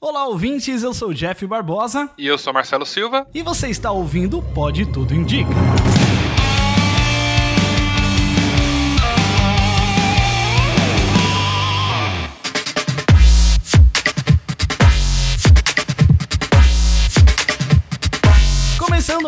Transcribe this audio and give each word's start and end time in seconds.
Olá, 0.00 0.26
ouvintes, 0.28 0.84
eu 0.84 0.94
sou 0.94 1.08
o 1.08 1.14
Jeff 1.14 1.44
Barbosa 1.44 2.08
E 2.16 2.24
eu 2.26 2.38
sou 2.38 2.52
Marcelo 2.52 2.86
Silva. 2.86 3.26
e 3.34 3.42
você 3.42 3.68
está 3.68 3.90
ouvindo 3.90 4.38
o 4.38 4.42
Pode 4.42 4.86
Tudo 4.86 5.12
Indica. 5.12 5.50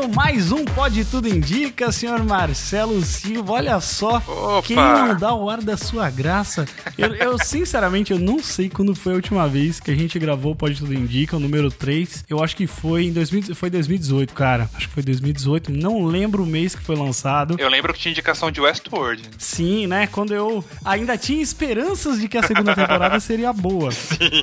Começando 0.01 0.15
mais 0.15 0.51
um 0.51 0.65
Pode 0.65 1.05
Tudo 1.05 1.29
Indica, 1.29 1.93
senhor 1.93 2.25
Marcelo 2.25 3.03
Silva. 3.03 3.53
Olha 3.53 3.81
só, 3.81 4.17
Opa! 4.17 4.63
quem 4.63 4.77
não 4.77 5.15
dá 5.15 5.35
o 5.35 5.51
ar 5.51 5.61
da 5.61 5.77
sua 5.77 6.09
graça. 6.09 6.67
Eu, 6.97 7.15
eu, 7.15 7.39
sinceramente, 7.45 8.13
eu 8.13 8.19
não 8.19 8.43
sei 8.43 8.71
quando 8.71 8.95
foi 8.95 9.13
a 9.13 9.17
última 9.17 9.47
vez 9.47 9.79
que 9.79 9.91
a 9.91 9.95
gente 9.95 10.19
gravou 10.19 10.53
o 10.53 10.57
Pode 10.57 10.77
Tudo 10.77 10.95
Indica, 10.95 11.37
o 11.37 11.41
número 11.41 11.71
3. 11.71 12.25
Eu 12.29 12.43
acho 12.43 12.57
que 12.57 12.67
foi 12.67 13.05
em 13.05 13.13
2000, 13.13 13.55
foi 13.55 13.69
2018, 13.69 14.33
cara. 14.33 14.71
Acho 14.75 14.89
que 14.89 14.95
foi 14.95 15.03
2018. 15.03 15.71
Não 15.71 16.07
lembro 16.07 16.45
o 16.45 16.47
mês 16.47 16.75
que 16.75 16.83
foi 16.83 16.97
lançado. 16.97 17.57
Eu 17.59 17.69
lembro 17.69 17.93
que 17.93 18.01
tinha 18.01 18.13
indicação 18.13 18.51
de 18.51 18.61
Westworld. 18.61 19.23
Sim, 19.37 19.87
né? 19.87 20.07
Quando 20.07 20.33
eu 20.33 20.65
ainda 20.85 21.19
tinha 21.19 21.43
esperanças 21.43 22.21
de 22.21 22.29
que 22.29 22.39
a 22.39 22.43
segunda 22.43 22.75
temporada 22.75 23.19
seria 23.21 23.53
boa. 23.53 23.91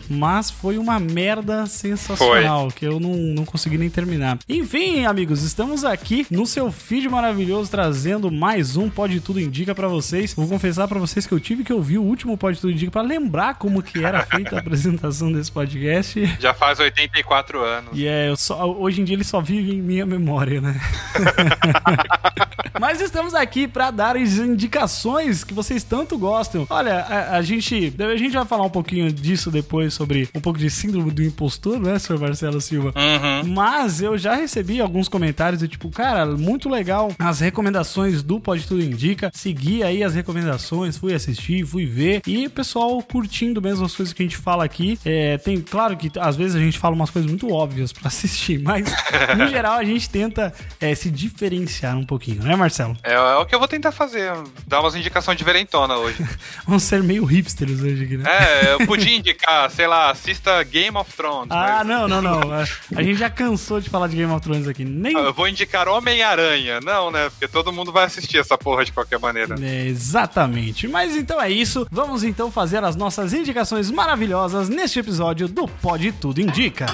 Mas 0.10 0.52
foi 0.52 0.78
uma 0.78 1.00
merda 1.00 1.66
sensacional, 1.66 2.70
que 2.70 2.86
eu 2.86 3.00
não, 3.00 3.16
não 3.16 3.46
consegui 3.46 3.78
nem 3.78 3.90
terminar. 3.90 4.38
Enfim, 4.48 5.06
amigos, 5.06 5.47
estamos 5.48 5.86
aqui 5.86 6.28
no 6.30 6.46
seu 6.46 6.70
feed 6.70 7.08
maravilhoso 7.08 7.72
trazendo 7.72 8.30
mais 8.30 8.76
um 8.76 8.90
Pode 8.90 9.22
Tudo 9.22 9.40
Indica 9.40 9.74
pra 9.74 9.88
vocês. 9.88 10.34
Vou 10.34 10.46
confessar 10.46 10.90
pra 10.90 11.00
vocês 11.00 11.26
que 11.26 11.34
eu 11.34 11.40
tive 11.40 11.64
que 11.64 11.72
ouvir 11.72 11.98
o 12.00 12.04
último 12.04 12.38
Pode 12.38 12.60
Tudo 12.60 12.74
Indica 12.74 12.92
pra 12.92 13.02
lembrar 13.02 13.56
como 13.56 13.82
que 13.82 14.04
era 14.04 14.26
feita 14.26 14.58
a 14.58 14.60
apresentação 14.60 15.32
desse 15.32 15.50
podcast. 15.50 16.38
Já 16.38 16.54
faz 16.54 16.80
84 16.80 17.62
anos. 17.64 17.92
E 17.94 18.06
é, 18.06 18.30
eu 18.30 18.36
só, 18.36 18.70
hoje 18.70 19.02
em 19.02 19.06
dia 19.06 19.16
ele 19.16 19.24
só 19.24 19.40
vive 19.40 19.74
em 19.74 19.82
minha 19.82 20.06
memória, 20.06 20.60
né? 20.60 20.80
Mas 22.80 23.02
estamos 23.02 23.34
aqui 23.34 23.68
para 23.68 23.90
dar 23.90 24.18
as 24.18 24.38
indicações 24.38 25.44
que 25.44 25.54
vocês 25.54 25.84
tanto 25.84 26.18
gostam. 26.18 26.68
Olha, 26.70 27.00
a, 27.00 27.38
a 27.38 27.42
gente, 27.42 27.94
a 27.98 28.18
gente 28.18 28.34
vai 28.34 28.46
falar 28.46 28.66
um 28.66 28.70
pouquinho 28.70 29.12
disso 29.12 29.50
depois 29.50 29.94
sobre 29.94 30.30
um 30.36 30.42
pouco 30.42 30.60
de 30.60 30.70
síndrome 30.70 31.10
do 31.10 31.24
impostor, 31.24 31.80
né, 31.80 31.98
Sr. 31.98 32.20
Marcelo 32.20 32.62
Silva? 32.62 32.94
Uhum. 32.96 33.54
Mas 33.54 34.02
eu 34.02 34.18
já 34.18 34.36
recebi 34.36 34.80
alguns 34.80 35.08
comentários 35.08 35.37
do 35.38 35.68
tipo, 35.68 35.90
cara, 35.90 36.26
muito 36.26 36.68
legal 36.68 37.12
as 37.20 37.40
recomendações 37.40 38.24
do 38.24 38.40
Pode 38.40 38.66
Tudo 38.68 38.82
Indica. 38.84 39.30
Segui 39.34 39.84
aí 39.84 40.04
as 40.04 40.16
recomendações, 40.16 40.98
fui 40.98 41.14
assistir, 41.14 41.66
fui 41.66 41.86
ver. 41.86 42.22
E 42.26 42.48
o 42.48 42.50
pessoal 42.50 43.02
curtindo 43.04 43.62
mesmo 43.62 43.86
as 43.86 43.96
coisas 43.96 44.14
que 44.14 44.24
a 44.24 44.26
gente 44.26 44.38
fala 44.38 44.64
aqui. 44.64 45.00
É, 45.06 45.38
tem, 45.38 45.62
claro 45.62 45.96
que 45.96 46.12
às 46.20 46.36
vezes 46.36 46.56
a 46.56 46.60
gente 46.60 46.80
fala 46.80 46.96
umas 46.96 47.10
coisas 47.10 47.30
muito 47.30 47.52
óbvias 47.54 47.94
pra 47.94 48.08
assistir, 48.10 48.60
mas 48.60 48.92
no 49.38 49.48
geral 49.48 49.74
a 49.74 49.84
gente 49.84 50.10
tenta 50.10 50.54
é, 50.82 50.94
se 50.96 51.12
diferenciar 51.12 51.96
um 51.98 52.06
pouquinho, 52.06 52.42
né, 52.44 52.56
Marcelo? 52.56 52.98
É, 53.04 53.14
é 53.14 53.36
o 53.36 53.46
que 53.46 53.54
eu 53.54 53.60
vou 53.60 53.68
tentar 53.68 53.92
fazer. 53.92 54.32
Dar 54.66 54.82
umas 54.82 54.96
indicações 54.96 55.38
diferentona 55.38 55.96
hoje. 55.98 56.18
Vamos 56.66 56.84
ser 56.84 57.04
meio 57.04 57.24
hipsters 57.26 57.80
hoje 57.82 58.04
aqui, 58.04 58.18
né? 58.18 58.24
É, 58.28 58.74
eu 58.74 58.88
podia 58.88 59.16
indicar, 59.16 59.70
sei 59.70 59.86
lá, 59.88 60.10
assista 60.12 60.64
Game 60.64 60.98
of 60.98 61.14
Thrones. 61.14 61.52
Ah, 61.52 61.84
mas- 61.84 61.88
não, 61.88 62.08
não, 62.08 62.22
não. 62.22 62.52
A, 62.52 62.64
a 62.96 63.04
gente 63.04 63.16
já 63.20 63.30
cansou 63.30 63.80
de 63.80 63.90
falar 63.90 64.08
de 64.08 64.16
Game 64.16 64.32
of 64.32 64.42
Thrones 64.42 64.68
aqui. 64.68 64.84
Nem. 64.84 65.14
Eu 65.28 65.34
vou 65.34 65.46
indicar 65.46 65.90
Homem-Aranha. 65.90 66.80
Não, 66.80 67.12
né? 67.12 67.30
Porque 67.30 67.50
todo 67.50 67.74
mundo 67.74 67.92
vai 67.92 68.06
assistir 68.06 68.38
essa 68.38 68.58
porra 68.58 68.86
de 68.86 68.94
qualquer 68.94 69.20
maneira. 69.20 69.56
É, 69.62 69.86
exatamente. 69.86 70.88
Mas 70.88 71.18
então 71.18 71.42
é 71.42 71.52
isso. 71.52 71.86
Vamos 71.92 72.24
então 72.24 72.50
fazer 72.50 72.82
as 72.82 72.96
nossas 72.96 73.34
indicações 73.34 73.92
maravilhosas 73.92 74.70
neste 74.70 75.00
episódio 75.00 75.50
do 75.50 75.68
Pode 75.68 76.14
Tudo 76.14 76.40
Indica. 76.40 76.86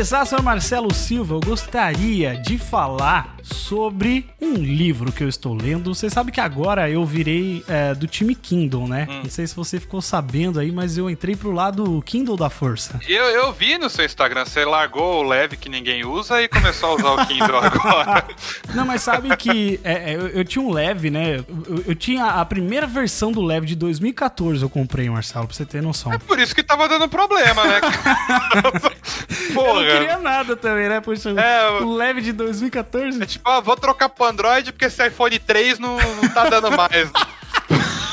Começar, 0.00 0.24
senhor 0.24 0.42
Marcelo 0.42 0.94
Silva, 0.94 1.34
eu 1.34 1.40
gostaria 1.40 2.34
de 2.34 2.56
falar 2.56 3.36
sobre 3.42 4.26
um 4.40 4.54
livro 4.54 5.12
que 5.12 5.22
eu 5.22 5.28
estou 5.28 5.52
lendo. 5.52 5.94
Você 5.94 6.08
sabe 6.08 6.32
que 6.32 6.40
agora 6.40 6.88
eu 6.88 7.04
virei 7.04 7.62
é, 7.68 7.94
do 7.94 8.06
time 8.06 8.34
Kindle, 8.34 8.88
né? 8.88 9.06
Não 9.22 9.28
sei 9.28 9.46
se 9.46 9.54
você 9.54 9.78
ficou 9.78 10.00
sabendo 10.00 10.58
aí, 10.58 10.72
mas 10.72 10.96
eu 10.96 11.10
entrei 11.10 11.36
pro 11.36 11.50
lado 11.50 12.02
Kindle 12.06 12.34
da 12.34 12.48
força. 12.48 12.98
Eu, 13.06 13.24
eu 13.24 13.52
vi 13.52 13.76
no 13.76 13.90
seu 13.90 14.06
Instagram, 14.06 14.46
você 14.46 14.64
largou 14.64 15.22
o 15.22 15.22
leve 15.22 15.58
que 15.58 15.68
ninguém 15.68 16.02
usa 16.02 16.40
e 16.40 16.48
começou 16.48 16.92
a 16.92 16.94
usar 16.94 17.10
o 17.10 17.26
Kindle 17.26 17.58
agora. 17.60 18.26
Não, 18.74 18.86
mas 18.86 19.02
sabe 19.02 19.36
que 19.36 19.78
é, 19.84 20.12
é, 20.12 20.16
eu, 20.16 20.28
eu 20.28 20.44
tinha 20.46 20.64
um 20.64 20.72
leve, 20.72 21.10
né? 21.10 21.44
Eu, 21.68 21.84
eu 21.88 21.94
tinha 21.94 22.24
a 22.24 22.44
primeira 22.46 22.86
versão 22.86 23.32
do 23.32 23.42
leve 23.42 23.66
de 23.66 23.76
2014, 23.76 24.62
eu 24.62 24.70
comprei, 24.70 25.10
Marcelo, 25.10 25.46
pra 25.46 25.54
você 25.54 25.66
ter 25.66 25.82
noção. 25.82 26.10
É 26.10 26.16
por 26.16 26.38
isso 26.38 26.54
que 26.54 26.62
tava 26.62 26.88
dando 26.88 27.06
problema, 27.06 27.64
né? 27.66 27.80
Porra. 29.52 29.89
Queria 29.98 30.18
nada 30.18 30.56
também, 30.56 30.88
né? 30.88 31.00
Poxa, 31.00 31.30
É, 31.30 31.70
o 31.82 31.94
leve 31.94 32.20
de 32.20 32.32
2014. 32.32 33.22
É 33.22 33.26
tipo, 33.26 33.48
ah, 33.48 33.60
vou 33.60 33.76
trocar 33.76 34.08
pro 34.08 34.24
Android 34.26 34.72
porque 34.72 34.86
esse 34.86 35.06
iPhone 35.06 35.38
3 35.38 35.78
não, 35.78 35.96
não 35.96 36.28
tá 36.28 36.48
dando 36.48 36.70
mais. 36.76 37.10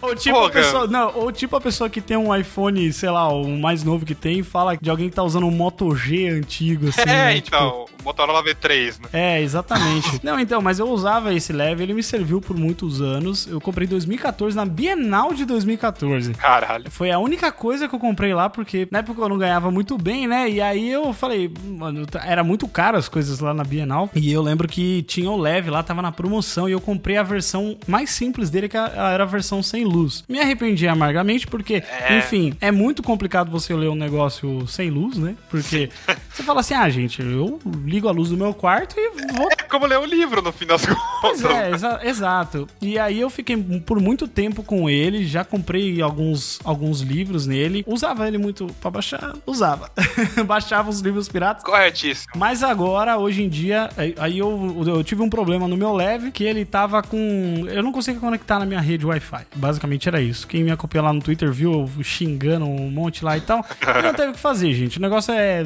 Ou 0.00 0.14
tipo, 0.14 0.36
a 0.36 0.40
Porra. 0.42 0.52
pessoa, 0.52 0.86
não, 0.86 1.12
ou 1.16 1.32
tipo 1.32 1.56
a 1.56 1.60
pessoa 1.60 1.90
que 1.90 2.00
tem 2.00 2.16
um 2.16 2.34
iPhone, 2.34 2.92
sei 2.92 3.10
lá, 3.10 3.28
o 3.28 3.48
mais 3.58 3.82
novo 3.82 4.06
que 4.06 4.14
tem, 4.14 4.42
fala 4.42 4.76
de 4.76 4.88
alguém 4.88 5.08
que 5.08 5.16
tá 5.16 5.22
usando 5.22 5.46
um 5.46 5.50
Moto 5.50 5.94
G 5.96 6.28
antigo, 6.28 6.88
assim. 6.88 7.00
é, 7.02 7.04
né? 7.06 7.36
então, 7.36 7.86
o 8.00 8.04
Motorola 8.04 8.42
V3, 8.44 9.00
né? 9.00 9.08
É, 9.12 9.42
exatamente. 9.42 10.20
Não, 10.22 10.38
então, 10.38 10.60
mas 10.62 10.78
eu 10.78 10.88
usava 10.88 11.34
esse 11.34 11.52
leve, 11.52 11.82
ele 11.82 11.94
me 11.94 12.02
serviu 12.02 12.40
por 12.40 12.56
muitos 12.56 13.00
anos. 13.00 13.46
Eu 13.46 13.60
comprei 13.60 13.86
em 13.86 13.90
2014, 13.90 14.56
na 14.56 14.64
Bienal 14.64 15.34
de 15.34 15.44
2014. 15.44 16.32
Caralho. 16.34 16.90
Foi 16.90 17.10
a 17.10 17.18
única 17.18 17.50
coisa 17.50 17.88
que 17.88 17.94
eu 17.94 17.98
comprei 17.98 18.32
lá, 18.34 18.48
porque 18.48 18.86
na 18.90 19.00
época 19.00 19.20
eu 19.20 19.28
não 19.28 19.38
ganhava 19.38 19.70
muito 19.70 19.98
bem, 19.98 20.26
né? 20.26 20.48
E 20.48 20.60
aí 20.60 20.88
eu 20.90 21.12
falei, 21.12 21.52
mano, 21.64 22.06
tá- 22.06 22.22
era 22.24 22.42
muito 22.44 22.66
caro 22.68 22.96
as 22.96 23.08
coisas 23.08 23.40
lá 23.40 23.52
na 23.52 23.64
Bienal. 23.64 24.08
E 24.14 24.32
eu 24.32 24.42
lembro 24.42 24.68
que 24.68 25.02
tinha 25.02 25.30
o 25.30 25.36
leve 25.36 25.70
lá, 25.70 25.82
tava 25.82 26.02
na 26.02 26.12
promoção, 26.12 26.68
e 26.68 26.72
eu 26.72 26.80
comprei 26.80 27.16
a 27.16 27.22
versão 27.22 27.76
mais 27.86 28.10
simples 28.10 28.48
dele, 28.50 28.68
que 28.68 28.76
a- 28.76 29.10
era 29.12 29.24
a 29.24 29.26
versão 29.26 29.62
sem 29.62 29.84
luz. 29.88 30.24
Me 30.28 30.38
arrependi 30.40 30.86
amargamente, 30.86 31.46
porque, 31.46 31.82
É. 32.08 32.18
enfim, 32.18 32.54
é 32.60 32.70
muito 32.70 33.02
complicado 33.02 33.50
você 33.50 33.74
ler 33.74 33.88
um 33.88 33.94
negócio 33.94 34.66
sem 34.68 34.90
luz, 34.90 35.16
né? 35.18 35.34
Porque 35.50 35.90
você 36.38 36.42
fala 36.44 36.60
assim, 36.60 36.74
ah, 36.74 36.88
gente, 36.88 37.20
eu 37.20 37.58
ligo 37.84 38.08
a 38.08 38.12
luz 38.12 38.30
do 38.30 38.36
meu 38.36 38.54
quarto 38.54 38.94
e 38.98 39.10
vou 39.34 39.48
É 39.58 39.62
como 39.68 39.84
ler 39.86 39.98
um 39.98 40.04
livro 40.06 40.40
no 40.40 40.50
fim 40.52 40.64
das 40.66 40.82
Pois 41.20 41.42
contas. 41.42 41.56
é, 41.56 41.70
exa- 41.72 42.00
exato. 42.04 42.66
E 42.80 42.98
aí 42.98 43.20
eu 43.20 43.28
fiquei 43.28 43.56
por 43.84 44.00
muito 44.00 44.26
tempo 44.26 44.62
com 44.62 44.88
ele, 44.88 45.26
já 45.26 45.44
comprei 45.44 46.00
alguns, 46.00 46.58
alguns 46.64 47.00
livros 47.02 47.46
nele. 47.46 47.84
Usava 47.86 48.26
ele 48.26 48.38
muito 48.38 48.66
pra 48.80 48.90
baixar? 48.90 49.34
Usava. 49.46 49.90
Baixava 50.46 50.88
os 50.88 51.00
livros 51.00 51.28
piratas. 51.28 51.62
Corretíssimo. 51.64 52.32
Mas 52.36 52.62
agora, 52.62 53.18
hoje 53.18 53.42
em 53.42 53.48
dia, 53.48 53.90
aí- 53.96 54.14
aí 54.18 54.38
eu, 54.38 54.84
eu 54.86 55.04
tive 55.04 55.22
um 55.22 55.28
problema 55.28 55.68
no 55.68 55.76
meu 55.76 55.92
leve, 55.92 56.30
que 56.30 56.44
ele 56.44 56.64
tava 56.64 57.02
com... 57.02 57.64
Eu 57.68 57.82
não 57.82 57.92
conseguia 57.92 58.20
conectar 58.20 58.58
na 58.58 58.64
minha 58.66 58.80
rede 58.80 59.04
Wi-Fi. 59.04 59.44
Basicamente 59.56 60.08
era 60.08 60.20
isso. 60.20 60.46
Quem 60.46 60.62
me 60.64 60.70
acompanha 60.70 61.02
lá 61.04 61.12
no 61.12 61.20
Twitter 61.20 61.52
viu 61.52 61.90
xingando 62.02 62.64
um 62.64 62.90
monte 62.90 63.24
lá 63.24 63.36
e 63.36 63.40
tal. 63.40 63.64
E 63.98 64.02
não 64.02 64.14
teve 64.14 64.30
o 64.30 64.32
que 64.34 64.38
fazer, 64.38 64.72
gente. 64.74 64.98
O 64.98 65.00
negócio 65.02 65.32
é 65.34 65.64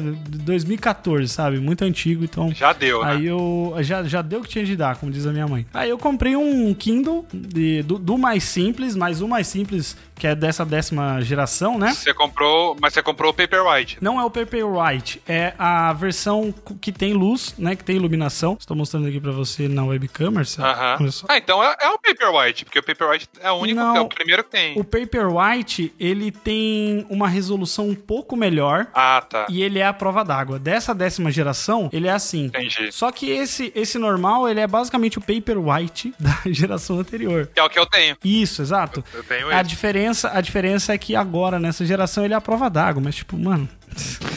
2014, 0.63 1.27
sabe? 1.29 1.59
Muito 1.59 1.83
antigo, 1.83 2.23
então... 2.23 2.51
Já 2.53 2.73
deu, 2.73 3.03
né? 3.03 3.11
Aí 3.11 3.25
eu 3.25 3.75
já, 3.81 4.03
já 4.03 4.21
deu 4.21 4.39
o 4.39 4.43
que 4.43 4.49
tinha 4.49 4.65
de 4.65 4.75
dar, 4.75 4.95
como 4.97 5.11
diz 5.11 5.25
a 5.25 5.31
minha 5.31 5.47
mãe. 5.47 5.65
Aí 5.73 5.89
eu 5.89 5.97
comprei 5.97 6.35
um 6.35 6.73
Kindle 6.73 7.25
de- 7.33 7.83
do, 7.83 7.97
do 7.99 8.17
mais 8.17 8.43
simples, 8.43 8.95
mas 8.95 9.21
o 9.21 9.27
mais 9.27 9.47
simples, 9.47 9.95
que 10.15 10.27
é 10.27 10.35
dessa 10.35 10.65
décima 10.65 11.21
geração, 11.21 11.77
né? 11.77 11.93
Você 11.93 12.13
comprou, 12.13 12.75
mas 12.81 12.93
você 12.93 13.01
comprou 13.01 13.31
o 13.31 13.33
Paperwhite. 13.33 13.97
Não 14.01 14.19
é 14.19 14.23
o 14.23 14.29
Paperwhite, 14.29 15.21
é 15.27 15.53
a 15.57 15.91
versão 15.93 16.53
que 16.79 16.91
tem 16.91 17.13
luz, 17.13 17.53
né? 17.57 17.75
Que 17.75 17.83
tem 17.83 17.95
iluminação. 17.95 18.57
Estou 18.59 18.75
mostrando 18.75 19.07
aqui 19.07 19.19
pra 19.19 19.31
você 19.31 19.67
na 19.67 19.83
webcam, 19.83 20.31
Marcelo. 20.31 20.67
Aham. 20.67 20.97
Olha 21.01 21.11
só. 21.11 21.25
Ah, 21.29 21.37
então 21.37 21.63
é, 21.63 21.75
é 21.81 21.89
o 21.89 21.99
Paperwhite, 21.99 22.65
porque 22.65 22.79
o 22.79 22.83
Paperwhite 22.83 23.29
é 23.39 23.51
o 23.51 23.55
único, 23.55 23.79
Não. 23.79 23.95
é 23.95 24.01
o 24.01 24.07
primeiro 24.07 24.43
que 24.43 24.51
tem. 24.51 24.79
O 24.79 24.83
Paperwhite, 24.83 25.93
ele 25.99 26.31
tem 26.31 27.05
uma 27.09 27.27
resolução 27.27 27.87
um 27.89 27.95
pouco 27.95 28.35
melhor. 28.35 28.87
Ah, 28.93 29.23
tá. 29.27 29.45
E 29.49 29.61
ele 29.61 29.79
é 29.79 29.85
a 29.85 29.93
prova 29.93 30.23
d'água. 30.23 30.59
Dessa 30.59 30.93
décima 30.93 31.31
geração, 31.31 31.89
ele 31.91 32.07
é 32.07 32.11
assim. 32.11 32.45
Entendi. 32.45 32.91
Só 32.91 33.11
que 33.11 33.29
esse, 33.29 33.71
esse 33.75 33.97
normal, 33.97 34.47
ele 34.47 34.59
é 34.59 34.67
basicamente 34.67 35.17
o 35.17 35.21
Paperwhite 35.21 36.13
da 36.19 36.37
geração 36.51 36.99
anterior. 36.99 37.49
Que 37.53 37.59
é 37.59 37.63
o 37.63 37.69
que 37.69 37.79
eu 37.79 37.85
tenho. 37.85 38.15
Isso, 38.23 38.61
exato. 38.61 39.03
Eu 39.13 39.23
tenho 39.23 39.49
A 39.49 39.61
diferença, 39.61 40.02
a 40.07 40.41
diferença 40.41 40.93
é 40.93 40.97
que 40.97 41.15
agora, 41.15 41.59
nessa 41.59 41.85
geração, 41.85 42.23
ele 42.23 42.33
é 42.33 42.37
a 42.37 42.41
prova 42.41 42.69
d'água. 42.69 43.01
Mas, 43.03 43.15
tipo, 43.15 43.37
mano, 43.37 43.67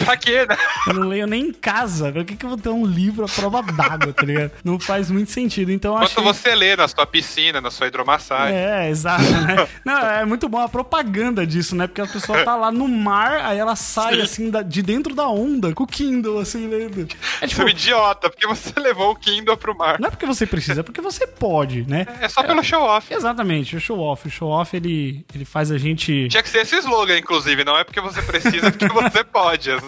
pra 0.05 0.17
quê, 0.17 0.47
né? 0.47 0.57
Eu 0.87 0.95
não 0.95 1.09
leio 1.09 1.27
nem 1.27 1.49
em 1.49 1.53
casa. 1.53 2.13
Pra 2.13 2.25
que, 2.25 2.37
que 2.37 2.45
eu 2.45 2.51
vou 2.51 2.59
ter 2.59 2.69
um 2.69 2.85
livro 2.85 3.25
à 3.25 3.29
prova 3.29 3.63
d'água, 3.63 4.13
tá 4.13 4.25
ligado? 4.25 4.53
Não 4.65 4.79
faz 4.79 5.11
muito 5.11 5.31
sentido. 5.31 5.71
Então 5.73 5.95
Enquanto 5.95 6.21
achei... 6.21 6.25
você 6.25 6.55
lê 6.55 6.77
na 6.77 6.87
sua 6.89 7.07
piscina, 7.07 7.61
na 7.61 7.71
sua 7.71 7.87
hidromassagem. 7.89 8.57
É, 8.57 8.91
exato, 8.91 9.23
né? 9.23 9.67
Não, 9.85 9.99
é 9.99 10.25
muito 10.25 10.49
bom 10.49 10.59
a 10.59 10.69
propaganda 10.69 11.47
disso, 11.47 11.75
né? 11.75 11.87
Porque 11.87 12.01
a 12.01 12.07
pessoa 12.07 12.45
tá 12.45 12.57
lá 12.57 12.71
no 12.71 12.87
mar, 12.87 13.45
aí 13.45 13.59
ela 13.59 13.77
sai, 13.77 14.17
Sim. 14.17 14.23
assim, 14.23 14.51
da, 14.51 14.63
de 14.63 14.83
dentro 14.83 15.15
da 15.15 15.29
onda, 15.29 15.73
com 15.73 15.85
o 15.85 15.87
Kindle, 15.87 16.39
assim, 16.39 16.69
lendo. 16.69 17.09
É 17.41 17.47
tipo... 17.47 17.57
Você 17.57 17.63
é 17.63 17.65
um 17.65 17.69
idiota, 17.69 18.31
porque 18.31 18.47
você 18.47 18.73
levou 18.79 19.11
o 19.13 19.17
Kindle 19.17 19.57
pro 19.57 19.77
mar. 19.77 19.99
Não 19.99 20.09
é 20.09 20.11
porque 20.11 20.27
você 20.27 20.47
precisa, 20.47 20.81
é 20.81 20.83
porque 20.83 21.01
você 21.01 21.27
pode, 21.27 21.89
né? 21.89 22.07
É 22.21 22.29
só 22.29 22.43
pelo 22.43 22.63
show-off. 22.63 23.13
Exatamente, 23.13 23.77
o 23.77 23.81
show-off. 23.81 24.29
O 24.29 24.31
show-off, 24.31 24.77
ele, 24.77 25.25
ele 25.35 25.45
faz 25.45 25.71
a 25.71 25.79
gente... 25.79 26.29
Tinha 26.29 26.43
que 26.43 26.49
ser 26.49 26.59
esse 26.59 26.77
slogan, 26.77 27.19
inclusive, 27.19 27.65
não 27.65 27.77
é 27.77 27.85
porque 27.85 28.01
você 28.01 28.23
precisa, 28.23 28.69
é 28.69 28.71
porque 28.71 28.89
você 28.89 29.25
pode 29.25 29.46
Rogers 29.47 29.81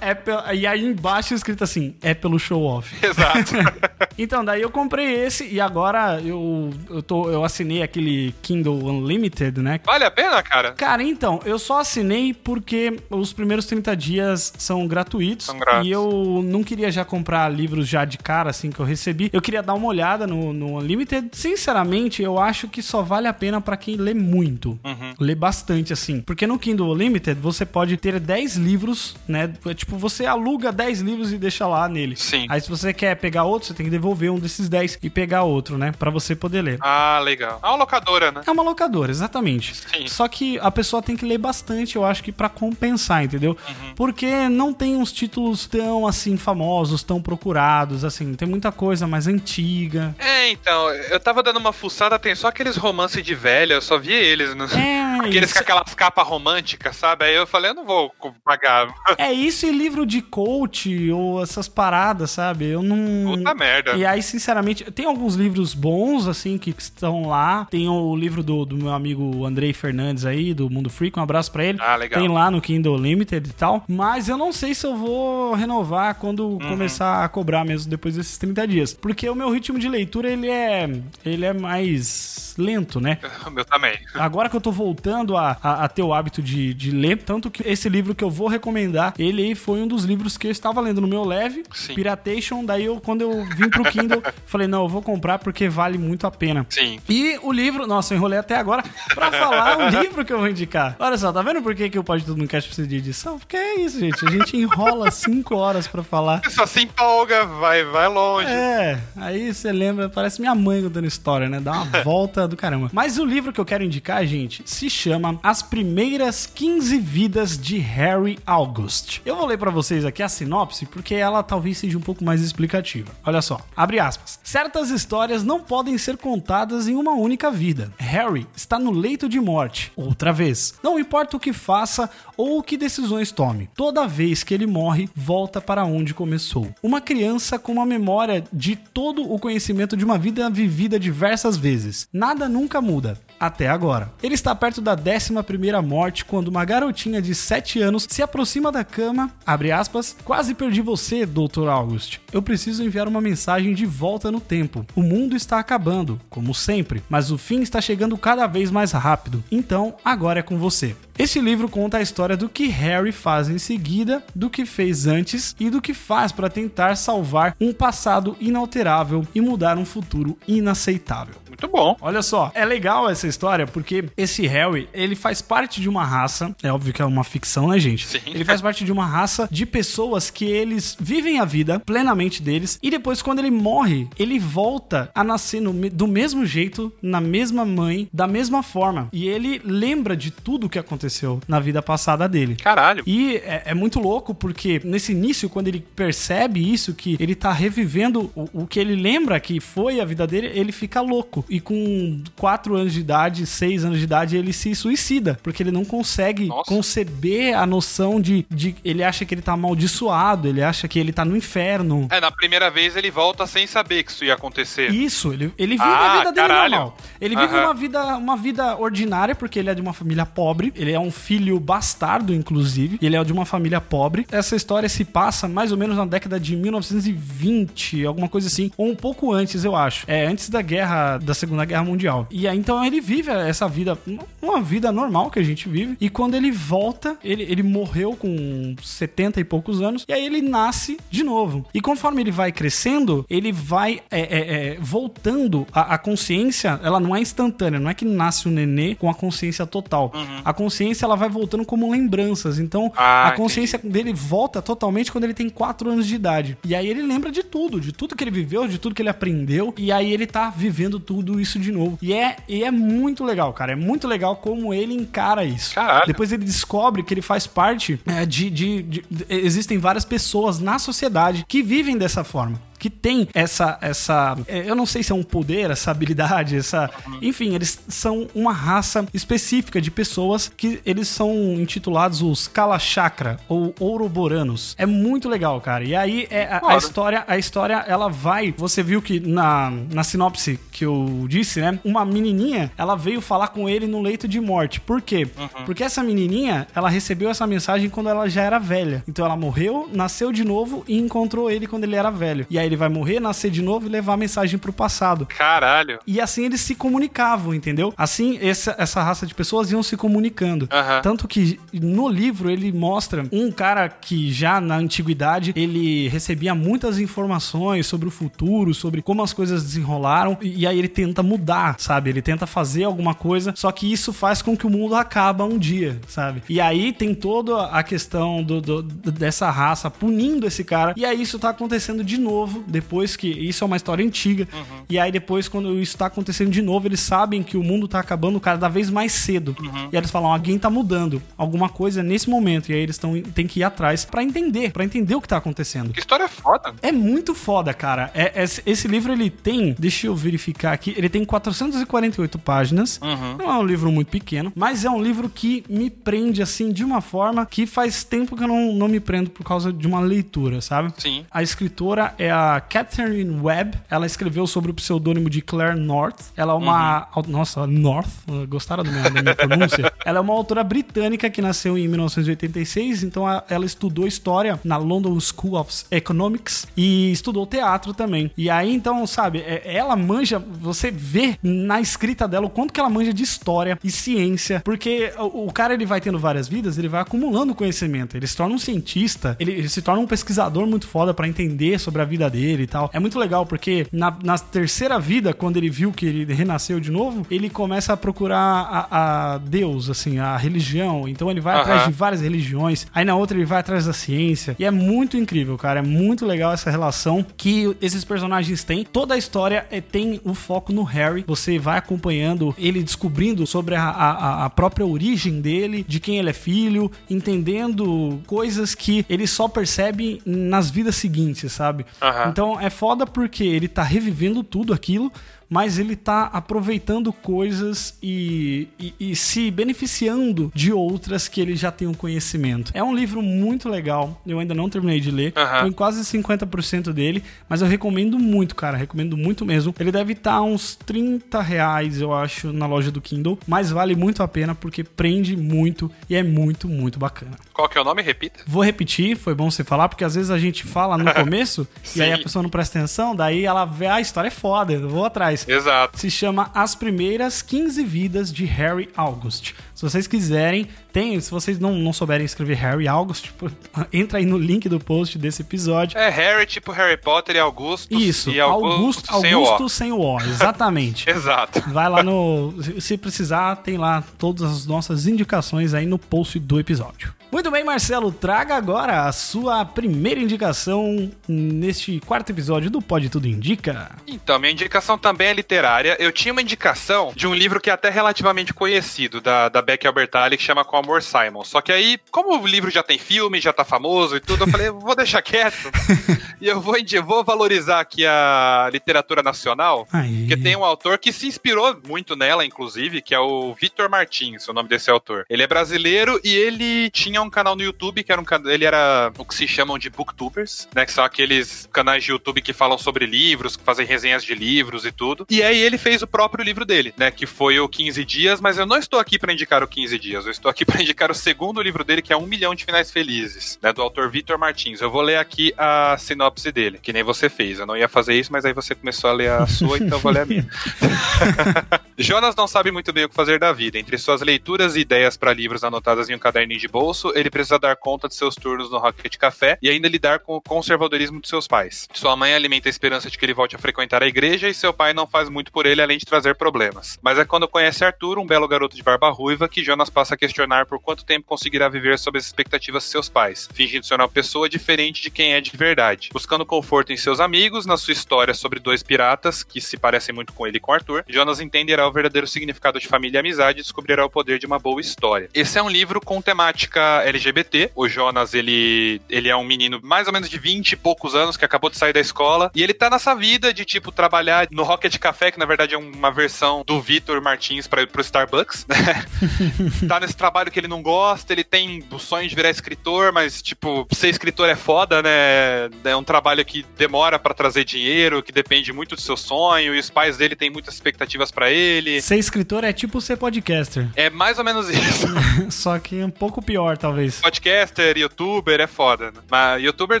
é 0.00 0.14
pel... 0.14 0.40
E 0.52 0.66
aí 0.66 0.84
embaixo 0.84 1.34
escrito 1.34 1.64
assim, 1.64 1.94
é 2.02 2.14
pelo 2.14 2.38
show 2.38 2.62
off. 2.64 2.94
Exato. 3.04 3.54
então, 4.16 4.44
daí 4.44 4.62
eu 4.62 4.70
comprei 4.70 5.24
esse 5.24 5.46
e 5.46 5.60
agora 5.60 6.20
eu, 6.20 6.72
eu, 6.88 7.02
tô, 7.02 7.30
eu 7.30 7.44
assinei 7.44 7.82
aquele 7.82 8.34
Kindle 8.42 8.84
Unlimited, 8.84 9.60
né? 9.60 9.80
Vale 9.84 10.04
a 10.04 10.10
pena, 10.10 10.42
cara? 10.42 10.72
Cara, 10.72 11.02
então, 11.02 11.40
eu 11.44 11.58
só 11.58 11.80
assinei 11.80 12.32
porque 12.32 12.98
os 13.10 13.32
primeiros 13.32 13.66
30 13.66 13.96
dias 13.96 14.52
são 14.58 14.86
gratuitos. 14.86 15.46
São 15.46 15.58
grátis. 15.58 15.86
E 15.86 15.90
eu 15.90 16.42
não 16.44 16.62
queria 16.62 16.90
já 16.90 17.04
comprar 17.04 17.48
livros 17.48 17.88
já 17.88 18.04
de 18.04 18.18
cara, 18.18 18.50
assim, 18.50 18.70
que 18.70 18.80
eu 18.80 18.86
recebi. 18.86 19.30
Eu 19.32 19.42
queria 19.42 19.62
dar 19.62 19.74
uma 19.74 19.86
olhada 19.86 20.26
no, 20.26 20.52
no 20.52 20.78
Unlimited. 20.78 21.30
Sinceramente, 21.32 22.22
eu 22.22 22.38
acho 22.38 22.68
que 22.68 22.82
só 22.82 23.02
vale 23.02 23.26
a 23.26 23.32
pena 23.32 23.60
para 23.60 23.76
quem 23.76 23.96
lê 23.96 24.14
muito. 24.14 24.78
Uhum. 24.84 25.14
Lê 25.18 25.34
bastante, 25.34 25.92
assim. 25.92 26.20
Porque 26.20 26.46
no 26.46 26.58
Kindle 26.58 26.92
Unlimited 26.92 27.40
você 27.40 27.64
pode 27.64 27.96
ter 27.96 28.18
10 28.18 28.56
livros, 28.56 28.93
né? 29.26 29.52
É 29.66 29.74
tipo, 29.74 29.96
você 29.96 30.26
aluga 30.26 30.72
10 30.72 31.00
livros 31.00 31.32
e 31.32 31.38
deixa 31.38 31.66
lá 31.66 31.88
nele. 31.88 32.16
Sim. 32.16 32.46
Aí 32.48 32.60
se 32.60 32.68
você 32.68 32.92
quer 32.92 33.14
pegar 33.16 33.44
outro, 33.44 33.68
você 33.68 33.74
tem 33.74 33.86
que 33.86 33.90
devolver 33.90 34.30
um 34.30 34.38
desses 34.38 34.68
10 34.68 34.98
e 35.02 35.10
pegar 35.10 35.42
outro, 35.42 35.78
né? 35.78 35.92
Para 35.98 36.10
você 36.10 36.34
poder 36.34 36.62
ler. 36.62 36.78
Ah, 36.80 37.20
legal. 37.22 37.60
É 37.62 37.66
uma 37.66 37.76
locadora, 37.76 38.32
né? 38.32 38.42
É 38.46 38.50
uma 38.50 38.62
locadora, 38.62 39.10
exatamente. 39.10 39.74
Sim. 39.74 40.06
Só 40.06 40.26
que 40.28 40.58
a 40.60 40.70
pessoa 40.70 41.02
tem 41.02 41.16
que 41.16 41.24
ler 41.24 41.38
bastante, 41.38 41.96
eu 41.96 42.04
acho 42.04 42.22
que 42.22 42.32
para 42.32 42.48
compensar, 42.48 43.24
entendeu? 43.24 43.56
Uhum. 43.68 43.94
Porque 43.94 44.48
não 44.48 44.72
tem 44.72 44.96
uns 44.96 45.12
títulos 45.12 45.66
tão 45.66 46.06
assim 46.06 46.36
famosos, 46.36 47.02
tão 47.02 47.20
procurados, 47.20 48.04
assim, 48.04 48.34
tem 48.34 48.48
muita 48.48 48.70
coisa 48.72 49.06
mais 49.06 49.26
antiga. 49.26 50.14
É, 50.18 50.50
então, 50.50 50.90
eu 50.90 51.20
tava 51.20 51.42
dando 51.42 51.58
uma 51.58 51.72
fuçada, 51.72 52.18
tem 52.18 52.34
só 52.34 52.48
aqueles 52.48 52.76
romances 52.76 53.22
de 53.22 53.34
velha, 53.34 53.74
eu 53.74 53.82
só 53.82 53.98
via 53.98 54.16
eles, 54.16 54.54
no... 54.54 54.64
É, 54.64 55.20
aqueles 55.24 55.50
isso. 55.50 55.54
com 55.54 55.60
aquelas 55.60 55.94
capas 55.94 56.26
românticas, 56.26 56.96
sabe? 56.96 57.24
Aí 57.24 57.34
eu 57.34 57.46
falei, 57.46 57.70
eu 57.70 57.74
não 57.74 57.84
vou 57.84 58.12
pagar. 58.44 58.83
É 59.18 59.32
isso 59.32 59.66
e 59.66 59.70
livro 59.70 60.04
de 60.04 60.20
coach 60.20 61.10
ou 61.10 61.42
essas 61.42 61.68
paradas, 61.68 62.30
sabe? 62.30 62.66
Eu 62.66 62.82
não. 62.82 63.36
Puta 63.36 63.54
merda. 63.54 63.92
E 63.92 64.04
aí, 64.04 64.22
sinceramente, 64.22 64.84
tem 64.90 65.06
alguns 65.06 65.34
livros 65.34 65.74
bons, 65.74 66.26
assim, 66.26 66.58
que 66.58 66.74
estão 66.76 67.26
lá. 67.26 67.66
Tem 67.70 67.88
o 67.88 68.16
livro 68.16 68.42
do, 68.42 68.64
do 68.64 68.76
meu 68.76 68.92
amigo 68.92 69.44
Andrei 69.44 69.72
Fernandes 69.72 70.24
aí, 70.24 70.52
do 70.52 70.68
Mundo 70.68 70.90
Freak. 70.90 71.18
Um 71.18 71.22
abraço 71.22 71.52
pra 71.52 71.64
ele. 71.64 71.78
Ah, 71.80 71.96
legal. 71.96 72.20
Tem 72.20 72.28
lá 72.28 72.50
no 72.50 72.60
Kindle 72.60 72.96
Limited 72.96 73.48
e 73.48 73.52
tal. 73.52 73.84
Mas 73.88 74.28
eu 74.28 74.36
não 74.36 74.52
sei 74.52 74.74
se 74.74 74.86
eu 74.86 74.96
vou 74.96 75.54
renovar 75.54 76.16
quando 76.16 76.48
uhum. 76.48 76.58
começar 76.58 77.24
a 77.24 77.28
cobrar 77.28 77.64
mesmo 77.64 77.90
depois 77.90 78.16
desses 78.16 78.36
30 78.38 78.66
dias. 78.66 78.94
Porque 78.94 79.28
o 79.28 79.34
meu 79.34 79.50
ritmo 79.50 79.78
de 79.78 79.88
leitura, 79.88 80.28
ele 80.28 80.48
é. 80.48 80.88
Ele 81.24 81.44
é 81.44 81.52
mais 81.52 82.54
lento, 82.58 83.00
né? 83.00 83.18
O 83.46 83.50
meu 83.50 83.64
também. 83.64 83.98
Agora 84.14 84.48
que 84.48 84.56
eu 84.56 84.60
tô 84.60 84.72
voltando 84.72 85.36
a, 85.36 85.56
a, 85.62 85.84
a 85.84 85.88
ter 85.88 86.02
o 86.02 86.14
hábito 86.14 86.40
de, 86.40 86.72
de 86.72 86.90
ler, 86.90 87.18
tanto 87.18 87.50
que 87.50 87.62
esse 87.68 87.88
livro 87.88 88.14
que 88.14 88.24
eu 88.24 88.30
vou 88.30 88.48
recomendar, 88.48 88.73
ele 89.18 89.42
aí 89.42 89.54
foi 89.54 89.80
um 89.80 89.86
dos 89.86 90.04
livros 90.04 90.36
que 90.36 90.46
eu 90.46 90.50
estava 90.50 90.80
lendo 90.80 91.00
no 91.00 91.06
meu 91.08 91.24
leve, 91.24 91.64
Sim. 91.72 91.94
Piratation, 91.94 92.64
daí 92.64 92.84
eu, 92.84 93.00
quando 93.00 93.22
eu 93.22 93.44
vim 93.56 93.68
pro 93.68 93.84
Kindle, 93.84 94.22
falei, 94.46 94.66
não, 94.66 94.82
eu 94.82 94.88
vou 94.88 95.02
comprar 95.02 95.38
porque 95.38 95.68
vale 95.68 95.98
muito 95.98 96.26
a 96.26 96.30
pena. 96.30 96.66
Sim. 96.68 96.98
E 97.08 97.38
o 97.42 97.52
livro, 97.52 97.86
nossa, 97.86 98.14
eu 98.14 98.18
enrolei 98.18 98.38
até 98.38 98.56
agora 98.56 98.82
pra 99.14 99.30
falar 99.30 99.78
o 99.78 99.88
livro 100.00 100.24
que 100.24 100.32
eu 100.32 100.38
vou 100.38 100.48
indicar. 100.48 100.96
Olha 100.98 101.16
só, 101.16 101.32
tá 101.32 101.42
vendo 101.42 101.62
por 101.62 101.74
que, 101.74 101.90
que 101.90 101.98
o 101.98 102.04
Pode 102.04 102.24
Tudo 102.24 102.40
no 102.40 102.48
Cast 102.48 102.68
precisa 102.68 102.86
de 102.88 102.96
edição? 102.96 103.38
Porque 103.38 103.56
é 103.56 103.80
isso, 103.80 103.98
gente, 104.00 104.24
a 104.26 104.30
gente 104.30 104.56
enrola 104.56 105.10
cinco 105.10 105.56
horas 105.56 105.86
pra 105.86 106.02
falar. 106.02 106.42
Só 106.50 106.66
se 106.66 106.82
empolga, 106.82 107.44
vai, 107.44 107.84
vai 107.84 108.08
longe. 108.08 108.48
É, 108.48 109.00
aí 109.16 109.52
você 109.52 109.72
lembra, 109.72 110.08
parece 110.08 110.40
minha 110.40 110.54
mãe 110.54 110.82
contando 110.82 111.06
história, 111.06 111.48
né? 111.48 111.60
Dá 111.60 111.72
uma 111.72 111.84
volta 112.02 112.46
do 112.48 112.56
caramba. 112.56 112.90
Mas 112.92 113.18
o 113.18 113.24
livro 113.24 113.52
que 113.52 113.60
eu 113.60 113.64
quero 113.64 113.84
indicar, 113.84 114.24
gente, 114.26 114.62
se 114.64 114.88
chama 114.88 115.38
As 115.42 115.62
Primeiras 115.62 116.46
15 116.46 116.98
Vidas 116.98 117.58
de 117.58 117.78
Harry 117.78 118.38
August. 118.64 119.20
Eu 119.26 119.36
vou 119.36 119.46
ler 119.46 119.58
para 119.58 119.70
vocês 119.70 120.06
aqui 120.06 120.22
a 120.22 120.28
sinopse 120.28 120.86
porque 120.86 121.14
ela 121.14 121.42
talvez 121.42 121.76
seja 121.76 121.98
um 121.98 122.00
pouco 122.00 122.24
mais 122.24 122.40
explicativa. 122.40 123.12
Olha 123.24 123.42
só, 123.42 123.60
abre 123.76 124.00
aspas. 124.00 124.40
Certas 124.42 124.90
histórias 124.90 125.44
não 125.44 125.60
podem 125.60 125.98
ser 125.98 126.16
contadas 126.16 126.88
em 126.88 126.96
uma 126.96 127.12
única 127.12 127.50
vida. 127.50 127.92
Harry 127.98 128.46
está 128.56 128.78
no 128.78 128.90
leito 128.90 129.28
de 129.28 129.38
morte, 129.38 129.92
outra 129.94 130.32
vez. 130.32 130.74
Não 130.82 130.98
importa 130.98 131.36
o 131.36 131.40
que 131.40 131.52
faça 131.52 132.08
ou 132.36 132.62
que 132.62 132.78
decisões 132.78 133.30
tome, 133.30 133.68
toda 133.76 134.08
vez 134.08 134.42
que 134.42 134.54
ele 134.54 134.66
morre, 134.66 135.10
volta 135.14 135.60
para 135.60 135.84
onde 135.84 136.14
começou. 136.14 136.68
Uma 136.82 137.00
criança 137.00 137.58
com 137.58 137.72
uma 137.72 137.86
memória 137.86 138.44
de 138.52 138.76
todo 138.76 139.30
o 139.30 139.38
conhecimento 139.38 139.96
de 139.96 140.04
uma 140.04 140.16
vida 140.16 140.48
vivida 140.48 140.98
diversas 140.98 141.56
vezes. 141.56 142.08
Nada 142.12 142.48
nunca 142.48 142.80
muda 142.80 143.20
até 143.46 143.68
agora. 143.68 144.12
Ele 144.22 144.34
está 144.34 144.54
perto 144.54 144.80
da 144.80 144.94
11 144.94 145.42
primeira 145.42 145.80
morte 145.82 146.24
quando 146.24 146.48
uma 146.48 146.64
garotinha 146.64 147.20
de 147.20 147.34
7 147.34 147.80
anos 147.80 148.06
se 148.08 148.22
aproxima 148.22 148.70
da 148.70 148.84
cama, 148.84 149.30
abre 149.46 149.72
aspas, 149.72 150.16
quase 150.24 150.54
perdi 150.54 150.80
você, 150.80 151.26
Dr. 151.26 151.68
August. 151.68 152.18
Eu 152.32 152.42
preciso 152.42 152.82
enviar 152.82 153.08
uma 153.08 153.20
mensagem 153.20 153.74
de 153.74 153.86
volta 153.86 154.30
no 154.30 154.40
tempo. 154.40 154.86
O 154.94 155.02
mundo 155.02 155.36
está 155.36 155.58
acabando, 155.58 156.20
como 156.30 156.54
sempre, 156.54 157.02
mas 157.08 157.30
o 157.30 157.38
fim 157.38 157.60
está 157.60 157.80
chegando 157.80 158.16
cada 158.16 158.46
vez 158.46 158.70
mais 158.70 158.92
rápido. 158.92 159.42
Então, 159.50 159.94
agora 160.04 160.40
é 160.40 160.42
com 160.42 160.58
você. 160.58 160.96
Este 161.16 161.40
livro 161.40 161.68
conta 161.68 161.98
a 161.98 162.02
história 162.02 162.36
do 162.36 162.48
que 162.48 162.66
Harry 162.66 163.12
faz 163.12 163.48
em 163.48 163.58
seguida, 163.58 164.22
do 164.34 164.50
que 164.50 164.66
fez 164.66 165.06
antes 165.06 165.54
e 165.60 165.70
do 165.70 165.80
que 165.80 165.94
faz 165.94 166.32
para 166.32 166.50
tentar 166.50 166.96
salvar 166.96 167.54
um 167.60 167.72
passado 167.72 168.36
inalterável 168.40 169.24
e 169.32 169.40
mudar 169.40 169.78
um 169.78 169.84
futuro 169.84 170.36
inaceitável. 170.46 171.36
Muito 171.64 171.72
bom. 171.72 171.96
Olha 172.00 172.20
só, 172.20 172.52
é 172.54 172.64
legal 172.64 173.08
essa 173.08 173.26
história 173.26 173.66
porque 173.66 174.04
esse 174.16 174.46
Harry, 174.46 174.88
ele 174.92 175.16
faz 175.16 175.40
parte 175.40 175.80
de 175.80 175.88
uma 175.88 176.04
raça, 176.04 176.54
é 176.62 176.70
óbvio 176.70 176.92
que 176.92 177.00
é 177.00 177.04
uma 177.04 177.24
ficção, 177.24 177.68
né, 177.68 177.78
gente? 177.78 178.06
Sim. 178.06 178.20
Ele 178.26 178.44
faz 178.44 178.60
parte 178.60 178.84
de 178.84 178.92
uma 178.92 179.06
raça 179.06 179.48
de 179.50 179.64
pessoas 179.64 180.30
que 180.30 180.44
eles 180.44 180.96
vivem 181.00 181.40
a 181.40 181.44
vida 181.44 181.80
plenamente 181.80 182.42
deles 182.42 182.78
e 182.82 182.90
depois 182.90 183.22
quando 183.22 183.38
ele 183.38 183.50
morre, 183.50 184.08
ele 184.18 184.38
volta 184.38 185.10
a 185.14 185.24
nascer 185.24 185.60
no, 185.60 185.72
do 185.90 186.06
mesmo 186.06 186.44
jeito, 186.44 186.92
na 187.00 187.20
mesma 187.20 187.64
mãe, 187.64 188.08
da 188.12 188.26
mesma 188.26 188.62
forma. 188.62 189.08
E 189.12 189.26
ele 189.26 189.60
lembra 189.64 190.14
de 190.14 190.30
tudo 190.30 190.68
que 190.68 190.78
aconteceu 190.78 191.40
na 191.48 191.60
vida 191.60 191.80
passada 191.80 192.28
dele. 192.28 192.56
Caralho. 192.56 193.02
E 193.06 193.36
é, 193.36 193.62
é 193.66 193.74
muito 193.74 193.98
louco 193.98 194.34
porque 194.34 194.82
nesse 194.84 195.12
início, 195.12 195.48
quando 195.48 195.68
ele 195.68 195.80
percebe 195.96 196.60
isso, 196.72 196.92
que 196.92 197.16
ele 197.18 197.34
tá 197.34 197.52
revivendo 197.52 198.30
o, 198.34 198.64
o 198.64 198.66
que 198.66 198.78
ele 198.78 198.94
lembra 198.94 199.40
que 199.40 199.60
foi 199.60 200.00
a 200.00 200.04
vida 200.04 200.26
dele, 200.26 200.50
ele 200.54 200.72
fica 200.72 201.00
louco 201.00 201.44
e 201.54 201.60
com 201.60 202.20
4 202.36 202.74
anos 202.74 202.92
de 202.92 202.98
idade, 202.98 203.46
6 203.46 203.84
anos 203.84 203.98
de 203.98 204.04
idade, 204.04 204.36
ele 204.36 204.52
se 204.52 204.74
suicida, 204.74 205.38
porque 205.40 205.62
ele 205.62 205.70
não 205.70 205.84
consegue 205.84 206.46
Nossa. 206.46 206.68
conceber 206.68 207.56
a 207.56 207.64
noção 207.64 208.20
de, 208.20 208.44
de. 208.50 208.74
Ele 208.84 209.04
acha 209.04 209.24
que 209.24 209.32
ele 209.32 209.40
tá 209.40 209.52
amaldiçoado, 209.52 210.48
ele 210.48 210.64
acha 210.64 210.88
que 210.88 210.98
ele 210.98 211.12
tá 211.12 211.24
no 211.24 211.36
inferno. 211.36 212.08
É, 212.10 212.20
na 212.20 212.32
primeira 212.32 212.72
vez 212.72 212.96
ele 212.96 213.08
volta 213.08 213.46
sem 213.46 213.68
saber 213.68 214.02
que 214.02 214.10
isso 214.10 214.24
ia 214.24 214.34
acontecer. 214.34 214.90
Isso, 214.90 215.32
ele, 215.32 215.52
ele 215.56 215.76
vive 215.76 215.84
ah, 215.84 216.14
a 216.14 216.18
vida 216.18 216.32
dele 216.32 216.48
caralho. 216.48 216.70
normal. 216.72 216.96
Ele 217.20 217.36
vive 217.36 217.54
uma, 217.54 217.74
vida, 217.74 218.16
uma 218.16 218.36
vida 218.36 218.76
ordinária, 218.76 219.34
porque 219.36 219.60
ele 219.60 219.70
é 219.70 219.74
de 219.76 219.80
uma 219.80 219.92
família 219.92 220.26
pobre, 220.26 220.72
ele 220.74 220.90
é 220.90 220.98
um 220.98 221.12
filho 221.12 221.60
bastardo, 221.60 222.34
inclusive, 222.34 222.98
ele 223.00 223.14
é 223.14 223.22
de 223.22 223.32
uma 223.32 223.46
família 223.46 223.80
pobre. 223.80 224.26
Essa 224.32 224.56
história 224.56 224.88
se 224.88 225.04
passa 225.04 225.46
mais 225.46 225.70
ou 225.70 225.78
menos 225.78 225.96
na 225.96 226.04
década 226.04 226.40
de 226.40 226.56
1920, 226.56 228.04
alguma 228.04 228.28
coisa 228.28 228.48
assim, 228.48 228.72
ou 228.76 228.88
um 228.88 228.96
pouco 228.96 229.32
antes, 229.32 229.64
eu 229.64 229.76
acho. 229.76 230.04
É 230.08 230.26
antes 230.26 230.48
da 230.48 230.60
guerra 230.60 231.18
da 231.18 231.33
da 231.34 231.40
Segunda 231.40 231.64
Guerra 231.64 231.84
Mundial. 231.84 232.26
E 232.30 232.46
aí 232.46 232.56
então 232.56 232.82
ele 232.84 233.00
vive 233.00 233.30
essa 233.30 233.68
vida, 233.68 233.98
uma 234.40 234.62
vida 234.62 234.92
normal 234.92 235.30
que 235.30 235.40
a 235.40 235.42
gente 235.42 235.68
vive. 235.68 235.96
E 236.00 236.08
quando 236.08 236.34
ele 236.34 236.50
volta, 236.50 237.16
ele, 237.22 237.42
ele 237.42 237.62
morreu 237.62 238.14
com 238.16 238.76
70 238.80 239.40
e 239.40 239.44
poucos 239.44 239.82
anos, 239.82 240.04
e 240.08 240.12
aí 240.12 240.24
ele 240.24 240.40
nasce 240.40 240.96
de 241.10 241.24
novo. 241.24 241.66
E 241.74 241.80
conforme 241.80 242.22
ele 242.22 242.30
vai 242.30 242.52
crescendo, 242.52 243.26
ele 243.28 243.50
vai 243.50 244.00
é, 244.10 244.20
é, 244.20 244.38
é, 244.38 244.78
voltando 244.80 245.66
a, 245.72 245.94
a, 245.94 245.98
consciência, 245.98 246.80
ela 246.82 247.00
não 247.00 247.14
é 247.14 247.20
instantânea, 247.20 247.80
não 247.80 247.90
é 247.90 247.94
que 247.94 248.04
nasce 248.04 248.46
o 248.46 248.50
nenê 248.50 248.94
com 248.94 249.10
a 249.10 249.14
consciência 249.14 249.66
total. 249.66 250.12
Uhum. 250.14 250.40
A 250.44 250.52
consciência 250.52 251.04
ela 251.04 251.16
vai 251.16 251.28
voltando 251.28 251.64
como 251.64 251.90
lembranças. 251.90 252.58
Então 252.58 252.92
ah, 252.96 253.28
a 253.28 253.32
consciência 253.32 253.76
entendi. 253.76 253.92
dele 253.92 254.12
volta 254.12 254.62
totalmente 254.62 255.10
quando 255.10 255.24
ele 255.24 255.34
tem 255.34 255.48
4 255.48 255.90
anos 255.90 256.06
de 256.06 256.14
idade. 256.14 256.56
E 256.64 256.74
aí 256.74 256.88
ele 256.88 257.02
lembra 257.02 257.32
de 257.32 257.42
tudo, 257.42 257.80
de 257.80 257.92
tudo 257.92 258.14
que 258.14 258.22
ele 258.22 258.30
viveu, 258.30 258.68
de 258.68 258.78
tudo 258.78 258.94
que 258.94 259.02
ele 259.02 259.08
aprendeu. 259.08 259.74
E 259.76 259.90
aí 259.90 260.12
ele 260.12 260.26
tá 260.26 260.50
vivendo 260.50 261.00
tudo 261.00 261.23
tudo 261.24 261.40
isso 261.40 261.58
de 261.58 261.72
novo. 261.72 261.98
E 262.02 262.12
é, 262.12 262.36
e 262.46 262.62
é 262.62 262.70
muito 262.70 263.24
legal, 263.24 263.52
cara. 263.52 263.72
É 263.72 263.76
muito 263.76 264.06
legal 264.06 264.36
como 264.36 264.74
ele 264.74 264.94
encara 264.94 265.44
isso. 265.44 265.74
Caralho. 265.74 266.06
Depois 266.06 266.30
ele 266.32 266.44
descobre 266.44 267.02
que 267.02 267.14
ele 267.14 267.22
faz 267.22 267.46
parte 267.46 267.98
é, 268.06 268.26
de, 268.26 268.50
de, 268.50 268.82
de, 268.82 269.04
de. 269.10 269.26
Existem 269.28 269.78
várias 269.78 270.04
pessoas 270.04 270.60
na 270.60 270.78
sociedade 270.78 271.44
que 271.48 271.62
vivem 271.62 271.96
dessa 271.96 272.22
forma 272.22 272.60
que 272.84 272.90
tem 272.90 273.26
essa 273.32 273.78
essa 273.80 274.36
é, 274.46 274.68
eu 274.68 274.74
não 274.74 274.84
sei 274.84 275.02
se 275.02 275.10
é 275.10 275.14
um 275.14 275.22
poder, 275.22 275.70
essa 275.70 275.90
habilidade, 275.90 276.54
essa, 276.54 276.90
enfim, 277.22 277.54
eles 277.54 277.80
são 277.88 278.28
uma 278.34 278.52
raça 278.52 279.06
específica 279.14 279.80
de 279.80 279.90
pessoas 279.90 280.52
que 280.54 280.82
eles 280.84 281.08
são 281.08 281.32
intitulados 281.54 282.20
os 282.20 282.46
Kalachakra 282.46 283.38
ou 283.48 283.74
Ouroboranos. 283.80 284.74
É 284.78 284.84
muito 284.84 285.30
legal, 285.30 285.58
cara. 285.62 285.82
E 285.82 285.96
aí 285.96 286.26
é 286.30 286.44
a, 286.44 286.74
a 286.74 286.76
história, 286.76 287.24
a 287.26 287.38
história 287.38 287.82
ela 287.88 288.10
vai, 288.10 288.52
você 288.54 288.82
viu 288.82 289.00
que 289.00 289.18
na, 289.18 289.72
na 289.90 290.04
sinopse 290.04 290.60
que 290.70 290.84
eu 290.84 291.24
disse, 291.26 291.62
né? 291.62 291.78
Uma 291.82 292.04
menininha, 292.04 292.70
ela 292.76 292.96
veio 292.96 293.22
falar 293.22 293.48
com 293.48 293.66
ele 293.66 293.86
no 293.86 294.02
leito 294.02 294.28
de 294.28 294.40
morte. 294.42 294.78
Por 294.78 295.00
quê? 295.00 295.26
Uhum. 295.38 295.64
Porque 295.64 295.82
essa 295.82 296.02
menininha, 296.02 296.66
ela 296.74 296.90
recebeu 296.90 297.30
essa 297.30 297.46
mensagem 297.46 297.88
quando 297.88 298.10
ela 298.10 298.28
já 298.28 298.42
era 298.42 298.58
velha. 298.58 299.02
Então 299.08 299.24
ela 299.24 299.36
morreu, 299.36 299.88
nasceu 299.90 300.30
de 300.30 300.44
novo 300.44 300.84
e 300.86 300.98
encontrou 300.98 301.50
ele 301.50 301.66
quando 301.66 301.84
ele 301.84 301.96
era 301.96 302.10
velho. 302.10 302.46
E 302.50 302.58
aí 302.58 302.73
ele 302.74 302.76
vai 302.76 302.88
morrer, 302.88 303.20
nascer 303.20 303.50
de 303.50 303.62
novo 303.62 303.86
e 303.86 303.88
levar 303.88 304.14
a 304.14 304.16
mensagem 304.16 304.58
pro 304.58 304.72
passado. 304.72 305.26
Caralho. 305.26 305.98
E 306.06 306.20
assim 306.20 306.44
eles 306.44 306.60
se 306.60 306.74
comunicavam, 306.74 307.54
entendeu? 307.54 307.94
Assim, 307.96 308.38
essa, 308.42 308.74
essa 308.78 309.02
raça 309.02 309.26
de 309.26 309.34
pessoas 309.34 309.70
iam 309.70 309.82
se 309.82 309.96
comunicando. 309.96 310.68
Uhum. 310.72 311.02
Tanto 311.02 311.28
que 311.28 311.58
no 311.72 312.08
livro 312.08 312.50
ele 312.50 312.72
mostra 312.72 313.24
um 313.32 313.50
cara 313.50 313.88
que 313.88 314.32
já 314.32 314.60
na 314.60 314.76
antiguidade 314.76 315.52
ele 315.54 316.08
recebia 316.08 316.54
muitas 316.54 316.98
informações 316.98 317.86
sobre 317.86 318.08
o 318.08 318.10
futuro, 318.10 318.74
sobre 318.74 319.00
como 319.00 319.22
as 319.22 319.32
coisas 319.32 319.62
desenrolaram, 319.62 320.36
e 320.40 320.66
aí 320.66 320.78
ele 320.78 320.88
tenta 320.88 321.22
mudar, 321.22 321.76
sabe? 321.78 322.10
Ele 322.10 322.22
tenta 322.22 322.46
fazer 322.46 322.84
alguma 322.84 323.14
coisa, 323.14 323.52
só 323.56 323.70
que 323.70 323.90
isso 323.90 324.12
faz 324.12 324.42
com 324.42 324.56
que 324.56 324.66
o 324.66 324.70
mundo 324.70 324.94
acaba 324.96 325.44
um 325.44 325.58
dia, 325.58 326.00
sabe? 326.08 326.42
E 326.48 326.60
aí 326.60 326.92
tem 326.92 327.14
toda 327.14 327.66
a 327.66 327.82
questão 327.82 328.42
do, 328.42 328.60
do 328.60 328.82
dessa 328.82 329.50
raça 329.50 329.90
punindo 329.90 330.46
esse 330.46 330.64
cara, 330.64 330.94
e 330.96 331.04
aí 331.04 331.22
isso 331.22 331.38
tá 331.38 331.50
acontecendo 331.50 332.02
de 332.02 332.18
novo 332.18 332.63
depois 332.66 333.16
que. 333.16 333.28
Isso 333.28 333.64
é 333.64 333.66
uma 333.66 333.76
história 333.76 334.04
antiga. 334.04 334.48
Uhum. 334.52 334.84
E 334.88 334.98
aí 334.98 335.10
depois, 335.10 335.48
quando 335.48 335.78
isso 335.80 335.96
tá 335.96 336.06
acontecendo 336.06 336.50
de 336.50 336.62
novo, 336.62 336.86
eles 336.86 337.00
sabem 337.00 337.42
que 337.42 337.56
o 337.56 337.62
mundo 337.62 337.88
tá 337.88 338.00
acabando 338.00 338.38
cada 338.40 338.68
vez 338.68 338.90
mais 338.90 339.12
cedo. 339.12 339.56
Uhum. 339.60 339.88
E 339.92 339.96
aí 339.96 339.96
eles 339.96 340.10
falam: 340.10 340.32
alguém 340.32 340.58
tá 340.58 340.70
mudando. 340.70 341.22
Alguma 341.36 341.68
coisa 341.68 342.02
nesse 342.02 342.28
momento. 342.28 342.70
E 342.70 342.74
aí 342.74 342.80
eles 342.80 342.98
tão, 342.98 343.20
têm 343.20 343.46
que 343.46 343.60
ir 343.60 343.64
atrás 343.64 344.04
para 344.04 344.22
entender, 344.22 344.72
para 344.72 344.84
entender 344.84 345.14
o 345.14 345.20
que 345.20 345.28
tá 345.28 345.36
acontecendo. 345.36 345.92
Que 345.92 346.00
história 346.00 346.28
foda. 346.28 346.74
É 346.82 346.92
muito 346.92 347.34
foda, 347.34 347.72
cara. 347.72 348.10
É, 348.14 348.42
é, 348.42 348.44
esse 348.44 348.88
livro 348.88 349.12
ele 349.12 349.30
tem. 349.30 349.74
Deixa 349.78 350.06
eu 350.06 350.14
verificar 350.14 350.72
aqui. 350.72 350.94
Ele 350.96 351.08
tem 351.08 351.24
448 351.24 352.38
páginas. 352.38 353.00
Uhum. 353.02 353.36
Não 353.38 353.50
é 353.50 353.58
um 353.58 353.64
livro 353.64 353.90
muito 353.90 354.08
pequeno, 354.08 354.52
mas 354.54 354.84
é 354.84 354.90
um 354.90 355.02
livro 355.02 355.28
que 355.28 355.64
me 355.68 355.90
prende 355.90 356.42
assim 356.42 356.72
de 356.72 356.84
uma 356.84 357.00
forma 357.00 357.44
que 357.46 357.66
faz 357.66 358.04
tempo 358.04 358.36
que 358.36 358.44
eu 358.44 358.48
não, 358.48 358.72
não 358.72 358.88
me 358.88 359.00
prendo 359.00 359.30
por 359.30 359.44
causa 359.44 359.72
de 359.72 359.86
uma 359.86 360.00
leitura, 360.00 360.60
sabe? 360.60 360.92
Sim. 360.98 361.24
A 361.30 361.42
escritora 361.42 362.14
é 362.18 362.30
a 362.30 362.43
Catherine 362.68 363.40
Webb. 363.40 363.78
Ela 363.90 364.06
escreveu 364.06 364.46
sobre 364.46 364.70
o 364.70 364.74
pseudônimo 364.74 365.28
de 365.30 365.40
Claire 365.40 365.78
North. 365.78 366.20
Ela 366.36 366.52
é 366.52 366.56
uma. 366.56 367.08
Uhum. 367.16 367.22
Nossa, 367.28 367.66
North. 367.66 368.08
Gostaram 368.48 368.82
da 368.82 368.90
minha, 368.90 369.10
da 369.10 369.22
minha 369.22 369.34
pronúncia? 369.34 369.92
ela 370.04 370.18
é 370.18 370.20
uma 370.20 370.32
autora 370.32 370.62
britânica 370.64 371.28
que 371.30 371.40
nasceu 371.42 371.76
em 371.76 371.88
1986. 371.88 373.02
Então 373.02 373.24
ela 373.48 373.64
estudou 373.64 374.06
história 374.06 374.58
na 374.64 374.76
London 374.76 375.18
School 375.20 375.58
of 375.58 375.84
Economics 375.90 376.66
e 376.76 377.12
estudou 377.12 377.46
teatro 377.46 377.92
também. 377.92 378.30
E 378.36 378.50
aí, 378.50 378.74
então, 378.74 379.06
sabe, 379.06 379.40
é, 379.40 379.62
ela 379.64 379.96
manja. 379.96 380.38
Você 380.38 380.90
vê 380.90 381.38
na 381.42 381.80
escrita 381.80 382.26
dela 382.26 382.46
o 382.46 382.50
quanto 382.50 382.72
que 382.72 382.80
ela 382.80 382.90
manja 382.90 383.12
de 383.12 383.22
história 383.22 383.78
e 383.82 383.90
ciência. 383.90 384.60
Porque 384.64 385.12
o, 385.18 385.46
o 385.46 385.52
cara 385.52 385.74
ele 385.74 385.86
vai 385.86 386.00
tendo 386.00 386.18
várias 386.18 386.48
vidas, 386.48 386.78
ele 386.78 386.88
vai 386.88 387.00
acumulando 387.00 387.54
conhecimento. 387.54 388.16
Ele 388.16 388.26
se 388.26 388.36
torna 388.36 388.54
um 388.54 388.58
cientista, 388.58 389.36
ele, 389.38 389.52
ele 389.52 389.68
se 389.68 389.82
torna 389.82 390.00
um 390.00 390.06
pesquisador 390.06 390.66
muito 390.66 390.86
foda 390.86 391.14
para 391.14 391.28
entender 391.28 391.78
sobre 391.78 392.02
a 392.02 392.04
vida 392.04 392.30
dele 392.34 392.64
e 392.64 392.66
tal. 392.66 392.90
É 392.92 392.98
muito 392.98 393.18
legal 393.18 393.46
porque 393.46 393.86
na, 393.92 394.16
na 394.22 394.36
terceira 394.36 394.98
vida, 394.98 395.32
quando 395.32 395.56
ele 395.56 395.70
viu 395.70 395.92
que 395.92 396.06
ele 396.06 396.32
renasceu 396.32 396.80
de 396.80 396.90
novo, 396.90 397.24
ele 397.30 397.48
começa 397.48 397.92
a 397.92 397.96
procurar 397.96 398.36
a, 398.36 399.34
a 399.34 399.38
Deus, 399.38 399.88
assim, 399.88 400.18
a 400.18 400.36
religião. 400.36 401.06
Então 401.06 401.30
ele 401.30 401.40
vai 401.40 401.54
uhum. 401.54 401.60
atrás 401.62 401.84
de 401.86 401.92
várias 401.92 402.20
religiões. 402.20 402.86
Aí 402.92 403.04
na 403.04 403.14
outra 403.14 403.36
ele 403.36 403.46
vai 403.46 403.60
atrás 403.60 403.86
da 403.86 403.92
ciência. 403.92 404.56
E 404.58 404.64
é 404.64 404.70
muito 404.70 405.16
incrível, 405.16 405.56
cara. 405.56 405.78
É 405.78 405.82
muito 405.82 406.26
legal 406.26 406.52
essa 406.52 406.70
relação 406.70 407.24
que 407.36 407.76
esses 407.80 408.04
personagens 408.04 408.64
têm. 408.64 408.84
Toda 408.84 409.14
a 409.14 409.18
história 409.18 409.66
é, 409.70 409.80
tem 409.80 410.20
o 410.24 410.34
foco 410.34 410.72
no 410.72 410.82
Harry. 410.82 411.24
Você 411.26 411.58
vai 411.58 411.78
acompanhando 411.78 412.54
ele 412.58 412.82
descobrindo 412.82 413.46
sobre 413.46 413.74
a, 413.76 413.84
a, 413.84 414.44
a 414.46 414.50
própria 414.50 414.84
origem 414.84 415.40
dele, 415.40 415.84
de 415.86 416.00
quem 416.00 416.18
ele 416.18 416.30
é 416.30 416.32
filho, 416.32 416.90
entendendo 417.08 418.20
coisas 418.26 418.74
que 418.74 419.04
ele 419.08 419.26
só 419.26 419.46
percebe 419.48 420.20
nas 420.24 420.70
vidas 420.70 420.96
seguintes, 420.96 421.52
sabe? 421.52 421.86
Uhum. 422.02 422.23
Então 422.28 422.60
é 422.60 422.70
foda 422.70 423.06
porque 423.06 423.44
ele 423.44 423.68
tá 423.68 423.82
revivendo 423.82 424.42
tudo 424.42 424.72
aquilo, 424.72 425.12
mas 425.48 425.78
ele 425.78 425.96
tá 425.96 426.24
aproveitando 426.32 427.12
coisas 427.12 427.96
e, 428.02 428.68
e, 428.78 428.94
e, 428.98 429.16
se 429.16 429.50
beneficiando 429.50 430.50
de 430.54 430.72
outras 430.72 431.28
que 431.28 431.40
ele 431.40 431.56
já 431.56 431.70
tem 431.70 431.86
um 431.86 431.94
conhecimento. 431.94 432.72
É 432.74 432.82
um 432.82 432.94
livro 432.94 433.22
muito 433.22 433.68
legal, 433.68 434.20
eu 434.26 434.38
ainda 434.38 434.54
não 434.54 434.68
terminei 434.68 435.00
de 435.00 435.10
ler, 435.10 435.32
uhum. 435.36 435.60
tô 435.60 435.66
em 435.66 435.72
quase 435.72 436.00
50% 436.00 436.92
dele, 436.92 437.22
mas 437.48 437.60
eu 437.60 437.68
recomendo 437.68 438.18
muito, 438.18 438.54
cara, 438.54 438.76
recomendo 438.76 439.16
muito 439.16 439.44
mesmo. 439.44 439.74
Ele 439.78 439.92
deve 439.92 440.12
estar 440.12 440.32
tá 440.32 440.42
uns 440.42 440.76
30 440.76 441.40
reais, 441.40 442.00
eu 442.00 442.12
acho, 442.12 442.52
na 442.52 442.66
loja 442.66 442.90
do 442.90 443.00
Kindle, 443.00 443.38
mas 443.46 443.70
vale 443.70 443.94
muito 443.94 444.22
a 444.22 444.28
pena 444.28 444.54
porque 444.54 444.82
prende 444.82 445.36
muito 445.36 445.90
e 446.08 446.14
é 446.14 446.22
muito, 446.22 446.68
muito 446.68 446.98
bacana. 446.98 447.36
Qual 447.52 447.68
que 447.68 447.78
é 447.78 447.80
o 447.80 447.84
nome? 447.84 448.02
Repita. 448.02 448.40
Vou 448.46 448.62
repetir, 448.62 449.16
foi 449.16 449.34
bom 449.34 449.50
você 449.50 449.64
falar, 449.64 449.88
porque 449.88 450.04
às 450.04 450.14
vezes 450.14 450.30
a 450.30 450.38
gente 450.38 450.64
fala 450.64 450.98
no 450.98 451.12
começo 451.14 451.66
e 451.94 452.02
aí 452.02 452.12
a 452.12 452.18
pessoa 452.18 452.42
não 452.42 452.50
presta 452.50 452.78
atenção, 452.78 453.14
daí 453.14 453.44
ela 453.44 453.64
vê, 453.64 453.86
ah, 453.86 453.94
a 453.94 454.00
história 454.00 454.28
é 454.28 454.30
foda, 454.30 454.72
eu 454.72 454.88
vou 454.88 455.04
atrás. 455.04 455.33
Exato. 455.46 455.98
Se 455.98 456.10
chama 456.10 456.50
As 456.54 456.74
Primeiras 456.74 457.42
15 457.42 457.82
Vidas 457.84 458.32
de 458.32 458.44
Harry 458.44 458.88
August. 458.96 459.52
Se 459.74 459.82
vocês 459.82 460.06
quiserem, 460.06 460.68
tem. 460.92 461.20
Se 461.20 461.30
vocês 461.30 461.58
não, 461.58 461.74
não 461.74 461.92
souberem 461.92 462.24
escrever 462.24 462.54
Harry 462.54 462.86
August, 462.86 463.24
tipo, 463.24 463.50
entra 463.92 464.18
aí 464.18 464.24
no 464.24 464.38
link 464.38 464.68
do 464.68 464.78
post 464.78 465.18
desse 465.18 465.42
episódio. 465.42 465.98
É 465.98 466.08
Harry, 466.08 466.46
tipo 466.46 466.70
Harry 466.72 466.96
Potter 466.96 467.36
e 467.36 467.38
Augusto. 467.38 467.92
Isso, 467.92 468.30
e 468.30 468.40
Augusto, 468.40 469.12
Augusto, 469.12 469.36
Augusto 469.36 469.68
sem 469.68 469.92
o 469.92 470.00
O. 470.00 470.20
Exatamente. 470.22 471.10
Exato. 471.10 471.60
Vai 471.70 471.88
lá 471.88 472.02
no. 472.02 472.54
Se 472.80 472.96
precisar, 472.96 473.56
tem 473.56 473.76
lá 473.76 474.02
todas 474.18 474.42
as 474.42 474.66
nossas 474.66 475.06
indicações 475.06 475.74
aí 475.74 475.86
no 475.86 475.98
post 475.98 476.38
do 476.38 476.60
episódio. 476.60 477.12
Muito 477.34 477.50
bem, 477.50 477.64
Marcelo, 477.64 478.12
traga 478.12 478.54
agora 478.54 479.08
a 479.08 479.12
sua 479.12 479.64
primeira 479.64 480.20
indicação 480.20 481.10
neste 481.26 481.98
quarto 482.06 482.30
episódio 482.30 482.70
do 482.70 482.80
Pode 482.80 483.08
Tudo 483.08 483.26
Indica. 483.26 483.90
Então, 484.06 484.38
minha 484.38 484.52
indicação 484.52 484.96
também 484.96 485.26
é 485.26 485.32
literária. 485.32 485.96
Eu 485.98 486.12
tinha 486.12 486.30
uma 486.30 486.40
indicação 486.40 487.12
de 487.16 487.26
um 487.26 487.34
livro 487.34 487.60
que 487.60 487.68
é 487.68 487.72
até 487.72 487.90
relativamente 487.90 488.54
conhecido, 488.54 489.20
da, 489.20 489.48
da 489.48 489.60
Beck 489.64 489.86
Albertalli, 489.86 490.36
que 490.36 490.42
chama 490.42 490.64
Com 490.64 490.76
Amor 490.76 491.02
Simon. 491.02 491.44
Só 491.44 491.60
que 491.60 491.72
aí, 491.72 491.98
como 492.10 492.38
o 492.38 492.46
livro 492.46 492.70
já 492.70 492.82
tem 492.82 492.98
filme, 492.98 493.40
já 493.40 493.52
tá 493.52 493.64
famoso 493.64 494.16
e 494.16 494.20
tudo, 494.20 494.44
eu 494.44 494.48
falei, 494.48 494.70
vou 494.70 494.94
deixar 494.94 495.22
quieto. 495.22 495.70
e 496.40 496.48
eu 496.48 496.60
vou, 496.60 496.76
eu 496.76 497.04
vou 497.04 497.24
valorizar 497.24 497.80
aqui 497.80 498.06
a 498.06 498.68
literatura 498.72 499.22
nacional, 499.22 499.86
porque 499.90 500.36
tem 500.36 500.56
um 500.56 500.64
autor 500.64 500.98
que 500.98 501.12
se 501.12 501.26
inspirou 501.26 501.76
muito 501.86 502.14
nela, 502.16 502.44
inclusive, 502.44 503.00
que 503.00 503.14
é 503.14 503.18
o 503.18 503.54
Victor 503.54 503.88
Martins, 503.88 504.46
o 504.48 504.52
nome 504.52 504.68
desse 504.68 504.90
autor. 504.90 505.24
Ele 505.28 505.42
é 505.42 505.46
brasileiro 505.46 506.20
e 506.22 506.34
ele 506.34 506.90
tinha 506.90 507.22
um 507.22 507.30
canal 507.30 507.56
no 507.56 507.62
YouTube 507.62 508.02
que 508.02 508.12
era 508.12 508.20
um 508.20 508.24
ele 508.46 508.64
era 508.64 509.12
o 509.16 509.24
que 509.24 509.34
se 509.34 509.46
chamam 509.46 509.78
de 509.78 509.88
booktubers, 509.88 510.68
né, 510.74 510.84
que 510.84 510.92
são 510.92 511.04
aqueles 511.04 511.68
canais 511.72 512.02
de 512.02 512.10
YouTube 512.10 512.42
que 512.42 512.52
falam 512.52 512.76
sobre 512.76 513.06
livros, 513.06 513.56
que 513.56 513.62
fazem 513.62 513.86
resenhas 513.86 514.24
de 514.24 514.34
livros 514.34 514.84
e 514.84 514.92
tudo. 514.92 515.26
E 515.30 515.42
aí 515.42 515.58
ele 515.60 515.78
fez 515.78 516.02
o 516.02 516.06
próprio 516.06 516.44
livro 516.44 516.64
dele, 516.64 516.94
né, 516.96 517.10
que 517.10 517.26
foi 517.26 517.58
o 517.60 517.68
15 517.68 518.04
dias, 518.04 518.40
mas 518.40 518.58
eu 518.58 518.66
não 518.66 518.76
estou 518.76 518.98
aqui 518.98 519.18
para 519.18 519.32
indicar 519.32 519.53
o 519.62 519.68
15 519.68 519.98
dias, 519.98 520.24
eu 520.24 520.30
estou 520.30 520.50
aqui 520.50 520.64
para 520.66 520.82
indicar 520.82 521.10
o 521.10 521.14
segundo 521.14 521.60
livro 521.60 521.84
dele, 521.84 522.02
que 522.02 522.12
é 522.12 522.16
Um 522.16 522.26
Milhão 522.26 522.54
de 522.54 522.64
Finais 522.64 522.90
Felizes, 522.90 523.58
né, 523.62 523.72
do 523.72 523.82
autor 523.82 524.10
Victor 524.10 524.38
Martins. 524.38 524.80
Eu 524.80 524.90
vou 524.90 525.02
ler 525.02 525.18
aqui 525.18 525.52
a 525.56 525.96
sinopse 525.98 526.50
dele, 526.50 526.78
que 526.82 526.92
nem 526.92 527.02
você 527.02 527.28
fez. 527.28 527.58
Eu 527.58 527.66
não 527.66 527.76
ia 527.76 527.88
fazer 527.88 528.14
isso, 528.14 528.32
mas 528.32 528.44
aí 528.44 528.52
você 528.52 528.74
começou 528.74 529.10
a 529.10 529.12
ler 529.12 529.30
a 529.30 529.46
sua, 529.46 529.76
então 529.78 529.98
eu 529.98 530.02
vou 530.02 530.12
ler 530.12 530.20
a 530.22 530.26
minha. 530.26 530.48
Jonas 531.96 532.34
não 532.34 532.46
sabe 532.46 532.70
muito 532.70 532.92
bem 532.92 533.04
o 533.04 533.08
que 533.08 533.14
fazer 533.14 533.38
da 533.38 533.52
vida. 533.52 533.78
Entre 533.78 533.96
suas 533.98 534.20
leituras 534.20 534.76
e 534.76 534.80
ideias 534.80 535.16
para 535.16 535.32
livros 535.32 535.62
anotadas 535.62 536.10
em 536.10 536.14
um 536.14 536.18
caderninho 536.18 536.58
de 536.58 536.68
bolso, 536.68 537.12
ele 537.14 537.30
precisa 537.30 537.58
dar 537.58 537.76
conta 537.76 538.08
de 538.08 538.14
seus 538.14 538.34
turnos 538.34 538.70
no 538.70 538.78
Rocket 538.78 539.16
Café 539.16 539.58
e 539.62 539.68
ainda 539.68 539.88
lidar 539.88 540.18
com 540.20 540.34
o 540.36 540.40
conservadorismo 540.40 541.20
de 541.20 541.28
seus 541.28 541.46
pais. 541.46 541.88
Sua 541.92 542.16
mãe 542.16 542.34
alimenta 542.34 542.68
a 542.68 542.70
esperança 542.70 543.08
de 543.08 543.16
que 543.16 543.24
ele 543.24 543.34
volte 543.34 543.56
a 543.56 543.58
frequentar 543.58 544.02
a 544.02 544.06
igreja 544.06 544.48
e 544.48 544.54
seu 544.54 544.72
pai 544.72 544.92
não 544.92 545.06
faz 545.06 545.28
muito 545.28 545.52
por 545.52 545.66
ele 545.66 545.80
além 545.80 545.98
de 545.98 546.04
trazer 546.04 546.34
problemas. 546.34 546.98
Mas 547.02 547.18
é 547.18 547.24
quando 547.24 547.48
conhece 547.48 547.84
Arthur, 547.84 548.18
um 548.18 548.26
belo 548.26 548.48
garoto 548.48 548.76
de 548.76 548.82
barba 548.82 549.10
ruiva, 549.10 549.43
que 549.48 549.62
Jonas 549.62 549.90
passa 549.90 550.14
a 550.14 550.18
questionar 550.18 550.66
por 550.66 550.80
quanto 550.80 551.04
tempo 551.04 551.26
conseguirá 551.26 551.68
viver 551.68 551.98
sob 551.98 552.18
as 552.18 552.26
expectativas 552.26 552.84
de 552.84 552.90
seus 552.90 553.08
pais, 553.08 553.48
fingindo 553.52 553.86
ser 553.86 553.94
uma 553.94 554.08
pessoa 554.08 554.48
diferente 554.48 555.02
de 555.02 555.10
quem 555.10 555.34
é 555.34 555.40
de 555.40 555.56
verdade. 555.56 556.10
Buscando 556.12 556.46
conforto 556.46 556.92
em 556.92 556.96
seus 556.96 557.20
amigos, 557.20 557.66
na 557.66 557.76
sua 557.76 557.92
história 557.92 558.34
sobre 558.34 558.60
dois 558.60 558.82
piratas, 558.82 559.42
que 559.42 559.60
se 559.60 559.76
parecem 559.76 560.14
muito 560.14 560.32
com 560.32 560.46
ele 560.46 560.56
e 560.56 560.60
com 560.60 560.72
Arthur, 560.72 561.04
Jonas 561.08 561.40
entenderá 561.40 561.86
o 561.86 561.92
verdadeiro 561.92 562.26
significado 562.26 562.78
de 562.78 562.86
família 562.86 563.18
e 563.18 563.20
amizade 563.20 563.60
e 563.60 563.62
descobrirá 563.62 564.04
o 564.04 564.10
poder 564.10 564.38
de 564.38 564.46
uma 564.46 564.58
boa 564.58 564.80
história. 564.80 565.28
Esse 565.32 565.58
é 565.58 565.62
um 565.62 565.68
livro 565.68 566.00
com 566.00 566.20
temática 566.20 567.02
LGBT. 567.04 567.70
O 567.74 567.88
Jonas, 567.88 568.34
ele, 568.34 569.00
ele 569.08 569.28
é 569.28 569.36
um 569.36 569.44
menino 569.44 569.80
mais 569.82 570.06
ou 570.06 570.12
menos 570.12 570.28
de 570.28 570.38
20 570.38 570.72
e 570.72 570.76
poucos 570.76 571.14
anos 571.14 571.36
que 571.36 571.44
acabou 571.44 571.70
de 571.70 571.78
sair 571.78 571.92
da 571.92 572.00
escola 572.00 572.50
e 572.54 572.62
ele 572.62 572.74
tá 572.74 572.90
nessa 572.90 573.14
vida 573.14 573.52
de 573.52 573.64
tipo 573.64 573.92
trabalhar 573.92 574.48
no 574.50 574.62
Rocket 574.62 574.96
Café, 574.98 575.30
que 575.30 575.38
na 575.38 575.46
verdade 575.46 575.74
é 575.74 575.78
uma 575.78 576.10
versão 576.10 576.62
do 576.66 576.80
Vitor 576.80 577.20
Martins 577.22 577.66
para 577.66 577.86
pro 577.86 578.00
Starbucks, 578.00 578.66
né? 578.66 578.76
tá 579.88 580.00
nesse 580.00 580.16
trabalho 580.16 580.50
que 580.50 580.58
ele 580.58 580.68
não 580.68 580.82
gosta, 580.82 581.32
ele 581.32 581.44
tem 581.44 581.84
o 581.90 581.98
sonho 581.98 582.28
de 582.28 582.34
virar 582.34 582.50
escritor, 582.50 583.12
mas 583.12 583.42
tipo, 583.42 583.86
ser 583.92 584.08
escritor 584.08 584.48
é 584.48 584.56
foda, 584.56 585.02
né? 585.02 585.70
É 585.84 585.96
um 585.96 586.04
trabalho 586.04 586.44
que 586.44 586.64
demora 586.76 587.18
para 587.18 587.34
trazer 587.34 587.64
dinheiro, 587.64 588.22
que 588.22 588.32
depende 588.32 588.72
muito 588.72 588.94
do 588.94 589.00
seu 589.00 589.16
sonho, 589.16 589.74
e 589.74 589.78
os 589.78 589.90
pais 589.90 590.16
dele 590.16 590.36
têm 590.36 590.50
muitas 590.50 590.74
expectativas 590.74 591.30
para 591.30 591.50
ele. 591.50 592.00
Ser 592.00 592.16
escritor 592.16 592.64
é 592.64 592.72
tipo 592.72 593.00
ser 593.00 593.16
podcaster. 593.16 593.88
É 593.96 594.10
mais 594.10 594.38
ou 594.38 594.44
menos 594.44 594.68
isso. 594.68 595.06
Só 595.50 595.78
que 595.78 596.02
um 596.02 596.10
pouco 596.10 596.42
pior, 596.42 596.76
talvez. 596.76 597.20
Podcaster, 597.20 597.96
youtuber 597.96 598.60
é 598.60 598.66
foda, 598.66 599.10
né? 599.10 599.20
Mas 599.30 599.62
youtuber, 599.62 600.00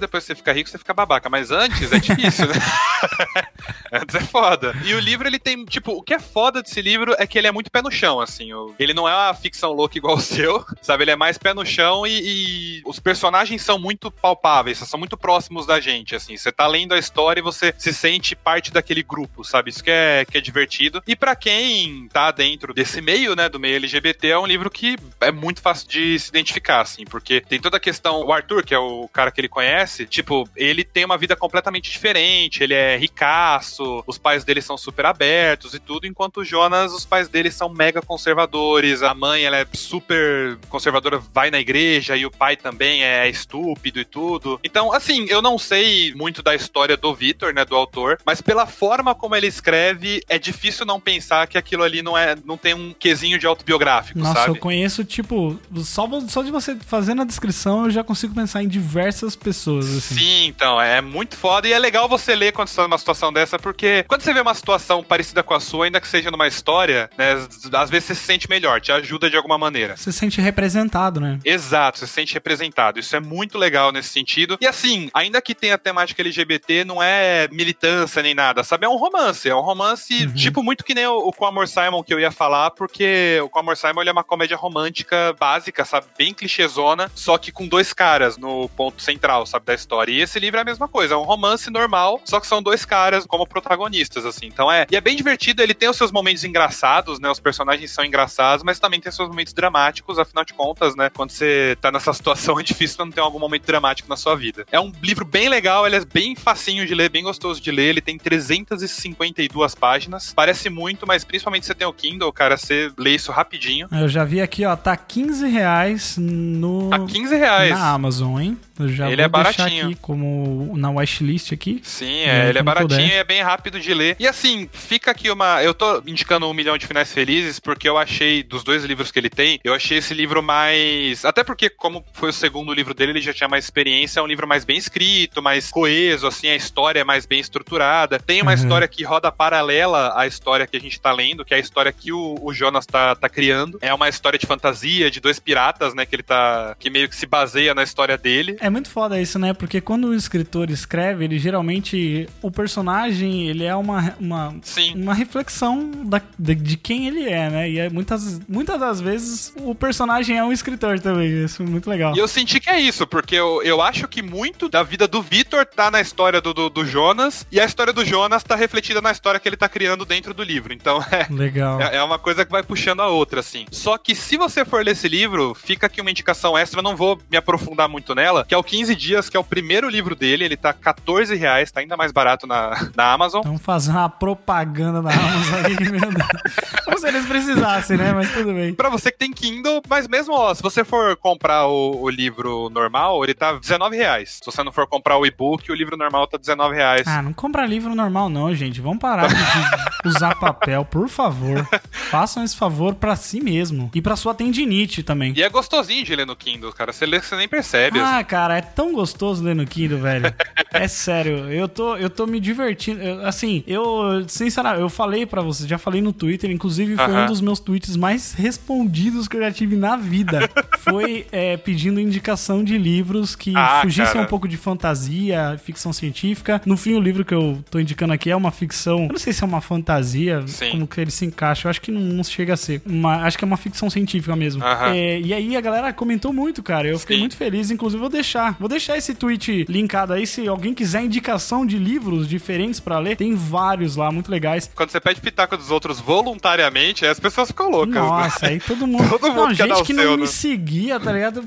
depois 0.00 0.24
que 0.24 0.28
você 0.28 0.34
fica 0.34 0.52
rico, 0.52 0.68
você 0.68 0.78
fica 0.78 0.94
babaca. 0.94 1.28
Mas 1.28 1.50
antes 1.50 1.92
é 1.92 1.98
difícil, 1.98 2.46
né? 2.46 2.54
antes 3.92 4.14
é 4.14 4.20
foda. 4.20 4.74
E 4.84 4.94
o 4.94 5.00
livro, 5.00 5.26
ele 5.26 5.38
tem, 5.38 5.64
tipo, 5.64 5.92
o 5.92 6.02
que 6.02 6.14
é 6.14 6.18
foda 6.18 6.62
desse 6.62 6.80
livro 6.80 7.14
é 7.18 7.26
que 7.26 7.38
ele 7.38 7.46
é 7.46 7.52
muito 7.52 7.70
pé 7.70 7.82
no 7.82 7.90
chão, 7.90 8.20
assim. 8.20 8.50
Ele 8.78 8.94
não 8.94 9.08
é 9.08 9.12
ficção 9.32 9.72
louca 9.72 9.96
igual 9.96 10.16
o 10.16 10.20
seu, 10.20 10.64
sabe? 10.82 11.04
Ele 11.04 11.12
é 11.12 11.16
mais 11.16 11.38
pé 11.38 11.54
no 11.54 11.64
chão 11.64 12.06
e, 12.06 12.78
e 12.78 12.82
os 12.84 12.98
personagens 12.98 13.62
são 13.62 13.78
muito 13.78 14.10
palpáveis, 14.10 14.78
são 14.78 14.98
muito 14.98 15.16
próximos 15.16 15.66
da 15.66 15.80
gente, 15.80 16.14
assim. 16.14 16.36
Você 16.36 16.52
tá 16.52 16.66
lendo 16.66 16.92
a 16.92 16.98
história 16.98 17.40
e 17.40 17.42
você 17.42 17.72
se 17.78 17.92
sente 17.92 18.34
parte 18.34 18.72
daquele 18.72 19.02
grupo, 19.02 19.44
sabe? 19.44 19.70
Isso 19.70 19.82
que 19.82 19.90
é, 19.90 20.24
que 20.24 20.36
é 20.36 20.40
divertido. 20.40 21.02
E 21.06 21.14
para 21.14 21.36
quem 21.36 22.08
tá 22.08 22.30
dentro 22.30 22.74
desse 22.74 23.00
meio, 23.00 23.34
né, 23.36 23.48
do 23.48 23.60
meio 23.60 23.76
LGBT, 23.76 24.28
é 24.28 24.38
um 24.38 24.46
livro 24.46 24.70
que 24.70 24.96
é 25.20 25.30
muito 25.30 25.62
fácil 25.62 25.88
de 25.88 26.18
se 26.18 26.28
identificar, 26.28 26.80
assim, 26.80 27.04
porque 27.04 27.40
tem 27.40 27.60
toda 27.60 27.76
a 27.76 27.80
questão. 27.80 28.22
O 28.24 28.32
Arthur, 28.32 28.64
que 28.64 28.74
é 28.74 28.78
o 28.78 29.08
cara 29.08 29.30
que 29.30 29.40
ele 29.40 29.48
conhece, 29.48 30.06
tipo, 30.06 30.48
ele 30.56 30.84
tem 30.84 31.04
uma 31.04 31.16
vida 31.16 31.36
completamente 31.36 31.90
diferente, 31.90 32.62
ele 32.62 32.74
é 32.74 32.96
ricaço, 32.96 34.02
os 34.06 34.18
pais 34.18 34.44
dele 34.44 34.60
são 34.60 34.76
super 34.76 35.06
abertos 35.06 35.74
e 35.74 35.78
tudo, 35.78 36.06
enquanto 36.06 36.38
o 36.38 36.44
Jonas, 36.44 36.92
os 36.92 37.04
pais 37.04 37.28
dele 37.28 37.50
são 37.50 37.68
mega 37.68 38.02
conservadores, 38.02 39.02
a 39.02 39.13
mãe, 39.14 39.44
ela 39.44 39.56
é 39.56 39.66
super 39.72 40.58
conservadora, 40.68 41.18
vai 41.32 41.50
na 41.50 41.58
igreja, 41.58 42.16
e 42.16 42.26
o 42.26 42.30
pai 42.30 42.56
também 42.56 43.02
é 43.02 43.28
estúpido 43.28 44.00
e 44.00 44.04
tudo. 44.04 44.60
Então, 44.64 44.92
assim, 44.92 45.26
eu 45.28 45.40
não 45.40 45.58
sei 45.58 46.12
muito 46.14 46.42
da 46.42 46.54
história 46.54 46.96
do 46.96 47.14
Vitor, 47.14 47.54
né, 47.54 47.64
do 47.64 47.76
autor, 47.76 48.18
mas 48.24 48.40
pela 48.40 48.66
forma 48.66 49.14
como 49.14 49.34
ele 49.36 49.46
escreve, 49.46 50.22
é 50.28 50.38
difícil 50.38 50.84
não 50.84 51.00
pensar 51.00 51.46
que 51.46 51.56
aquilo 51.56 51.82
ali 51.82 52.02
não 52.02 52.16
é, 52.16 52.36
não 52.44 52.56
tem 52.56 52.74
um 52.74 52.92
quesinho 52.92 53.38
de 53.38 53.46
autobiográfico, 53.46 54.18
Nossa, 54.18 54.34
sabe? 54.40 54.50
eu 54.50 54.56
conheço, 54.56 55.04
tipo, 55.04 55.58
só, 55.76 56.08
só 56.28 56.42
de 56.42 56.50
você 56.50 56.76
fazendo 56.76 57.22
a 57.22 57.24
descrição, 57.24 57.84
eu 57.84 57.90
já 57.90 58.04
consigo 58.04 58.34
pensar 58.34 58.62
em 58.62 58.68
diversas 58.68 59.36
pessoas, 59.36 59.86
assim. 59.96 60.14
Sim, 60.14 60.46
então, 60.46 60.80
é 60.80 61.00
muito 61.00 61.36
foda 61.36 61.68
e 61.68 61.72
é 61.72 61.78
legal 61.78 62.08
você 62.08 62.34
ler 62.34 62.52
quando 62.52 62.68
você 62.68 62.76
tá 62.76 62.82
numa 62.82 62.98
situação 62.98 63.32
dessa, 63.32 63.58
porque 63.58 64.04
quando 64.08 64.22
você 64.22 64.32
vê 64.32 64.40
uma 64.40 64.54
situação 64.54 65.02
parecida 65.02 65.42
com 65.42 65.54
a 65.54 65.60
sua, 65.60 65.86
ainda 65.86 66.00
que 66.00 66.08
seja 66.08 66.30
numa 66.30 66.46
história, 66.46 67.10
né, 67.16 67.32
às 67.72 67.90
vezes 67.90 68.06
você 68.06 68.14
se 68.14 68.24
sente 68.24 68.48
melhor, 68.48 68.80
te 68.80 68.92
ajuda 69.04 69.28
de 69.28 69.36
alguma 69.36 69.58
maneira. 69.58 69.96
Você 69.96 70.10
se 70.10 70.18
sente 70.18 70.40
representado, 70.40 71.20
né? 71.20 71.38
Exato, 71.44 71.98
você 71.98 72.06
se 72.06 72.12
sente 72.14 72.32
representado. 72.34 72.98
Isso 72.98 73.14
é 73.14 73.20
muito 73.20 73.58
legal 73.58 73.92
nesse 73.92 74.08
sentido. 74.08 74.56
E 74.60 74.66
assim, 74.66 75.10
ainda 75.12 75.40
que 75.42 75.54
tenha 75.54 75.74
a 75.74 75.78
temática 75.78 76.22
LGBT, 76.22 76.84
não 76.84 77.02
é 77.02 77.46
militância 77.52 78.22
nem 78.22 78.34
nada, 78.34 78.64
sabe? 78.64 78.86
É 78.86 78.88
um 78.88 78.96
romance. 78.96 79.48
É 79.48 79.54
um 79.54 79.60
romance, 79.60 80.24
Uhum. 80.26 80.32
tipo, 80.34 80.62
muito 80.62 80.84
que 80.84 80.94
nem 80.94 81.06
o, 81.06 81.18
o 81.18 81.32
Com 81.32 81.44
Amor 81.46 81.68
Simon 81.68 82.02
que 82.02 82.12
eu 82.14 82.18
ia 82.20 82.30
falar, 82.30 82.70
porque 82.70 83.38
o 83.44 83.48
Com 83.48 83.58
Amor 83.58 83.76
Simon 83.76 84.02
é 84.02 84.12
uma 84.12 84.24
comédia 84.24 84.56
romântica 84.56 85.34
básica, 85.38 85.84
sabe? 85.84 86.06
Bem 86.16 86.32
clichêzona, 86.32 87.10
só 87.14 87.36
que 87.36 87.52
com 87.52 87.66
dois 87.68 87.92
caras 87.92 88.36
no 88.38 88.68
ponto 88.70 89.02
central, 89.02 89.44
sabe? 89.46 89.66
Da 89.66 89.74
história. 89.74 90.12
E 90.12 90.20
esse 90.20 90.38
livro 90.40 90.58
é 90.58 90.62
a 90.62 90.64
mesma 90.64 90.88
coisa. 90.88 91.14
É 91.14 91.16
um 91.16 91.22
romance 91.22 91.70
normal, 91.70 92.20
só 92.24 92.40
que 92.40 92.46
são 92.46 92.62
dois 92.62 92.84
caras 92.84 93.26
como 93.26 93.46
protagonistas, 93.46 94.24
assim. 94.24 94.46
Então 94.46 94.70
é. 94.72 94.86
E 94.90 94.96
é 94.96 95.00
bem 95.00 95.16
divertido, 95.16 95.62
ele 95.62 95.74
tem 95.74 95.88
os 95.88 95.96
seus 95.96 96.10
momentos 96.12 96.44
engraçados, 96.44 97.18
né? 97.20 97.30
Os 97.30 97.40
personagens 97.40 97.90
são 97.90 98.04
engraçados, 98.04 98.62
mas 98.64 98.78
também 98.78 98.93
tem 99.00 99.10
seus 99.12 99.28
momentos 99.28 99.52
dramáticos, 99.52 100.18
afinal 100.18 100.44
de 100.44 100.52
contas, 100.54 100.94
né? 100.96 101.10
Quando 101.10 101.30
você 101.30 101.76
tá 101.80 101.90
nessa 101.90 102.12
situação, 102.12 102.58
é 102.60 102.62
difícil 102.62 103.04
não 103.04 103.10
ter 103.10 103.20
algum 103.20 103.38
momento 103.38 103.64
dramático 103.66 104.08
na 104.08 104.16
sua 104.16 104.34
vida. 104.36 104.64
É 104.70 104.78
um 104.80 104.92
livro 105.02 105.24
bem 105.24 105.48
legal, 105.48 105.86
ele 105.86 105.96
é 105.96 106.04
bem 106.04 106.34
facinho 106.34 106.86
de 106.86 106.94
ler, 106.94 107.08
bem 107.10 107.22
gostoso 107.24 107.60
de 107.60 107.70
ler. 107.70 107.88
Ele 107.90 108.00
tem 108.00 108.18
352 108.18 109.74
páginas. 109.74 110.32
Parece 110.34 110.68
muito, 110.70 111.06
mas 111.06 111.24
principalmente 111.24 111.66
você 111.66 111.74
tem 111.74 111.86
o 111.86 111.92
Kindle, 111.92 112.32
cara, 112.32 112.56
você 112.56 112.90
lê 112.98 113.14
isso 113.14 113.32
rapidinho. 113.32 113.88
Eu 113.92 114.08
já 114.08 114.24
vi 114.24 114.40
aqui, 114.40 114.64
ó, 114.64 114.74
tá 114.76 114.96
15 114.96 115.46
reais 115.48 116.16
no... 116.18 116.90
A 116.92 117.00
15 117.06 117.36
reais. 117.36 117.70
Na 117.70 117.90
Amazon, 117.90 118.40
hein? 118.40 118.58
Eu 118.78 118.88
já 118.88 119.06
Ele 119.06 119.16
vou 119.16 119.24
é 119.24 119.28
baratinho. 119.28 119.68
deixar 119.68 119.86
aqui 119.86 119.94
como 120.00 120.72
na 120.76 120.90
watchlist 120.90 121.52
aqui. 121.52 121.80
Sim, 121.84 122.20
É, 122.22 122.48
ele 122.48 122.58
é 122.58 122.62
baratinho 122.62 122.88
puder. 123.02 123.08
e 123.08 123.18
é 123.18 123.24
bem 123.24 123.40
rápido 123.42 123.78
de 123.78 123.94
ler. 123.94 124.16
E 124.18 124.26
assim, 124.26 124.68
fica 124.72 125.10
aqui 125.12 125.30
uma. 125.30 125.62
Eu 125.62 125.72
tô 125.72 126.02
indicando 126.06 126.48
um 126.48 126.52
milhão 126.52 126.76
de 126.76 126.86
finais 126.86 127.12
felizes 127.12 127.60
porque 127.60 127.88
eu 127.88 127.96
achei, 127.96 128.42
dos 128.42 128.64
dois 128.64 128.83
livros 128.84 129.10
que 129.10 129.18
ele 129.18 129.30
tem, 129.30 129.58
eu 129.64 129.74
achei 129.74 129.98
esse 129.98 130.14
livro 130.14 130.42
mais. 130.42 131.24
Até 131.24 131.42
porque, 131.42 131.68
como 131.68 132.04
foi 132.12 132.30
o 132.30 132.32
segundo 132.32 132.72
livro 132.72 132.94
dele, 132.94 133.12
ele 133.12 133.20
já 133.20 133.32
tinha 133.34 133.48
mais 133.48 133.64
experiência. 133.64 134.20
É 134.20 134.22
um 134.22 134.26
livro 134.26 134.46
mais 134.46 134.64
bem 134.64 134.76
escrito, 134.78 135.42
mais 135.42 135.70
coeso, 135.70 136.26
assim, 136.26 136.48
a 136.48 136.54
história 136.56 137.00
é 137.00 137.04
mais 137.04 137.26
bem 137.26 137.40
estruturada. 137.40 138.18
Tem 138.18 138.40
uma 138.42 138.52
Uhum. 138.52 138.56
história 138.56 138.86
que 138.88 139.02
roda 139.02 139.32
paralela 139.32 140.12
à 140.16 140.26
história 140.26 140.66
que 140.66 140.76
a 140.76 140.80
gente 140.80 141.00
tá 141.00 141.12
lendo, 141.12 141.44
que 141.44 141.52
é 141.54 141.56
a 141.56 141.60
história 141.60 141.92
que 141.92 142.12
o, 142.12 142.36
o 142.40 142.52
Jonas 142.52 142.86
tá, 142.86 143.14
tá 143.16 143.28
criando. 143.28 143.78
É 143.80 143.92
uma 143.92 144.08
história 144.08 144.38
de 144.38 144.46
fantasia, 144.46 145.10
de 145.10 145.20
dois 145.20 145.38
piratas, 145.40 145.94
né? 145.94 146.06
Que 146.06 146.16
ele 146.16 146.22
tá. 146.22 146.76
que 146.78 146.88
meio 146.90 147.08
que 147.08 147.16
se 147.16 147.26
baseia 147.26 147.74
na 147.74 147.82
história 147.82 148.16
dele. 148.16 148.56
É 148.60 148.70
muito 148.70 148.88
foda 148.88 149.20
isso, 149.20 149.38
né? 149.38 149.52
Porque 149.52 149.80
quando 149.80 150.08
o 150.08 150.14
escritor 150.14 150.70
escreve, 150.70 151.24
ele 151.24 151.38
geralmente. 151.38 152.28
O 152.42 152.50
personagem, 152.50 153.48
ele 153.48 153.64
é 153.64 153.74
uma, 153.74 154.14
uma, 154.20 154.54
Sim. 154.62 154.94
uma 154.94 155.14
reflexão 155.14 155.90
da, 156.06 156.20
de, 156.38 156.54
de 156.54 156.76
quem 156.76 157.06
ele 157.06 157.24
é, 157.28 157.50
né? 157.50 157.70
E 157.70 157.78
é 157.78 157.88
muitas, 157.90 158.40
muitas 158.48 158.63
das 158.64 159.00
vezes 159.00 159.52
o 159.56 159.74
personagem 159.74 160.36
é 160.36 160.44
um 160.44 160.52
escritor 160.52 161.00
também. 161.00 161.44
Isso 161.44 161.62
é 161.62 161.66
muito 161.66 161.88
legal. 161.88 162.14
E 162.14 162.18
eu 162.18 162.28
senti 162.28 162.60
que 162.60 162.68
é 162.68 162.78
isso, 162.78 163.06
porque 163.06 163.34
eu, 163.34 163.62
eu 163.62 163.80
acho 163.80 164.06
que 164.06 164.22
muito 164.22 164.68
da 164.68 164.82
vida 164.82 165.08
do 165.08 165.22
Vitor 165.22 165.64
tá 165.64 165.90
na 165.90 166.00
história 166.00 166.40
do, 166.40 166.52
do, 166.52 166.68
do 166.68 166.84
Jonas, 166.84 167.46
e 167.50 167.58
a 167.58 167.64
história 167.64 167.92
do 167.92 168.04
Jonas 168.04 168.42
tá 168.42 168.54
refletida 168.54 169.00
na 169.00 169.10
história 169.10 169.40
que 169.40 169.48
ele 169.48 169.56
tá 169.56 169.68
criando 169.68 170.04
dentro 170.04 170.34
do 170.34 170.42
livro. 170.42 170.72
Então 170.72 171.02
é. 171.10 171.26
Legal. 171.32 171.80
É 171.80 171.94
é 171.94 172.02
uma 172.02 172.18
coisa 172.18 172.44
que 172.44 172.50
vai 172.50 172.62
puxando 172.62 173.00
a 173.00 173.08
outra, 173.08 173.40
assim. 173.40 173.66
Só 173.70 173.96
que 173.96 174.14
se 174.14 174.36
você 174.36 174.64
for 174.64 174.84
ler 174.84 174.92
esse 174.92 175.08
livro, 175.08 175.54
fica 175.54 175.86
aqui 175.86 176.00
uma 176.00 176.10
indicação 176.10 176.58
extra, 176.58 176.80
eu 176.80 176.82
não 176.82 176.96
vou 176.96 177.20
me 177.30 177.36
aprofundar 177.36 177.88
muito 177.88 178.14
nela, 178.14 178.44
que 178.44 178.54
é 178.54 178.58
o 178.58 178.62
15 178.62 178.94
Dias, 178.94 179.28
que 179.28 179.36
é 179.36 179.40
o 179.40 179.44
primeiro 179.44 179.88
livro 179.88 180.14
dele, 180.14 180.44
ele 180.44 180.56
tá 180.56 180.72
14 180.72 181.34
reais, 181.34 181.70
tá 181.70 181.80
ainda 181.80 181.96
mais 181.96 182.12
barato 182.12 182.46
na, 182.46 182.90
na 182.96 183.12
Amazon. 183.12 183.42
Vamos 183.42 183.62
fazer 183.62 183.92
uma 183.92 184.08
propaganda 184.08 185.00
da 185.00 185.10
Amazon 185.10 185.64
aí, 185.64 185.90
meu 185.90 186.12
Deus. 186.12 186.28
Como 186.84 186.98
se 186.98 187.08
eles 187.08 187.26
precisassem, 187.26 187.96
né? 187.96 188.12
Mas 188.12 188.32
tudo 188.32 188.52
bem. 188.54 188.74
Pra 188.74 188.88
você 188.88 189.10
que 189.10 189.18
tem 189.18 189.32
Kindle, 189.32 189.82
mas 189.88 190.08
mesmo, 190.08 190.34
ó, 190.34 190.54
se 190.54 190.62
você 190.62 190.84
for 190.84 191.16
comprar 191.16 191.66
o, 191.66 192.02
o 192.02 192.08
livro 192.08 192.68
normal, 192.70 193.22
ele 193.24 193.34
tá 193.34 193.52
19 193.52 193.96
reais. 193.96 194.40
Se 194.42 194.46
você 194.46 194.62
não 194.62 194.72
for 194.72 194.86
comprar 194.86 195.16
o 195.16 195.26
e-book, 195.26 195.70
o 195.70 195.74
livro 195.74 195.96
normal 195.96 196.26
tá 196.26 196.38
19 196.38 196.74
reais. 196.74 197.06
Ah, 197.06 197.22
não 197.22 197.32
compra 197.32 197.66
livro 197.66 197.94
normal, 197.94 198.28
não, 198.28 198.54
gente. 198.54 198.80
Vamos 198.80 198.98
parar 198.98 199.28
de 199.28 199.34
usar 200.08 200.34
papel, 200.36 200.84
por 200.84 201.08
favor. 201.08 201.66
Façam 201.90 202.44
esse 202.44 202.56
favor 202.56 202.94
pra 202.94 203.16
si 203.16 203.40
mesmo. 203.40 203.90
E 203.94 204.00
pra 204.00 204.16
sua 204.16 204.34
tendinite 204.34 205.02
também. 205.02 205.32
E 205.36 205.42
é 205.42 205.48
gostosinho 205.48 206.04
de 206.04 206.14
ler 206.14 206.26
no 206.26 206.36
Kindle, 206.36 206.72
cara. 206.72 206.92
Você 206.92 207.06
lê 207.06 207.20
você 207.20 207.36
nem 207.36 207.48
percebe. 207.48 207.98
Ah, 208.00 208.22
cara, 208.22 208.58
é 208.58 208.62
tão 208.62 208.92
gostoso 208.92 209.42
ler 209.42 209.54
no 209.54 209.66
Kindle, 209.66 209.98
velho. 210.00 210.34
É 210.72 210.88
sério, 210.88 211.50
eu 211.52 211.68
tô, 211.68 211.96
eu 211.96 212.10
tô 212.10 212.26
me 212.26 212.40
divertindo. 212.40 213.00
Eu, 213.00 213.26
assim, 213.26 213.62
eu, 213.66 214.24
sinceramente, 214.28 214.82
eu 214.82 214.88
falei 214.88 215.24
pra 215.26 215.40
você, 215.42 215.66
já 215.66 215.78
falei 215.78 216.00
no 216.00 216.12
Twitter, 216.12 216.50
inclusive 216.50 216.96
foi 216.96 217.14
um 217.14 217.26
dos 217.26 217.40
meus 217.40 217.60
tweets 217.60 217.96
mais 217.96 218.32
respondidos 218.44 219.26
que 219.26 219.38
eu 219.38 219.40
já 219.40 219.50
tive 219.50 219.74
na 219.74 219.96
vida. 219.96 220.50
foi 220.80 221.26
é, 221.32 221.56
pedindo 221.56 221.98
indicação 221.98 222.62
de 222.62 222.76
livros 222.76 223.34
que 223.34 223.54
ah, 223.56 223.80
fugissem 223.82 224.12
cara. 224.12 224.26
um 224.26 224.28
pouco 224.28 224.46
de 224.46 224.58
fantasia, 224.58 225.58
ficção 225.64 225.94
científica. 225.94 226.60
No 226.66 226.76
fim, 226.76 226.92
o 226.92 227.00
livro 227.00 227.24
que 227.24 227.32
eu 227.32 227.64
tô 227.70 227.80
indicando 227.80 228.12
aqui 228.12 228.30
é 228.30 228.36
uma 228.36 228.50
ficção. 228.50 229.04
Eu 229.04 229.08
não 229.08 229.18
sei 229.18 229.32
se 229.32 229.42
é 229.42 229.46
uma 229.46 229.62
fantasia, 229.62 230.44
Sim. 230.46 230.72
como 230.72 230.86
que 230.86 231.00
ele 231.00 231.10
se 231.10 231.24
encaixa. 231.24 231.66
Eu 231.66 231.70
acho 231.70 231.80
que 231.80 231.90
não, 231.90 232.00
não 232.02 232.22
chega 232.22 232.52
a 232.52 232.56
ser. 232.56 232.82
Uma, 232.84 233.22
acho 233.22 233.38
que 233.38 233.44
é 233.44 233.46
uma 233.46 233.56
ficção 233.56 233.88
científica 233.88 234.36
mesmo. 234.36 234.62
É, 234.92 235.18
e 235.20 235.32
aí 235.32 235.56
a 235.56 235.60
galera 235.60 235.90
comentou 235.92 236.32
muito, 236.32 236.62
cara. 236.62 236.86
Eu 236.86 236.98
fiquei 236.98 237.16
Sim. 237.16 237.20
muito 237.20 237.36
feliz. 237.36 237.70
Inclusive, 237.70 237.98
vou 237.98 238.10
deixar. 238.10 238.56
Vou 238.60 238.68
deixar 238.68 238.98
esse 238.98 239.14
tweet 239.14 239.64
linkado 239.68 240.12
aí. 240.12 240.26
Se 240.26 240.46
alguém 240.46 240.74
quiser 240.74 241.02
indicação 241.02 241.64
de 241.64 241.78
livros 241.78 242.28
diferentes 242.28 242.78
para 242.78 242.98
ler, 242.98 243.16
tem 243.16 243.34
vários 243.34 243.96
lá, 243.96 244.12
muito 244.12 244.30
legais. 244.30 244.70
Quando 244.74 244.90
você 244.90 245.00
pede 245.00 245.20
pitaco 245.22 245.56
dos 245.56 245.70
outros 245.70 245.98
voluntariamente, 245.98 247.06
as 247.06 247.18
pessoas 247.18 247.48
ficam 247.48 247.70
loucas. 247.70 247.94
Né? 247.94 248.30
Nossa, 248.34 248.46
né? 248.46 248.52
aí 248.52 248.60
todo 248.60 248.86
mundo. 248.86 249.08
todo 249.08 249.28
mundo 249.28 249.48
não, 249.48 249.54
gente 249.54 249.82
que 249.84 249.94
seu, 249.94 250.04
não 250.04 250.16
né? 250.16 250.22
me 250.22 250.26
seguia, 250.26 250.98
tá 251.00 251.12
ligado? 251.12 251.44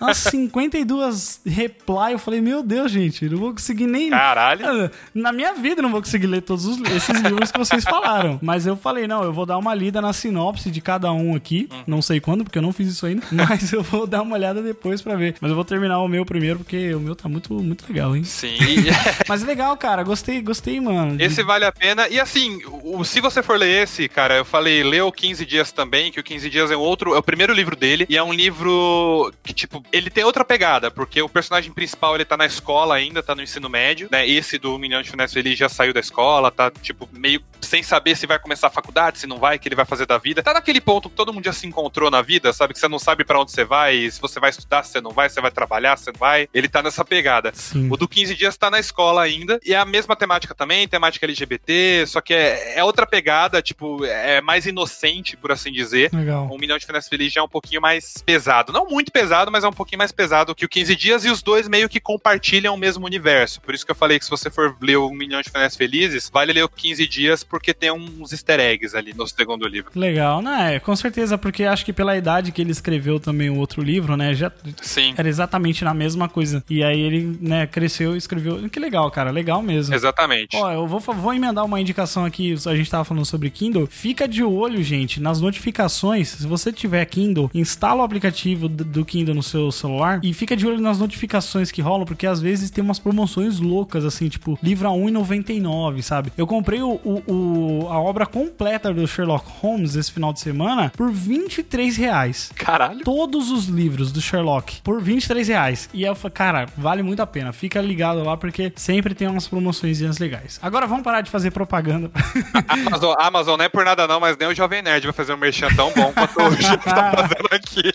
Umas 0.00 0.18
52 0.18 1.40
reply. 1.46 2.12
Eu 2.12 2.18
falei, 2.18 2.40
meu 2.40 2.62
Deus, 2.62 2.90
gente, 2.90 3.28
não 3.28 3.38
vou 3.38 3.52
conseguir 3.52 3.86
nem. 3.86 4.10
Caralho. 4.10 4.66
Ah, 4.66 4.90
na 5.14 5.32
minha 5.32 5.54
vida, 5.54 5.82
não 5.82 5.90
vou 5.90 6.00
conseguir 6.00 6.26
ler 6.26 6.42
todos 6.42 6.66
os, 6.66 6.80
esses 6.90 7.20
livros 7.20 7.50
que 7.50 7.58
vocês 7.58 7.84
falaram. 7.84 8.38
Mas 8.42 8.66
eu 8.66 8.76
falei, 8.76 9.06
não, 9.06 9.22
eu 9.22 9.32
vou 9.32 9.46
dar 9.46 9.58
uma 9.58 9.74
lida 9.74 10.00
na 10.00 10.12
sinopse 10.12 10.70
de 10.70 10.80
cada 10.80 11.12
um 11.12 11.34
aqui. 11.34 11.68
Hum. 11.72 11.82
Não 11.86 12.02
sei 12.02 12.20
quando, 12.20 12.44
porque 12.44 12.58
eu 12.58 12.62
não 12.62 12.72
fiz 12.72 12.88
isso 12.88 13.06
ainda. 13.06 13.22
Mas 13.30 13.72
eu 13.72 13.82
vou 13.82 14.06
dar 14.06 14.22
uma 14.22 14.34
olhada 14.34 14.62
depois 14.62 15.00
pra 15.00 15.16
ver. 15.16 15.36
Mas 15.40 15.50
eu 15.50 15.54
vou 15.54 15.64
terminar 15.64 15.98
o 16.00 16.08
meu 16.08 16.24
primeiro, 16.24 16.58
porque 16.58 16.94
o 16.94 17.00
meu 17.00 17.14
tá 17.14 17.28
muito, 17.28 17.54
muito 17.54 17.84
legal, 17.88 18.16
hein? 18.16 18.24
Sim. 18.24 18.56
Mas 19.28 19.42
legal, 19.42 19.76
cara. 19.76 20.02
Gostei, 20.02 20.40
gostei, 20.40 20.80
mano. 20.80 21.20
Esse 21.20 21.42
vale 21.42 21.64
a 21.64 21.72
pena. 21.72 22.08
E 22.08 22.20
assim, 22.20 22.60
o, 22.66 23.04
se 23.04 23.20
você 23.20 23.42
for 23.42 23.58
ler 23.58 23.82
esse, 23.82 24.08
cara, 24.08 24.36
eu 24.36 24.44
falei, 24.44 24.82
leu 24.82 25.10
15 25.10 25.46
Dias 25.46 25.72
também, 25.72 26.01
que 26.10 26.20
o 26.20 26.24
15 26.24 26.50
Dias 26.50 26.70
é 26.70 26.76
um 26.76 26.80
outro, 26.80 27.14
é 27.14 27.18
o 27.18 27.22
primeiro 27.22 27.52
livro 27.52 27.76
dele. 27.76 28.06
E 28.08 28.16
é 28.16 28.22
um 28.22 28.32
livro 28.32 29.32
que, 29.42 29.52
tipo, 29.52 29.84
ele 29.92 30.10
tem 30.10 30.24
outra 30.24 30.44
pegada, 30.44 30.90
porque 30.90 31.20
o 31.22 31.28
personagem 31.28 31.72
principal, 31.72 32.14
ele 32.14 32.24
tá 32.24 32.36
na 32.36 32.46
escola 32.46 32.94
ainda, 32.94 33.22
tá 33.22 33.34
no 33.34 33.42
ensino 33.42 33.68
médio, 33.68 34.08
né? 34.10 34.26
Esse 34.26 34.58
do 34.58 34.78
Milhão 34.78 35.02
de 35.02 35.10
Finesse, 35.10 35.38
ele 35.38 35.54
já 35.54 35.68
saiu 35.68 35.92
da 35.92 36.00
escola, 36.00 36.50
tá, 36.50 36.70
tipo, 36.70 37.08
meio 37.12 37.42
sem 37.60 37.82
saber 37.82 38.16
se 38.16 38.26
vai 38.26 38.38
começar 38.38 38.66
a 38.66 38.70
faculdade, 38.70 39.18
se 39.18 39.26
não 39.26 39.38
vai, 39.38 39.56
o 39.56 39.58
que 39.58 39.68
ele 39.68 39.74
vai 39.74 39.84
fazer 39.84 40.04
da 40.04 40.18
vida. 40.18 40.42
Tá 40.42 40.52
naquele 40.52 40.80
ponto 40.80 41.08
que 41.08 41.16
todo 41.16 41.32
mundo 41.32 41.44
já 41.44 41.52
se 41.52 41.66
encontrou 41.66 42.10
na 42.10 42.20
vida, 42.20 42.52
sabe? 42.52 42.74
Que 42.74 42.80
você 42.80 42.88
não 42.88 42.98
sabe 42.98 43.24
para 43.24 43.40
onde 43.40 43.50
você 43.50 43.64
vai, 43.64 44.10
se 44.10 44.20
você 44.20 44.38
vai 44.38 44.50
estudar, 44.50 44.82
se 44.82 44.92
você 44.92 45.00
não 45.00 45.10
vai, 45.10 45.28
se 45.28 45.36
você 45.36 45.40
vai 45.40 45.50
trabalhar, 45.50 45.96
se 45.96 46.04
você 46.04 46.12
não 46.12 46.18
vai. 46.18 46.48
Ele 46.52 46.68
tá 46.68 46.82
nessa 46.82 47.04
pegada. 47.04 47.50
Sim. 47.54 47.88
O 47.90 47.96
do 47.96 48.06
15 48.06 48.34
Dias 48.34 48.56
tá 48.56 48.70
na 48.70 48.78
escola 48.78 49.22
ainda, 49.22 49.58
e 49.64 49.72
é 49.72 49.78
a 49.78 49.84
mesma 49.84 50.14
temática 50.14 50.54
também, 50.54 50.86
temática 50.86 51.24
LGBT, 51.24 52.04
só 52.06 52.20
que 52.20 52.34
é, 52.34 52.78
é 52.78 52.84
outra 52.84 53.06
pegada, 53.06 53.62
tipo, 53.62 54.04
é 54.04 54.40
mais 54.40 54.66
inocente, 54.66 55.36
por 55.36 55.52
assim 55.52 55.72
dizer. 55.72 55.91
Legal. 56.12 56.48
Um 56.52 56.58
Milhão 56.58 56.78
de 56.78 56.86
Finesse 56.86 57.08
Feliz 57.08 57.32
já 57.32 57.40
é 57.40 57.44
um 57.44 57.48
pouquinho 57.48 57.80
mais 57.80 58.22
pesado. 58.24 58.72
Não 58.72 58.86
muito 58.86 59.10
pesado, 59.12 59.50
mas 59.50 59.64
é 59.64 59.68
um 59.68 59.72
pouquinho 59.72 59.98
mais 59.98 60.12
pesado 60.12 60.54
que 60.54 60.64
o 60.64 60.68
15 60.68 60.96
Dias, 60.96 61.24
e 61.24 61.30
os 61.30 61.42
dois 61.42 61.68
meio 61.68 61.88
que 61.88 62.00
compartilham 62.00 62.74
o 62.74 62.78
mesmo 62.78 63.04
universo. 63.04 63.60
Por 63.60 63.74
isso 63.74 63.84
que 63.84 63.90
eu 63.90 63.96
falei 63.96 64.18
que 64.18 64.24
se 64.24 64.30
você 64.30 64.50
for 64.50 64.76
ler 64.80 64.98
Um 64.98 65.14
Milhão 65.14 65.40
de 65.40 65.50
Finesse 65.50 65.76
Felizes, 65.76 66.30
vale 66.32 66.52
ler 66.52 66.64
o 66.64 66.68
15 66.68 67.06
Dias, 67.06 67.44
porque 67.44 67.74
tem 67.74 67.90
uns 67.90 68.32
easter 68.32 68.60
eggs 68.60 68.96
ali 68.96 69.12
no 69.14 69.26
segundo 69.26 69.66
livro. 69.66 69.90
Legal, 69.94 70.40
né? 70.40 70.80
Com 70.80 70.94
certeza, 70.96 71.36
porque 71.36 71.64
acho 71.64 71.84
que 71.84 71.92
pela 71.92 72.16
idade 72.16 72.52
que 72.52 72.60
ele 72.60 72.72
escreveu 72.72 73.20
também 73.20 73.50
o 73.50 73.56
outro 73.56 73.82
livro, 73.82 74.16
né? 74.16 74.34
Já 74.34 74.50
Sim. 74.80 75.14
era 75.16 75.28
exatamente 75.28 75.84
na 75.84 75.94
mesma 75.94 76.28
coisa. 76.28 76.62
E 76.68 76.82
aí 76.82 77.00
ele, 77.00 77.38
né, 77.40 77.66
cresceu 77.66 78.14
e 78.14 78.18
escreveu. 78.18 78.68
Que 78.68 78.80
legal, 78.80 79.10
cara. 79.10 79.30
Legal 79.30 79.62
mesmo. 79.62 79.94
Exatamente. 79.94 80.56
Ó, 80.56 80.72
eu 80.72 80.86
vou, 80.86 81.00
vou 81.00 81.34
emendar 81.34 81.64
uma 81.64 81.80
indicação 81.80 82.24
aqui. 82.24 82.54
A 82.66 82.74
gente 82.74 82.90
tava 82.90 83.04
falando 83.04 83.24
sobre 83.24 83.50
Kindle. 83.50 83.86
Fica 83.86 84.26
de 84.26 84.42
olho, 84.42 84.82
gente, 84.82 85.20
nas 85.20 85.40
notificações. 85.40 85.81
Se 85.88 86.46
você 86.46 86.72
tiver 86.72 87.04
Kindle, 87.06 87.50
instala 87.54 88.02
o 88.02 88.04
aplicativo 88.04 88.68
do 88.68 89.04
Kindle 89.04 89.34
no 89.34 89.42
seu 89.42 89.70
celular 89.72 90.20
e 90.22 90.32
fica 90.32 90.56
de 90.56 90.66
olho 90.66 90.80
nas 90.80 90.98
notificações 90.98 91.70
que 91.70 91.80
rolam, 91.80 92.06
porque 92.06 92.26
às 92.26 92.40
vezes 92.40 92.70
tem 92.70 92.82
umas 92.82 92.98
promoções 92.98 93.58
loucas, 93.58 94.04
assim, 94.04 94.28
tipo, 94.28 94.58
livro 94.62 94.88
a 94.88 94.92
1,99, 94.92 96.02
sabe? 96.02 96.32
Eu 96.36 96.46
comprei 96.46 96.82
o, 96.82 97.00
o, 97.04 97.88
a 97.90 97.98
obra 98.00 98.26
completa 98.26 98.92
do 98.92 99.06
Sherlock 99.06 99.46
Holmes 99.60 99.96
esse 99.96 100.12
final 100.12 100.32
de 100.32 100.40
semana 100.40 100.92
por 100.96 101.10
23 101.10 101.96
reais. 101.96 102.50
Caralho. 102.54 103.04
Todos 103.04 103.50
os 103.50 103.66
livros 103.66 104.12
do 104.12 104.20
Sherlock 104.20 104.80
por 104.82 105.00
23 105.00 105.48
reais. 105.48 105.88
E 105.92 106.02
eu 106.02 106.14
falei, 106.14 106.32
cara, 106.32 106.68
vale 106.76 107.02
muito 107.02 107.20
a 107.20 107.26
pena. 107.26 107.52
Fica 107.52 107.80
ligado 107.80 108.22
lá 108.22 108.36
porque 108.36 108.72
sempre 108.76 109.14
tem 109.14 109.28
umas 109.28 109.48
promoções 109.48 110.00
legais. 110.18 110.58
Agora 110.62 110.86
vamos 110.86 111.02
parar 111.02 111.20
de 111.20 111.30
fazer 111.30 111.50
propaganda. 111.50 112.10
Amazon, 112.68 113.14
Amazon 113.18 113.58
não 113.58 113.64
é 113.64 113.68
por 113.68 113.84
nada 113.84 114.06
não, 114.06 114.20
mas 114.20 114.36
nem 114.36 114.48
o 114.48 114.54
Jovem 114.54 114.82
Nerd 114.82 115.04
vai 115.04 115.12
fazer 115.12 115.34
um 115.34 115.36
merchan 115.36 115.68
tão 115.74 115.92
bom 115.92 116.12
quanto 116.12 116.42
o 116.42 116.60
Gil 116.60 116.78
tá 116.78 117.12
fazendo 117.12 117.48
aqui. 117.50 117.92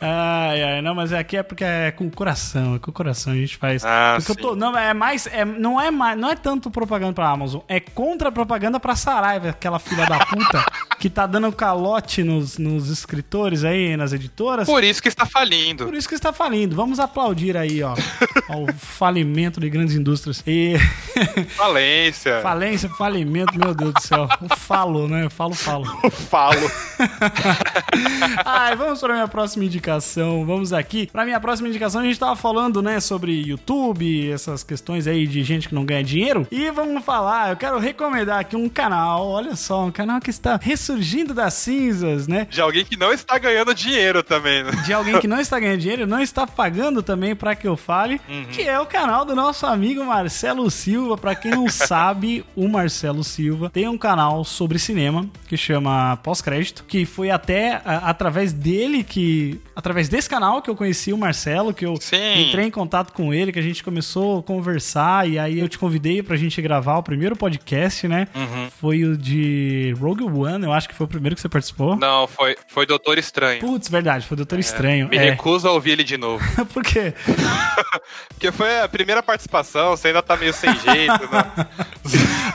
ai, 0.00 0.62
ai, 0.62 0.82
não, 0.82 0.94
mas 0.94 1.12
aqui 1.12 1.36
é 1.36 1.42
porque 1.42 1.64
é 1.64 1.90
com 1.90 2.06
o 2.06 2.10
coração, 2.10 2.76
é 2.76 2.78
com 2.78 2.90
o 2.90 2.94
coração 2.94 3.32
a 3.32 3.36
gente 3.36 3.56
faz. 3.56 3.84
Ah, 3.84 4.16
porque 4.16 4.32
sim. 4.32 4.38
eu 4.38 4.48
tô, 4.50 4.56
não, 4.56 4.76
é 4.76 4.92
mais, 4.94 5.26
é, 5.26 5.44
não 5.44 5.80
é 5.80 5.90
mais, 5.90 6.18
não 6.18 6.30
é 6.30 6.36
tanto 6.36 6.70
propaganda 6.70 7.12
pra 7.12 7.28
Amazon, 7.28 7.60
é 7.68 7.80
contra 7.80 8.30
propaganda 8.30 8.78
pra 8.80 8.96
Saraiva, 8.96 9.50
aquela 9.50 9.78
filha 9.78 10.06
da 10.06 10.18
puta 10.26 10.64
que 10.98 11.10
tá 11.10 11.26
dando 11.26 11.52
calote 11.52 12.22
nos, 12.22 12.58
nos 12.58 12.88
escritores 12.88 13.64
aí, 13.64 13.96
nas 13.96 14.12
editoras. 14.12 14.66
Por 14.66 14.82
isso 14.82 15.02
que 15.02 15.08
está 15.08 15.26
falindo. 15.26 15.84
Por 15.84 15.94
isso 15.94 16.08
que 16.08 16.14
está 16.14 16.32
falindo. 16.32 16.74
Vamos 16.74 16.98
aplaudir 16.98 17.56
aí, 17.56 17.82
ó, 17.82 17.94
ao 18.48 18.66
falimento 18.76 19.60
de 19.60 19.68
grandes 19.68 19.94
indústrias. 19.94 20.42
E 20.46 20.76
falência. 21.56 22.40
Falência, 22.40 22.88
falimento, 22.88 23.58
meu 23.58 23.74
Deus 23.74 23.92
do 23.92 24.00
céu. 24.00 24.28
O 24.40 24.56
falo, 24.56 25.08
né? 25.08 25.28
Falo, 25.28 25.54
falo. 25.54 25.83
O 26.02 26.10
falo. 26.10 26.70
Ai, 28.44 28.76
vamos 28.76 29.00
para 29.00 29.14
minha 29.14 29.28
próxima 29.28 29.64
indicação. 29.64 30.44
Vamos 30.44 30.72
aqui. 30.72 31.08
Para 31.12 31.24
minha 31.24 31.40
próxima 31.40 31.68
indicação, 31.68 32.00
a 32.00 32.04
gente 32.04 32.18
tava 32.18 32.36
falando, 32.36 32.82
né, 32.82 33.00
sobre 33.00 33.32
YouTube, 33.32 34.30
essas 34.30 34.62
questões 34.62 35.06
aí 35.06 35.26
de 35.26 35.42
gente 35.42 35.68
que 35.68 35.74
não 35.74 35.84
ganha 35.84 36.02
dinheiro. 36.02 36.46
E 36.50 36.70
vamos 36.70 37.04
falar, 37.04 37.50
eu 37.50 37.56
quero 37.56 37.78
recomendar 37.78 38.40
aqui 38.40 38.56
um 38.56 38.68
canal, 38.68 39.26
olha 39.26 39.56
só, 39.56 39.84
um 39.84 39.90
canal 39.90 40.20
que 40.20 40.30
está 40.30 40.58
ressurgindo 40.60 41.34
das 41.34 41.54
cinzas, 41.54 42.26
né? 42.26 42.46
De 42.50 42.60
alguém 42.60 42.84
que 42.84 42.96
não 42.96 43.12
está 43.12 43.38
ganhando 43.38 43.74
dinheiro 43.74 44.22
também, 44.22 44.62
né? 44.62 44.70
De 44.84 44.92
alguém 44.92 45.18
que 45.20 45.28
não 45.28 45.40
está 45.40 45.58
ganhando 45.58 45.80
dinheiro, 45.80 46.06
não 46.06 46.20
está 46.20 46.46
pagando 46.46 47.02
também 47.02 47.34
para 47.34 47.54
que 47.54 47.66
eu 47.66 47.76
fale, 47.76 48.20
uhum. 48.28 48.46
que 48.46 48.62
é 48.62 48.78
o 48.78 48.86
canal 48.86 49.24
do 49.24 49.34
nosso 49.34 49.66
amigo 49.66 50.04
Marcelo 50.04 50.70
Silva. 50.70 51.16
Para 51.16 51.34
quem 51.34 51.50
não 51.50 51.68
sabe, 51.70 52.44
o 52.56 52.68
Marcelo 52.68 53.22
Silva 53.22 53.70
tem 53.70 53.88
um 53.88 53.98
canal 53.98 54.44
sobre 54.44 54.78
cinema 54.78 55.26
que 55.46 55.56
chama 55.56 55.73
Pós-Crédito, 56.22 56.84
que 56.84 57.04
foi 57.04 57.30
até 57.30 57.80
a, 57.84 58.10
através 58.10 58.52
dele 58.52 59.02
que. 59.02 59.60
Através 59.74 60.08
desse 60.08 60.28
canal 60.28 60.62
que 60.62 60.70
eu 60.70 60.76
conheci 60.76 61.12
o 61.12 61.18
Marcelo, 61.18 61.74
que 61.74 61.84
eu 61.84 61.96
Sim. 62.00 62.48
entrei 62.48 62.66
em 62.66 62.70
contato 62.70 63.12
com 63.12 63.34
ele, 63.34 63.52
que 63.52 63.58
a 63.58 63.62
gente 63.62 63.82
começou 63.82 64.38
a 64.38 64.42
conversar, 64.42 65.28
e 65.28 65.38
aí 65.38 65.58
eu 65.58 65.68
te 65.68 65.78
convidei 65.78 66.22
pra 66.22 66.36
gente 66.36 66.60
gravar 66.62 66.98
o 66.98 67.02
primeiro 67.02 67.36
podcast, 67.36 68.06
né? 68.06 68.28
Uhum. 68.34 68.68
Foi 68.80 69.04
o 69.04 69.16
de 69.16 69.94
Rogue 69.98 70.24
One, 70.24 70.64
eu 70.64 70.72
acho 70.72 70.88
que 70.88 70.94
foi 70.94 71.06
o 71.06 71.08
primeiro 71.08 71.34
que 71.34 71.42
você 71.42 71.48
participou. 71.48 71.96
Não, 71.96 72.26
foi, 72.26 72.56
foi 72.68 72.86
Doutor 72.86 73.18
Estranho. 73.18 73.60
Putz, 73.60 73.88
verdade, 73.88 74.26
foi 74.26 74.36
Doutor 74.36 74.56
é, 74.56 74.60
Estranho. 74.60 75.08
Me 75.08 75.16
é. 75.16 75.30
recuso 75.30 75.66
a 75.68 75.72
ouvir 75.72 75.92
ele 75.92 76.04
de 76.04 76.16
novo. 76.16 76.44
Por 76.72 76.82
quê? 76.82 77.14
Porque 78.28 78.52
foi 78.52 78.80
a 78.80 78.88
primeira 78.88 79.22
participação, 79.22 79.90
você 79.90 80.08
ainda 80.08 80.22
tá 80.22 80.36
meio 80.36 80.52
sem 80.52 80.70
jeito, 80.78 81.30
né? 81.30 81.68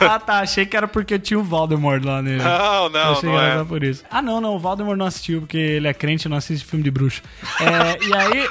ah, 0.00 0.18
tá. 0.18 0.40
Achei 0.40 0.64
que 0.64 0.76
era 0.76 0.88
porque 0.88 1.18
tinha 1.18 1.38
o 1.38 1.42
Voldemort 1.42 2.04
lá 2.04 2.22
nele. 2.22 2.42
Não, 2.42 2.88
não, 2.88 3.09
Achei 3.12 3.28
não 3.28 3.36
que 3.36 3.44
era 3.44 3.60
é. 3.60 3.64
por 3.64 3.82
isso. 3.82 4.04
Ah, 4.10 4.22
não, 4.22 4.40
não. 4.40 4.54
O 4.54 4.58
Voldemort 4.58 4.98
não 4.98 5.06
assistiu 5.06 5.40
porque 5.40 5.56
ele 5.56 5.88
é 5.88 5.94
crente 5.94 6.26
e 6.26 6.28
não 6.28 6.36
assiste 6.36 6.64
filme 6.64 6.82
de 6.82 6.90
bruxo. 6.90 7.22
É, 7.60 8.04
e 8.04 8.14
aí... 8.14 8.48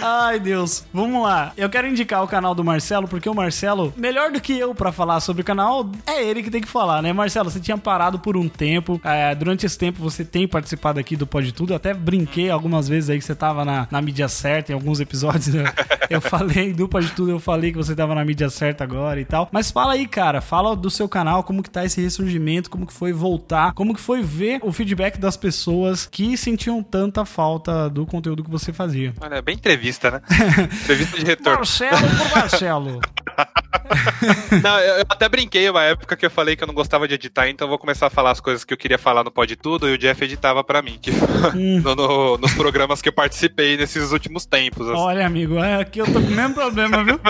Ai, 0.00 0.38
Deus. 0.38 0.84
Vamos 0.92 1.22
lá. 1.22 1.52
Eu 1.56 1.68
quero 1.68 1.88
indicar 1.88 2.22
o 2.22 2.28
canal 2.28 2.54
do 2.54 2.64
Marcelo, 2.64 3.08
porque 3.08 3.28
o 3.28 3.34
Marcelo, 3.34 3.92
melhor 3.96 4.30
do 4.30 4.40
que 4.40 4.56
eu 4.56 4.74
para 4.74 4.92
falar 4.92 5.20
sobre 5.20 5.42
o 5.42 5.44
canal, 5.44 5.90
é 6.06 6.22
ele 6.22 6.42
que 6.42 6.50
tem 6.50 6.60
que 6.60 6.68
falar, 6.68 7.02
né? 7.02 7.12
Marcelo, 7.12 7.50
você 7.50 7.60
tinha 7.60 7.76
parado 7.76 8.18
por 8.18 8.36
um 8.36 8.48
tempo. 8.48 9.00
É, 9.04 9.34
durante 9.34 9.66
esse 9.66 9.76
tempo 9.76 10.00
você 10.00 10.24
tem 10.24 10.46
participado 10.46 11.00
aqui 11.00 11.16
do 11.16 11.26
Pode 11.26 11.52
Tudo. 11.52 11.74
Até 11.74 11.92
brinquei 11.92 12.50
algumas 12.50 12.88
vezes 12.88 13.10
aí 13.10 13.18
que 13.18 13.24
você 13.24 13.34
tava 13.34 13.64
na, 13.64 13.88
na 13.90 14.00
mídia 14.00 14.28
certa 14.28 14.72
em 14.72 14.74
alguns 14.74 15.00
episódios. 15.00 15.48
Né? 15.48 15.64
Eu 16.08 16.20
falei 16.20 16.72
do 16.72 16.88
Pode 16.88 17.10
Tudo, 17.10 17.32
eu 17.32 17.38
falei 17.38 17.70
que 17.70 17.76
você 17.76 17.94
tava 17.94 18.14
na 18.14 18.24
mídia 18.24 18.48
certa 18.48 18.82
agora 18.82 19.20
e 19.20 19.26
tal. 19.26 19.46
Mas 19.52 19.70
fala 19.70 19.92
aí, 19.92 20.06
cara. 20.06 20.40
Fala 20.40 20.74
do 20.74 20.88
seu 20.88 21.06
canal, 21.06 21.44
como 21.44 21.62
que 21.62 21.68
tá 21.68 21.84
esse 21.84 22.00
ressurgimento, 22.00 22.70
como 22.70 22.86
que 22.86 22.94
foi 22.94 23.12
voltar, 23.12 23.74
como 23.74 23.94
que 23.94 24.00
foi 24.00 24.22
ver 24.22 24.58
o 24.62 24.72
feedback 24.72 25.18
das 25.18 25.36
pessoas 25.36 26.06
que 26.06 26.34
sentiam 26.38 26.82
tanta 26.82 27.26
falta 27.26 27.90
do 27.90 28.06
conteúdo 28.06 28.42
que 28.42 28.50
você 28.50 28.72
fazia. 28.72 29.07
Olha, 29.20 29.42
bem 29.42 29.54
entrevista, 29.54 30.10
né? 30.10 30.20
entrevista 30.82 31.18
de 31.18 31.24
retorno. 31.24 31.58
Marcelo 31.58 32.08
por 32.16 32.36
Marcelo. 32.36 33.00
não, 34.62 34.78
eu 34.80 35.04
até 35.08 35.28
brinquei 35.28 35.68
uma 35.70 35.82
época 35.84 36.16
que 36.16 36.26
eu 36.26 36.30
falei 36.30 36.56
que 36.56 36.62
eu 36.62 36.66
não 36.66 36.74
gostava 36.74 37.06
de 37.06 37.14
editar, 37.14 37.48
então 37.48 37.66
eu 37.66 37.70
vou 37.70 37.78
começar 37.78 38.06
a 38.06 38.10
falar 38.10 38.30
as 38.30 38.40
coisas 38.40 38.64
que 38.64 38.72
eu 38.72 38.78
queria 38.78 38.98
falar 38.98 39.22
no 39.24 39.30
Pode 39.30 39.56
Tudo 39.56 39.88
e 39.88 39.94
o 39.94 39.98
Jeff 39.98 40.22
editava 40.24 40.64
para 40.64 40.82
mim, 40.82 40.98
que, 41.00 41.10
hum. 41.10 41.80
no, 41.80 41.94
no, 41.94 42.38
nos 42.38 42.52
programas 42.54 43.00
que 43.00 43.08
eu 43.08 43.12
participei 43.12 43.76
nesses 43.76 44.12
últimos 44.12 44.44
tempos. 44.44 44.88
Assim. 44.88 44.98
Olha, 44.98 45.26
amigo, 45.26 45.58
é, 45.58 45.80
aqui 45.80 46.00
eu 46.00 46.06
tô 46.06 46.20
com 46.20 46.26
o 46.26 46.30
mesmo 46.30 46.54
problema, 46.54 47.04
viu? 47.04 47.20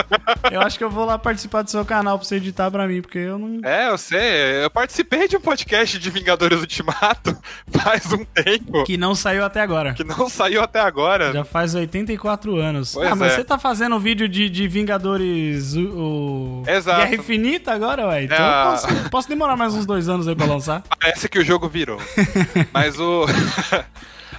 Eu 0.51 0.61
acho 0.61 0.77
que 0.77 0.83
eu 0.83 0.89
vou 0.89 1.05
lá 1.05 1.17
participar 1.17 1.61
do 1.61 1.69
seu 1.69 1.85
canal 1.85 2.17
pra 2.17 2.27
você 2.27 2.35
editar 2.35 2.71
pra 2.71 2.87
mim, 2.87 3.01
porque 3.01 3.19
eu 3.19 3.37
não. 3.37 3.67
É, 3.67 3.89
eu 3.89 3.97
sei. 3.97 4.63
Eu 4.63 4.69
participei 4.69 5.27
de 5.27 5.37
um 5.37 5.41
podcast 5.41 5.99
de 5.99 6.09
Vingadores 6.09 6.59
Ultimato 6.59 7.37
faz 7.71 8.11
um 8.11 8.23
tempo. 8.25 8.83
Que 8.83 8.97
não 8.97 9.15
saiu 9.15 9.43
até 9.43 9.61
agora. 9.61 9.93
Que 9.93 10.03
não 10.03 10.29
saiu 10.29 10.61
até 10.61 10.79
agora. 10.79 11.33
Já 11.33 11.43
faz 11.43 11.68
84 11.75 12.55
anos. 12.57 12.93
Pois 12.93 13.11
ah, 13.11 13.15
mas 13.15 13.33
é. 13.33 13.35
você 13.35 13.43
tá 13.43 13.57
fazendo 13.57 13.95
um 13.95 13.99
vídeo 13.99 14.27
de, 14.27 14.49
de 14.49 14.67
Vingadores 14.67 15.75
o, 15.75 16.63
Exato. 16.67 17.01
Guerra 17.01 17.15
Infinita 17.15 17.73
agora, 17.73 18.07
ué? 18.07 18.23
Então 18.23 18.37
é. 18.37 18.49
eu 18.49 18.71
posso, 18.71 19.09
posso 19.09 19.29
demorar 19.29 19.55
mais 19.55 19.73
uns 19.73 19.85
dois 19.85 20.09
anos 20.09 20.27
aí 20.27 20.35
pra 20.35 20.45
lançar. 20.45 20.83
Parece 20.99 21.27
que 21.27 21.39
o 21.39 21.45
jogo 21.45 21.67
virou. 21.67 21.99
mas 22.73 22.99
o. 22.99 23.25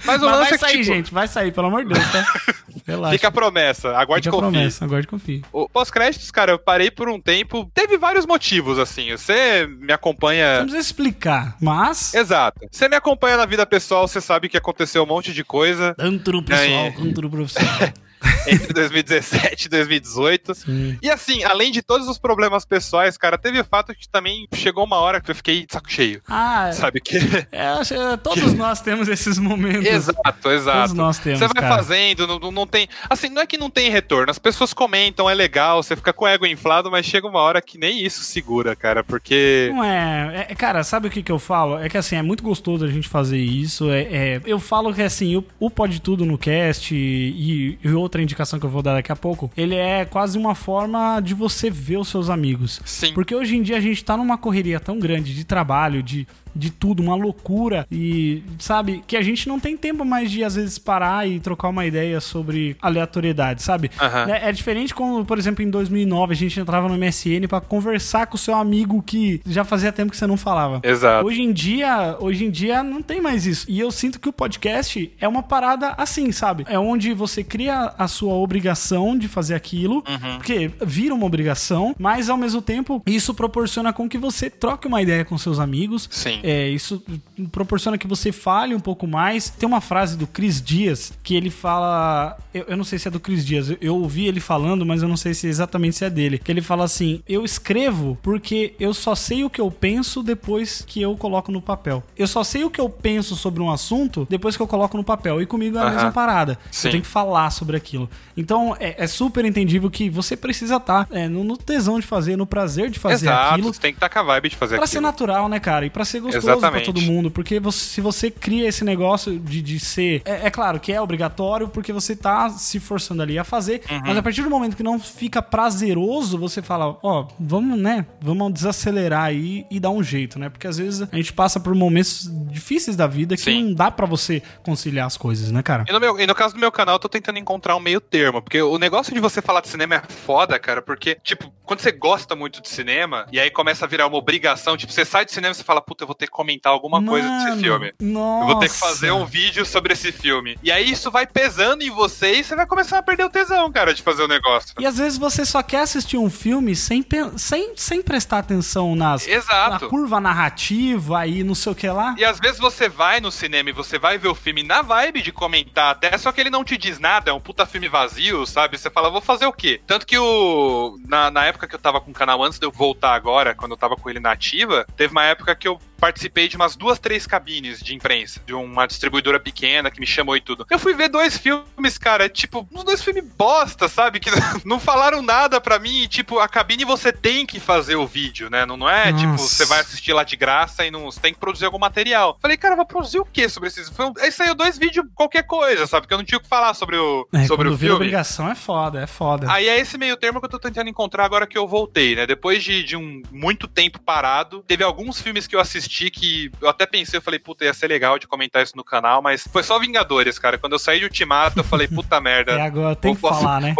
Mas 0.05 0.21
o 0.21 0.25
Mas 0.25 0.35
lance 0.37 0.49
vai 0.49 0.53
é 0.53 0.57
sair, 0.57 0.71
tipo... 0.71 0.83
gente, 0.83 1.13
vai 1.13 1.27
sair, 1.27 1.51
pelo 1.51 1.67
amor 1.67 1.85
de 1.85 1.93
Deus, 1.93 2.11
tá? 2.11 2.25
Relaxa. 2.87 3.13
Fica 3.13 3.27
a 3.27 3.31
promessa, 3.31 3.89
aguarde 3.97 4.29
Fica 4.29 4.35
confie. 4.35 4.47
a 4.47 4.51
promessa, 4.51 4.85
aguarde 4.85 5.07
confie. 5.07 5.41
O 5.51 5.69
pós-créditos, 5.69 6.31
cara, 6.31 6.51
eu 6.51 6.59
parei 6.59 6.89
por 6.89 7.09
um 7.09 7.19
tempo, 7.19 7.69
teve 7.73 7.97
vários 7.97 8.25
motivos, 8.25 8.79
assim, 8.79 9.11
você 9.11 9.67
me 9.79 9.93
acompanha... 9.93 10.57
Não 10.57 10.65
precisa 10.65 10.79
explicar, 10.79 11.55
mas... 11.61 12.13
Exato. 12.13 12.67
Você 12.71 12.89
me 12.89 12.95
acompanha 12.95 13.37
na 13.37 13.45
vida 13.45 13.65
pessoal, 13.65 14.07
você 14.07 14.19
sabe 14.19 14.49
que 14.49 14.57
aconteceu 14.57 15.03
um 15.03 15.07
monte 15.07 15.33
de 15.33 15.43
coisa. 15.43 15.93
Tanto 15.95 16.31
no 16.31 16.43
pessoal 16.43 16.85
é... 16.85 16.91
quanto 16.91 17.21
no 17.21 17.29
profissional. 17.29 17.89
entre 18.47 18.73
2017 18.73 19.65
e 19.65 19.69
2018. 19.69 20.55
Sim. 20.55 20.97
E 21.01 21.09
assim, 21.09 21.43
além 21.43 21.71
de 21.71 21.81
todos 21.81 22.07
os 22.07 22.17
problemas 22.17 22.65
pessoais, 22.65 23.17
cara, 23.17 23.37
teve 23.37 23.59
o 23.59 23.65
fato 23.65 23.93
que 23.93 24.07
também 24.07 24.47
chegou 24.53 24.83
uma 24.83 24.97
hora 24.97 25.21
que 25.21 25.31
eu 25.31 25.35
fiquei 25.35 25.65
de 25.65 25.73
saco 25.73 25.91
cheio. 25.91 26.21
Ah, 26.27 26.71
sabe 26.73 27.01
que? 27.01 27.17
É, 27.51 27.67
acho, 27.67 27.93
é, 27.93 28.17
todos 28.17 28.53
nós 28.55 28.81
temos 28.81 29.07
esses 29.07 29.37
momentos. 29.37 29.85
Exato, 29.85 30.49
exato. 30.49 30.79
Todos 30.79 30.93
nós 30.93 31.17
temos. 31.19 31.39
Você 31.39 31.47
vai 31.47 31.61
cara. 31.61 31.75
fazendo, 31.75 32.27
não, 32.27 32.51
não 32.51 32.67
tem. 32.67 32.87
Assim, 33.09 33.29
não 33.29 33.41
é 33.41 33.45
que 33.45 33.57
não 33.57 33.69
tem 33.69 33.89
retorno. 33.89 34.31
As 34.31 34.39
pessoas 34.39 34.73
comentam, 34.73 35.29
é 35.29 35.33
legal, 35.33 35.81
você 35.81 35.95
fica 35.95 36.13
com 36.13 36.25
o 36.25 36.27
ego 36.27 36.45
inflado, 36.45 36.89
mas 36.89 37.05
chega 37.05 37.27
uma 37.27 37.39
hora 37.39 37.61
que 37.61 37.77
nem 37.77 38.03
isso 38.03 38.23
segura, 38.23 38.75
cara, 38.75 39.03
porque. 39.03 39.71
Não 39.73 39.83
é. 39.83 40.47
é 40.49 40.55
cara, 40.55 40.83
sabe 40.83 41.07
o 41.07 41.11
que, 41.11 41.23
que 41.23 41.31
eu 41.31 41.39
falo? 41.39 41.77
É 41.79 41.89
que 41.89 41.97
assim, 41.97 42.15
é 42.15 42.21
muito 42.21 42.43
gostoso 42.43 42.85
a 42.85 42.87
gente 42.87 43.07
fazer 43.07 43.39
isso. 43.39 43.89
É, 43.89 44.01
é 44.01 44.41
eu 44.45 44.59
falo 44.59 44.93
que 44.93 45.01
assim, 45.01 45.35
o, 45.35 45.45
o 45.59 45.69
Pode 45.69 46.01
Tudo 46.01 46.25
no 46.25 46.37
cast 46.37 46.93
e, 46.95 47.77
e 47.83 47.89
outra 47.91 48.21
indicação 48.31 48.59
que 48.59 48.65
eu 48.65 48.69
vou 48.69 48.81
dar 48.81 48.93
daqui 48.93 49.11
a 49.11 49.15
pouco, 49.15 49.51
ele 49.55 49.75
é 49.75 50.05
quase 50.05 50.37
uma 50.37 50.55
forma 50.55 51.19
de 51.19 51.33
você 51.33 51.69
ver 51.69 51.97
os 51.97 52.07
seus 52.07 52.29
amigos. 52.29 52.81
Sim. 52.85 53.13
Porque 53.13 53.35
hoje 53.35 53.55
em 53.55 53.61
dia 53.61 53.77
a 53.77 53.81
gente 53.81 54.03
tá 54.03 54.17
numa 54.17 54.37
correria 54.37 54.79
tão 54.79 54.99
grande 54.99 55.35
de 55.35 55.43
trabalho, 55.43 56.01
de 56.01 56.27
de 56.55 56.69
tudo, 56.69 57.01
uma 57.01 57.15
loucura. 57.15 57.85
E, 57.91 58.43
sabe, 58.59 59.03
que 59.07 59.17
a 59.17 59.21
gente 59.21 59.47
não 59.47 59.59
tem 59.59 59.77
tempo 59.77 60.05
mais 60.05 60.31
de, 60.31 60.43
às 60.43 60.55
vezes, 60.55 60.77
parar 60.77 61.27
e 61.27 61.39
trocar 61.39 61.69
uma 61.69 61.85
ideia 61.85 62.19
sobre 62.19 62.75
aleatoriedade, 62.81 63.61
sabe? 63.61 63.91
Uhum. 63.99 64.33
É, 64.33 64.49
é, 64.49 64.51
diferente 64.51 64.93
quando, 64.93 65.25
por 65.25 65.37
exemplo, 65.37 65.63
em 65.63 65.69
2009 65.69 66.33
a 66.33 66.35
gente 66.35 66.59
entrava 66.59 66.87
no 66.87 66.97
MSN 66.97 67.47
para 67.47 67.61
conversar 67.61 68.27
com 68.27 68.35
o 68.35 68.39
seu 68.39 68.55
amigo 68.55 69.01
que 69.01 69.41
já 69.45 69.63
fazia 69.63 69.91
tempo 69.91 70.11
que 70.11 70.17
você 70.17 70.27
não 70.27 70.37
falava. 70.37 70.81
Exato. 70.83 71.25
Hoje 71.25 71.41
em 71.41 71.51
dia, 71.51 72.17
hoje 72.19 72.45
em 72.45 72.51
dia 72.51 72.83
não 72.83 73.01
tem 73.01 73.21
mais 73.21 73.45
isso. 73.45 73.65
E 73.69 73.79
eu 73.79 73.91
sinto 73.91 74.19
que 74.19 74.29
o 74.29 74.33
podcast 74.33 75.11
é 75.19 75.27
uma 75.27 75.43
parada 75.43 75.93
assim, 75.97 76.31
sabe? 76.31 76.65
É 76.67 76.77
onde 76.77 77.13
você 77.13 77.43
cria 77.43 77.93
a 77.97 78.07
sua 78.07 78.33
obrigação 78.33 79.17
de 79.17 79.27
fazer 79.27 79.55
aquilo, 79.55 80.03
uhum. 80.07 80.35
porque 80.37 80.71
vira 80.81 81.13
uma 81.13 81.25
obrigação, 81.25 81.95
mas 81.97 82.29
ao 82.29 82.37
mesmo 82.37 82.61
tempo 82.61 83.01
isso 83.05 83.33
proporciona 83.33 83.93
com 83.93 84.07
que 84.07 84.17
você 84.17 84.49
troque 84.49 84.87
uma 84.87 85.01
ideia 85.01 85.23
com 85.25 85.37
seus 85.37 85.59
amigos. 85.59 86.07
Sim. 86.11 86.39
É, 86.43 86.69
isso 86.69 87.03
proporciona 87.51 87.97
que 87.97 88.07
você 88.07 88.31
fale 88.31 88.75
um 88.75 88.79
pouco 88.79 89.07
mais. 89.07 89.49
Tem 89.49 89.67
uma 89.67 89.81
frase 89.81 90.17
do 90.17 90.27
Cris 90.27 90.61
Dias 90.61 91.13
que 91.23 91.35
ele 91.35 91.49
fala. 91.49 92.37
Eu, 92.53 92.65
eu 92.69 92.77
não 92.77 92.83
sei 92.83 92.99
se 92.99 93.07
é 93.07 93.11
do 93.11 93.19
Cris 93.19 93.45
Dias, 93.45 93.69
eu, 93.69 93.77
eu, 93.81 93.95
ouvi 93.95 94.27
ele 94.27 94.39
falando, 94.39 94.85
mas 94.85 95.01
eu 95.01 95.09
não 95.09 95.17
sei 95.17 95.33
se 95.33 95.47
exatamente 95.47 95.95
se 95.95 96.05
é 96.05 96.09
dele. 96.09 96.37
Que 96.37 96.51
ele 96.51 96.61
fala 96.61 96.83
assim: 96.83 97.21
Eu 97.27 97.45
escrevo 97.45 98.17
porque 98.21 98.73
eu 98.79 98.93
só 98.93 99.15
sei 99.15 99.43
o 99.43 99.49
que 99.49 99.61
eu 99.61 99.69
penso 99.71 100.23
depois 100.23 100.83
que 100.85 101.01
eu 101.01 101.15
coloco 101.15 101.51
no 101.51 101.61
papel. 101.61 102.03
Eu 102.17 102.27
só 102.27 102.43
sei 102.43 102.63
o 102.63 102.69
que 102.69 102.81
eu 102.81 102.89
penso 102.89 103.35
sobre 103.35 103.61
um 103.61 103.71
assunto 103.71 104.27
depois 104.29 104.55
que 104.55 104.61
eu 104.61 104.67
coloco 104.67 104.97
no 104.97 105.03
papel. 105.03 105.41
E 105.41 105.45
comigo 105.45 105.77
é 105.77 105.81
a 105.81 105.85
uh 105.85 105.87
-huh. 105.87 105.93
mesma 105.93 106.11
parada. 106.11 106.57
Sim. 106.71 106.87
Eu 106.87 106.91
tenho 106.91 107.03
que 107.03 107.09
falar 107.09 107.49
sobre 107.51 107.77
aquilo. 107.77 108.09
Então 108.35 108.75
é, 108.79 109.03
é 109.03 109.07
super 109.07 109.45
entendível 109.45 109.89
que 109.89 110.09
você 110.09 110.35
precisa 110.35 110.77
estar 110.77 111.05
tá, 111.05 111.15
é, 111.15 111.27
no, 111.27 111.43
no, 111.43 111.57
tesão 111.57 111.99
de 111.99 112.05
fazer, 112.05 112.35
no 112.35 112.45
prazer 112.45 112.89
de 112.89 112.99
fazer 112.99 113.25
Exato, 113.27 113.53
aquilo. 113.53 113.73
Você 113.73 113.79
tem 113.79 113.91
que 113.91 113.97
estar 113.97 114.09
tá 114.09 114.13
com 114.13 114.19
a 114.19 114.23
vibe 114.33 114.49
de 114.49 114.55
fazer 114.55 114.75
pra 114.75 114.85
aquilo. 114.85 114.93
ser 114.93 115.01
natural, 115.01 115.47
né, 115.47 115.59
cara? 115.59 115.85
E 115.85 115.89
pra 115.89 116.05
ser 116.05 116.19
gostoso 116.19 116.30
Exatamente. 116.37 116.83
pra 116.83 116.93
todo 116.93 117.01
mundo. 117.01 117.31
Porque 117.31 117.59
você, 117.59 117.79
se 117.79 118.01
você 118.01 118.29
cria 118.29 118.67
esse 118.67 118.83
negócio 118.83 119.37
de, 119.39 119.61
de 119.61 119.79
ser. 119.79 120.21
É, 120.25 120.47
é, 120.47 120.49
claro 120.49 120.79
que 120.79 120.91
é 120.91 121.01
obrigatório, 121.01 121.67
porque 121.67 121.93
você 121.93 122.15
tá 122.15 122.49
se 122.49 122.79
forçando 122.79 123.21
ali 123.21 123.37
a 123.37 123.43
fazer. 123.43 123.81
Uhum. 123.89 124.01
Mas 124.05 124.17
a 124.17 124.23
partir 124.23 124.41
do 124.43 124.49
momento 124.49 124.75
que 124.75 124.83
não 124.83 124.99
fica 124.99 125.41
prazeroso, 125.41 126.37
você 126.37 126.61
fala, 126.61 126.97
ó, 127.01 127.21
oh, 127.21 127.27
vamos, 127.39 127.79
né? 127.79 128.05
Vamos 128.19 128.53
desacelerar 128.53 129.23
aí 129.23 129.65
e 129.69 129.79
dar 129.79 129.89
um 129.89 130.03
jeito, 130.03 130.39
né? 130.39 130.49
Porque 130.49 130.67
às 130.67 130.77
vezes 130.77 131.07
a 131.11 131.15
gente 131.15 131.33
passa 131.33 131.59
por 131.59 131.73
momentos 131.75 132.29
difíceis 132.49 132.95
da 132.95 133.07
vida 133.07 133.35
que 133.35 133.41
Sim. 133.41 133.63
não 133.63 133.73
dá 133.73 133.91
para 133.91 134.05
você 134.05 134.41
conciliar 134.63 135.07
as 135.07 135.17
coisas, 135.17 135.51
né, 135.51 135.61
cara? 135.61 135.85
E 135.87 135.91
no, 135.91 135.99
meu, 135.99 136.19
e 136.19 136.27
no 136.27 136.35
caso 136.35 136.53
do 136.53 136.59
meu 136.59 136.71
canal, 136.71 136.95
eu 136.95 136.99
tô 136.99 137.09
tentando 137.09 137.39
encontrar 137.39 137.75
um 137.75 137.79
meio 137.79 138.01
termo. 138.01 138.41
Porque 138.41 138.61
o 138.61 138.77
negócio 138.77 139.13
de 139.13 139.19
você 139.19 139.41
falar 139.41 139.61
de 139.61 139.67
cinema 139.67 139.95
é 139.95 140.01
foda, 140.25 140.57
cara. 140.59 140.81
Porque, 140.81 141.17
tipo, 141.23 141.51
quando 141.63 141.79
você 141.79 141.91
gosta 141.91 142.35
muito 142.35 142.61
de 142.61 142.69
cinema, 142.69 143.25
e 143.31 143.39
aí 143.39 143.49
começa 143.49 143.85
a 143.85 143.87
virar 143.87 144.07
uma 144.07 144.17
obrigação, 144.17 144.75
tipo, 144.75 144.91
você 144.91 145.05
sai 145.05 145.25
do 145.25 145.31
cinema 145.31 145.51
e 145.51 145.55
você 145.55 145.63
fala, 145.63 145.81
puta, 145.81 146.03
eu 146.03 146.07
vou 146.07 146.15
ter 146.21 146.27
que 146.27 146.31
comentar 146.31 146.71
alguma 146.71 146.99
Mano, 146.99 147.11
coisa 147.11 147.27
desse 147.27 147.59
filme. 147.59 147.93
Nossa. 147.99 148.43
Eu 148.43 148.47
vou 148.47 148.59
ter 148.59 148.69
que 148.69 148.77
fazer 148.77 149.11
um 149.11 149.25
vídeo 149.25 149.65
sobre 149.65 149.93
esse 149.93 150.11
filme. 150.11 150.57
E 150.61 150.71
aí 150.71 150.91
isso 150.91 151.09
vai 151.09 151.25
pesando 151.25 151.81
em 151.81 151.89
você 151.89 152.35
e 152.35 152.43
você 152.43 152.55
vai 152.55 152.67
começar 152.67 152.99
a 152.99 153.03
perder 153.03 153.25
o 153.25 153.29
tesão, 153.29 153.71
cara, 153.71 153.93
de 153.93 154.03
fazer 154.03 154.23
o 154.23 154.27
negócio. 154.27 154.75
E 154.79 154.85
às 154.85 154.97
vezes 154.97 155.17
você 155.17 155.43
só 155.45 155.63
quer 155.63 155.81
assistir 155.81 156.17
um 156.17 156.29
filme 156.29 156.75
sem, 156.75 157.03
sem, 157.37 157.73
sem 157.75 158.01
prestar 158.03 158.39
atenção 158.39 158.95
nas 158.95 159.27
Exato. 159.27 159.85
na 159.85 159.89
curva 159.89 160.19
narrativa 160.19 161.25
e 161.25 161.43
não 161.43 161.55
sei 161.55 161.71
o 161.71 161.75
que 161.75 161.87
lá. 161.87 162.13
E 162.17 162.23
às 162.23 162.39
vezes 162.39 162.59
você 162.59 162.87
vai 162.87 163.19
no 163.19 163.31
cinema 163.31 163.69
e 163.69 163.73
você 163.73 163.97
vai 163.97 164.17
ver 164.17 164.27
o 164.27 164.35
filme 164.35 164.61
na 164.61 164.81
vibe 164.83 165.21
de 165.23 165.31
comentar 165.31 165.91
até, 165.91 166.15
só 166.17 166.31
que 166.31 166.39
ele 166.39 166.49
não 166.49 166.63
te 166.63 166.77
diz 166.77 166.99
nada, 166.99 167.31
é 167.31 167.33
um 167.33 167.39
puta 167.39 167.65
filme 167.65 167.87
vazio, 167.87 168.45
sabe? 168.45 168.77
Você 168.77 168.89
fala, 168.89 169.09
vou 169.09 169.21
fazer 169.21 169.45
o 169.45 169.53
quê? 169.53 169.81
Tanto 169.87 170.05
que 170.05 170.17
o 170.17 170.97
na, 171.07 171.31
na 171.31 171.45
época 171.45 171.67
que 171.67 171.73
eu 171.73 171.79
tava 171.79 171.99
com 171.99 172.11
o 172.11 172.13
canal 172.13 172.43
antes 172.43 172.59
de 172.59 172.65
eu 172.65 172.71
voltar 172.71 173.15
agora, 173.15 173.55
quando 173.55 173.71
eu 173.71 173.77
tava 173.77 173.95
com 173.95 174.09
ele 174.09 174.19
na 174.19 174.31
ativa, 174.31 174.85
teve 174.95 175.11
uma 175.11 175.25
época 175.25 175.55
que 175.55 175.67
eu 175.67 175.79
participei 176.01 176.47
de 176.47 176.55
umas 176.55 176.75
duas, 176.75 176.97
três 176.97 177.27
cabines 177.27 177.79
de 177.79 177.93
imprensa, 177.93 178.41
de 178.43 178.55
uma 178.55 178.87
distribuidora 178.87 179.39
pequena 179.39 179.91
que 179.91 179.99
me 179.99 180.07
chamou 180.07 180.35
e 180.35 180.41
tudo. 180.41 180.65
Eu 180.67 180.79
fui 180.79 180.95
ver 180.95 181.09
dois 181.09 181.37
filmes, 181.37 181.95
cara, 181.99 182.27
tipo, 182.27 182.67
uns 182.71 182.83
dois 182.83 183.03
filmes 183.03 183.23
bosta, 183.37 183.87
sabe? 183.87 184.19
Que 184.19 184.31
não 184.65 184.79
falaram 184.79 185.21
nada 185.21 185.61
pra 185.61 185.77
mim. 185.77 186.01
E, 186.01 186.07
tipo, 186.07 186.39
a 186.39 186.49
cabine 186.49 186.83
você 186.83 187.13
tem 187.13 187.45
que 187.45 187.59
fazer 187.59 187.97
o 187.97 188.07
vídeo, 188.07 188.49
né? 188.49 188.65
Não, 188.65 188.75
não 188.75 188.89
é, 188.89 189.13
tipo, 189.13 189.27
Nossa. 189.27 189.43
tipo, 189.43 189.55
você 189.55 189.65
vai 189.65 189.79
assistir 189.79 190.11
lá 190.11 190.23
de 190.23 190.35
graça 190.35 190.83
e 190.83 190.89
não, 190.89 191.05
você 191.05 191.19
tem 191.19 191.33
que 191.33 191.39
produzir 191.39 191.65
algum 191.65 191.77
material. 191.77 192.35
Falei, 192.41 192.57
cara, 192.57 192.75
vou 192.75 192.85
produzir 192.85 193.19
o 193.19 193.25
quê 193.25 193.47
sobre 193.47 193.69
esses 193.69 193.87
filmes? 193.87 194.19
Aí 194.23 194.31
saiu 194.31 194.55
dois 194.55 194.79
vídeos, 194.79 195.05
qualquer 195.13 195.43
coisa, 195.43 195.85
sabe? 195.85 196.07
Que 196.07 196.13
eu 196.15 196.17
não 196.17 196.25
tinha 196.25 196.39
o 196.39 196.41
que 196.41 196.49
falar 196.49 196.73
sobre 196.73 196.97
o, 196.97 197.27
é, 197.31 197.45
sobre 197.45 197.67
o 197.67 197.77
filme. 197.77 197.93
obrigação 197.93 198.49
é 198.49 198.55
foda, 198.55 199.03
é 199.03 199.07
foda. 199.07 199.51
Aí 199.51 199.69
é 199.69 199.79
esse 199.79 199.99
meio 199.99 200.17
termo 200.17 200.39
que 200.39 200.47
eu 200.47 200.49
tô 200.49 200.57
tentando 200.57 200.89
encontrar 200.89 201.25
agora 201.25 201.45
que 201.45 201.57
eu 201.57 201.67
voltei, 201.67 202.15
né? 202.15 202.25
Depois 202.25 202.63
de, 202.63 202.83
de 202.83 202.97
um 202.97 203.21
muito 203.31 203.67
tempo 203.67 203.99
parado, 203.99 204.63
teve 204.67 204.83
alguns 204.83 205.21
filmes 205.21 205.45
que 205.45 205.55
eu 205.55 205.59
assisti 205.59 205.90
que 205.91 206.51
eu 206.61 206.69
até 206.69 206.85
pensei, 206.85 207.17
eu 207.17 207.21
falei, 207.21 207.39
puta, 207.39 207.65
ia 207.65 207.73
ser 207.73 207.87
legal 207.87 208.17
de 208.17 208.27
comentar 208.27 208.63
isso 208.63 208.77
no 208.77 208.83
canal, 208.83 209.21
mas 209.21 209.45
foi 209.51 209.63
só 209.63 209.77
Vingadores, 209.77 210.39
cara. 210.39 210.57
Quando 210.57 210.73
eu 210.73 210.79
saí 210.79 210.99
de 210.99 211.05
Ultimato, 211.05 211.59
eu 211.59 211.63
falei, 211.63 211.87
puta 211.87 212.19
merda. 212.21 212.53
É, 212.53 212.61
agora 212.61 212.95
tem 212.95 213.13
que 213.13 213.21
falar, 213.21 213.59
né? 213.59 213.75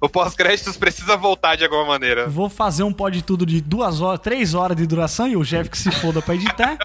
O, 0.00 0.06
o 0.06 0.08
pós-créditos 0.08 0.76
precisa 0.76 1.16
voltar 1.16 1.56
de 1.56 1.64
alguma 1.64 1.84
maneira. 1.84 2.28
Vou 2.28 2.48
fazer 2.48 2.82
um 2.82 2.92
pod 2.92 3.20
tudo 3.22 3.44
de 3.44 3.60
duas 3.60 4.00
horas, 4.00 4.20
três 4.20 4.54
horas 4.54 4.76
de 4.76 4.86
duração 4.86 5.26
e 5.26 5.36
o 5.36 5.42
Jeff 5.42 5.68
que 5.68 5.78
se 5.78 5.90
foda 5.90 6.22
pra 6.22 6.34
editar. 6.34 6.78